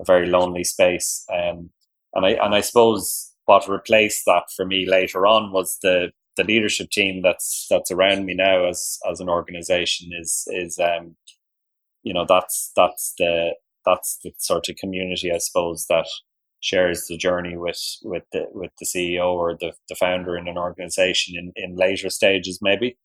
a 0.00 0.04
very 0.04 0.26
lonely 0.26 0.64
space. 0.64 1.24
Um, 1.30 1.70
and 2.14 2.24
I 2.26 2.30
and 2.30 2.54
I 2.54 2.62
suppose 2.62 3.30
what 3.44 3.68
replaced 3.68 4.24
that 4.26 4.44
for 4.56 4.64
me 4.64 4.86
later 4.88 5.26
on 5.26 5.52
was 5.52 5.78
the 5.82 6.10
the 6.36 6.44
leadership 6.44 6.90
team 6.90 7.20
that's 7.22 7.66
that's 7.68 7.90
around 7.90 8.24
me 8.24 8.34
now 8.34 8.64
as 8.66 8.98
as 9.10 9.20
an 9.20 9.28
organization 9.28 10.10
is 10.18 10.44
is 10.48 10.78
um 10.78 11.16
you 12.04 12.14
know 12.14 12.24
that's 12.26 12.72
that's 12.76 13.14
the 13.18 13.52
that's 13.84 14.18
the 14.22 14.32
sort 14.38 14.68
of 14.68 14.76
community 14.76 15.32
I 15.32 15.38
suppose 15.38 15.86
that 15.88 16.06
shares 16.60 17.06
the 17.06 17.16
journey 17.16 17.56
with 17.56 17.80
with 18.02 18.24
the 18.32 18.46
with 18.52 18.72
the 18.80 18.86
CEO 18.86 19.32
or 19.32 19.54
the, 19.54 19.72
the 19.88 19.94
founder 19.94 20.36
in 20.36 20.48
an 20.48 20.58
organization 20.58 21.36
in, 21.36 21.52
in 21.56 21.76
later 21.76 22.10
stages 22.10 22.58
maybe 22.60 22.96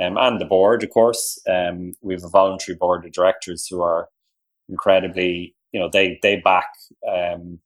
um, 0.00 0.16
and 0.18 0.40
the 0.40 0.44
board 0.44 0.82
of 0.82 0.90
course 0.90 1.40
um, 1.48 1.92
we 2.02 2.14
have 2.14 2.24
a 2.24 2.28
voluntary 2.28 2.76
board 2.76 3.04
of 3.04 3.12
directors 3.12 3.66
who 3.66 3.80
are 3.80 4.08
incredibly 4.68 5.54
you 5.72 5.80
know 5.80 5.88
they 5.92 6.18
they 6.22 6.36
back 6.36 6.68
um, 7.10 7.58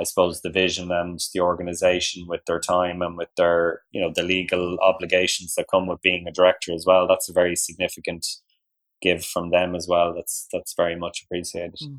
I 0.00 0.04
suppose 0.04 0.40
the 0.40 0.50
vision 0.50 0.90
and 0.90 1.20
the 1.34 1.40
organization 1.40 2.26
with 2.26 2.44
their 2.46 2.58
time 2.58 3.02
and 3.02 3.18
with 3.18 3.28
their 3.36 3.82
you 3.90 4.00
know 4.00 4.10
the 4.14 4.22
legal 4.22 4.78
obligations 4.80 5.54
that 5.54 5.68
come 5.70 5.86
with 5.86 6.00
being 6.00 6.26
a 6.26 6.32
director 6.32 6.72
as 6.72 6.84
well. 6.86 7.06
That's 7.06 7.28
a 7.28 7.34
very 7.34 7.54
significant 7.54 8.26
give 9.00 9.24
from 9.24 9.50
them 9.50 9.74
as 9.74 9.86
well. 9.88 10.14
That's 10.14 10.46
that's 10.52 10.74
very 10.74 10.96
much 10.96 11.22
appreciated. 11.22 11.78
Mm. 11.82 11.98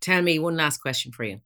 Tell 0.00 0.22
me 0.22 0.38
one 0.38 0.56
last 0.56 0.78
question 0.78 1.12
for 1.12 1.24
you. 1.24 1.40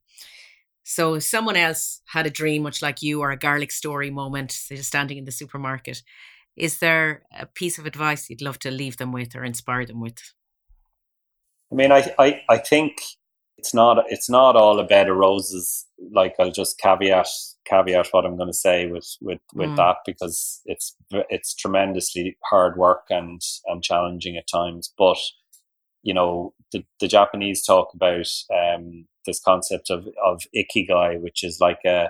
So, 0.83 1.15
if 1.15 1.23
someone 1.23 1.55
else 1.55 2.01
had 2.07 2.25
a 2.25 2.29
dream, 2.29 2.63
much 2.63 2.81
like 2.81 3.01
you, 3.01 3.21
or 3.21 3.31
a 3.31 3.37
garlic 3.37 3.71
story 3.71 4.09
moment, 4.09 4.51
standing 4.51 5.17
in 5.17 5.25
the 5.25 5.31
supermarket, 5.31 6.03
is 6.55 6.79
there 6.79 7.23
a 7.37 7.45
piece 7.45 7.79
of 7.79 7.85
advice 7.85 8.29
you'd 8.29 8.41
love 8.41 8.59
to 8.59 8.71
leave 8.71 8.97
them 8.97 9.11
with 9.11 9.35
or 9.35 9.43
inspire 9.43 9.85
them 9.85 10.01
with? 10.01 10.19
I 11.71 11.75
mean, 11.75 11.91
I 11.91 12.13
I, 12.19 12.41
I 12.49 12.57
think 12.57 12.97
it's 13.63 13.73
not 13.73 14.03
it's 14.09 14.29
not 14.29 14.57
all 14.57 14.77
a 14.77 14.83
bed 14.83 15.07
of 15.07 15.15
roses. 15.15 15.85
Like 16.11 16.35
I'll 16.37 16.51
just 16.51 16.77
caveat 16.79 17.29
caveat 17.65 18.09
what 18.11 18.25
I'm 18.25 18.35
going 18.35 18.49
to 18.49 18.53
say 18.53 18.87
with 18.87 19.15
with 19.21 19.39
with 19.53 19.69
mm. 19.69 19.77
that 19.77 19.97
because 20.05 20.59
it's 20.65 20.93
it's 21.11 21.55
tremendously 21.55 22.35
hard 22.43 22.75
work 22.75 23.05
and 23.09 23.41
and 23.67 23.81
challenging 23.81 24.35
at 24.35 24.49
times. 24.49 24.93
But 24.97 25.17
you 26.01 26.13
know, 26.13 26.53
the 26.73 26.83
the 26.99 27.07
Japanese 27.07 27.63
talk 27.63 27.93
about 27.93 28.27
um, 28.53 29.05
this 29.25 29.39
concept 29.39 29.89
of 29.89 30.09
of 30.21 30.41
ikigai, 30.53 31.21
which 31.21 31.41
is 31.41 31.61
like 31.61 31.79
a 31.85 32.09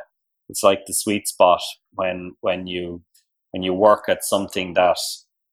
it's 0.49 0.63
like 0.63 0.87
the 0.87 0.93
sweet 0.93 1.27
spot 1.27 1.61
when 1.93 2.31
when 2.41 2.65
you 2.65 3.03
when 3.51 3.61
you 3.61 3.75
work 3.75 4.05
at 4.09 4.23
something 4.23 4.73
that 4.73 4.97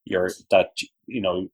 you're 0.06 0.30
that 0.50 0.70
you 1.06 1.20
know 1.20 1.48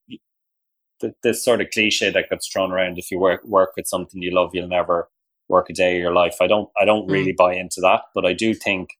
this 1.23 1.45
sort 1.45 1.61
of 1.61 1.71
cliche 1.73 2.11
that 2.11 2.31
gets 2.31 2.49
thrown 2.49 2.73
around 2.73 2.99
if 2.99 3.11
you 3.11 3.19
work 3.19 3.45
work 3.45 3.71
with 3.77 3.87
something 3.87 4.23
you 4.23 4.33
love 4.33 4.51
you'll 4.53 4.69
never 4.69 5.09
work 5.49 5.71
a 5.71 5.73
day 5.73 5.97
of 5.97 6.03
your 6.03 6.13
life. 6.13 6.37
I 6.41 6.47
don't 6.47 6.71
i 6.79 6.85
don't 6.85 7.09
mm. 7.09 7.13
really 7.13 7.33
buy 7.33 7.55
into 7.55 7.81
that 7.83 8.03
but 8.15 8.25
i 8.25 8.33
do 8.33 8.55
think 8.55 8.91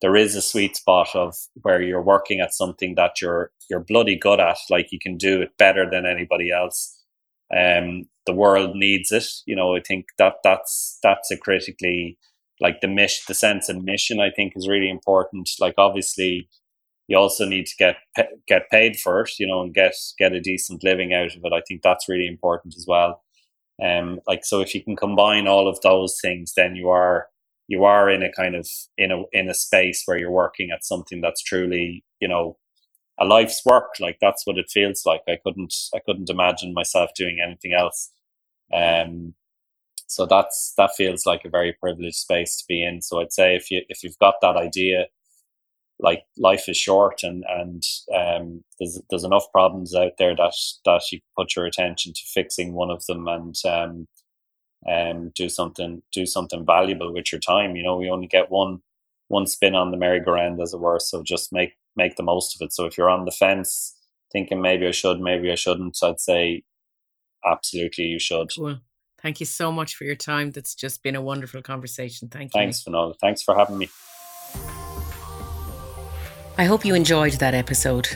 there 0.00 0.16
is 0.16 0.34
a 0.34 0.42
sweet 0.42 0.76
spot 0.76 1.14
of 1.14 1.34
where 1.62 1.82
you're 1.82 2.02
working 2.02 2.40
at 2.40 2.54
something 2.54 2.94
that 2.94 3.20
you're 3.20 3.50
you're 3.68 3.84
bloody 3.84 4.16
good 4.16 4.40
at 4.40 4.58
like 4.70 4.88
you 4.90 4.98
can 4.98 5.16
do 5.16 5.42
it 5.42 5.56
better 5.58 5.88
than 5.88 6.06
anybody 6.06 6.50
else. 6.50 6.96
Um 7.54 8.04
the 8.26 8.34
world 8.34 8.76
needs 8.76 9.10
it 9.10 9.26
you 9.46 9.56
know 9.56 9.74
i 9.74 9.80
think 9.80 10.06
that 10.18 10.34
that's 10.44 10.98
that's 11.02 11.30
a 11.30 11.36
critically 11.36 12.18
like 12.60 12.80
the 12.80 12.86
mission 12.86 13.24
the 13.26 13.34
sense 13.34 13.68
of 13.68 13.82
mission 13.82 14.20
i 14.20 14.30
think 14.30 14.52
is 14.56 14.68
really 14.68 14.90
important. 14.90 15.48
Like 15.58 15.74
obviously 15.78 16.48
you 17.10 17.18
also 17.18 17.44
need 17.44 17.66
to 17.66 17.76
get 17.76 17.96
get 18.46 18.70
paid 18.70 18.98
for 18.98 19.20
it, 19.22 19.32
you 19.38 19.46
know, 19.46 19.62
and 19.62 19.74
get 19.74 19.94
get 20.16 20.32
a 20.32 20.40
decent 20.40 20.84
living 20.84 21.12
out 21.12 21.34
of 21.34 21.44
it. 21.44 21.52
I 21.52 21.60
think 21.66 21.82
that's 21.82 22.08
really 22.08 22.28
important 22.28 22.74
as 22.76 22.86
well. 22.88 23.22
Um, 23.82 24.20
like 24.28 24.44
so, 24.44 24.60
if 24.60 24.74
you 24.74 24.84
can 24.84 24.94
combine 24.94 25.48
all 25.48 25.68
of 25.68 25.80
those 25.80 26.18
things, 26.22 26.52
then 26.56 26.76
you 26.76 26.88
are 26.88 27.26
you 27.66 27.84
are 27.84 28.08
in 28.08 28.22
a 28.22 28.32
kind 28.32 28.54
of 28.54 28.68
in 28.96 29.10
a 29.10 29.24
in 29.32 29.50
a 29.50 29.54
space 29.54 30.04
where 30.06 30.18
you're 30.18 30.30
working 30.30 30.70
at 30.70 30.84
something 30.84 31.20
that's 31.20 31.42
truly, 31.42 32.04
you 32.20 32.28
know, 32.28 32.56
a 33.18 33.24
life's 33.24 33.62
work. 33.66 33.94
Like 33.98 34.18
that's 34.20 34.46
what 34.46 34.56
it 34.56 34.70
feels 34.70 35.02
like. 35.04 35.22
I 35.28 35.38
couldn't 35.44 35.74
I 35.92 35.98
couldn't 36.06 36.30
imagine 36.30 36.72
myself 36.74 37.10
doing 37.16 37.40
anything 37.44 37.72
else. 37.74 38.12
Um, 38.72 39.34
so 40.06 40.26
that's 40.26 40.74
that 40.76 40.94
feels 40.96 41.26
like 41.26 41.44
a 41.44 41.50
very 41.50 41.72
privileged 41.72 42.18
space 42.18 42.56
to 42.58 42.64
be 42.68 42.84
in. 42.84 43.02
So 43.02 43.20
I'd 43.20 43.32
say 43.32 43.56
if 43.56 43.68
you 43.68 43.82
if 43.88 44.04
you've 44.04 44.18
got 44.20 44.36
that 44.42 44.56
idea 44.56 45.06
like 46.02 46.24
life 46.38 46.68
is 46.68 46.76
short 46.76 47.22
and 47.22 47.44
and 47.48 47.82
um, 48.14 48.64
there's 48.78 49.00
there's 49.10 49.24
enough 49.24 49.50
problems 49.52 49.94
out 49.94 50.12
there 50.18 50.34
that 50.36 50.54
that 50.84 51.02
you 51.12 51.20
put 51.36 51.54
your 51.56 51.66
attention 51.66 52.12
to 52.12 52.20
fixing 52.32 52.72
one 52.72 52.90
of 52.90 53.04
them 53.06 53.28
and 53.28 53.56
um, 53.66 54.08
um, 54.88 55.32
do 55.34 55.48
something 55.48 56.02
do 56.12 56.26
something 56.26 56.64
valuable 56.64 57.12
with 57.12 57.32
your 57.32 57.40
time. 57.40 57.76
You 57.76 57.82
know, 57.82 57.96
we 57.96 58.10
only 58.10 58.26
get 58.26 58.50
one 58.50 58.80
one 59.28 59.46
spin 59.46 59.76
on 59.76 59.92
the 59.92 59.96
merry-go-round, 59.96 60.60
as 60.60 60.74
it 60.74 60.80
were. 60.80 60.98
So 60.98 61.22
just 61.22 61.52
make 61.52 61.74
make 61.96 62.16
the 62.16 62.22
most 62.22 62.54
of 62.54 62.64
it. 62.64 62.72
So 62.72 62.86
if 62.86 62.98
you're 62.98 63.10
on 63.10 63.24
the 63.24 63.30
fence, 63.30 63.96
thinking 64.32 64.60
maybe 64.60 64.86
I 64.86 64.90
should, 64.90 65.20
maybe 65.20 65.50
I 65.50 65.54
shouldn't, 65.54 65.98
I'd 66.02 66.20
say 66.20 66.62
absolutely 67.44 68.04
you 68.04 68.18
should. 68.18 68.50
Cool. 68.56 68.78
Thank 69.22 69.40
you 69.40 69.46
so 69.46 69.70
much 69.70 69.94
for 69.96 70.04
your 70.04 70.16
time. 70.16 70.50
That's 70.50 70.74
just 70.74 71.02
been 71.02 71.14
a 71.14 71.22
wonderful 71.22 71.62
conversation. 71.62 72.28
Thank 72.28 72.54
you. 72.54 72.60
Thanks, 72.60 72.82
Finola. 72.82 73.14
Thanks 73.20 73.42
for 73.42 73.54
having 73.54 73.78
me. 73.78 73.88
I 76.60 76.64
hope 76.64 76.84
you 76.84 76.94
enjoyed 76.94 77.32
that 77.34 77.54
episode. 77.54 78.06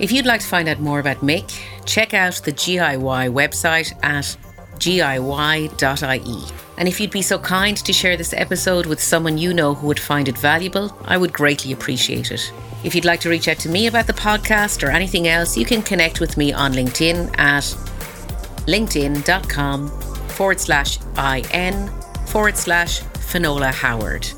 If 0.00 0.10
you'd 0.10 0.26
like 0.26 0.40
to 0.40 0.46
find 0.48 0.68
out 0.68 0.80
more 0.80 0.98
about 0.98 1.18
Mick, 1.18 1.48
check 1.86 2.12
out 2.12 2.34
the 2.44 2.50
GIY 2.50 3.32
website 3.32 3.94
at 4.02 4.36
giy.ie. 4.80 6.52
And 6.76 6.88
if 6.88 6.98
you'd 6.98 7.12
be 7.12 7.22
so 7.22 7.38
kind 7.38 7.76
to 7.76 7.92
share 7.92 8.16
this 8.16 8.32
episode 8.32 8.86
with 8.86 9.00
someone 9.00 9.38
you 9.38 9.54
know 9.54 9.74
who 9.74 9.86
would 9.86 10.00
find 10.00 10.26
it 10.26 10.36
valuable, 10.36 10.92
I 11.04 11.18
would 11.18 11.32
greatly 11.32 11.70
appreciate 11.70 12.32
it. 12.32 12.52
If 12.82 12.96
you'd 12.96 13.04
like 13.04 13.20
to 13.20 13.30
reach 13.30 13.46
out 13.46 13.58
to 13.58 13.68
me 13.68 13.86
about 13.86 14.08
the 14.08 14.12
podcast 14.12 14.82
or 14.82 14.90
anything 14.90 15.28
else, 15.28 15.56
you 15.56 15.64
can 15.64 15.80
connect 15.80 16.18
with 16.18 16.36
me 16.36 16.52
on 16.52 16.72
LinkedIn 16.72 17.38
at 17.38 17.62
linkedin.com 18.66 19.88
forward 20.30 20.58
slash 20.58 20.98
in 21.54 21.88
forward 22.26 22.56
slash 22.56 23.02
Finola 23.20 23.70
Howard 23.70 24.28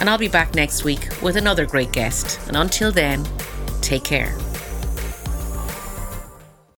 and 0.00 0.08
I'll 0.08 0.18
be 0.18 0.28
back 0.28 0.54
next 0.54 0.84
week 0.84 1.08
with 1.22 1.36
another 1.36 1.66
great 1.66 1.92
guest. 1.92 2.40
And 2.48 2.56
until 2.56 2.92
then, 2.92 3.26
take 3.80 4.04
care. 4.04 4.36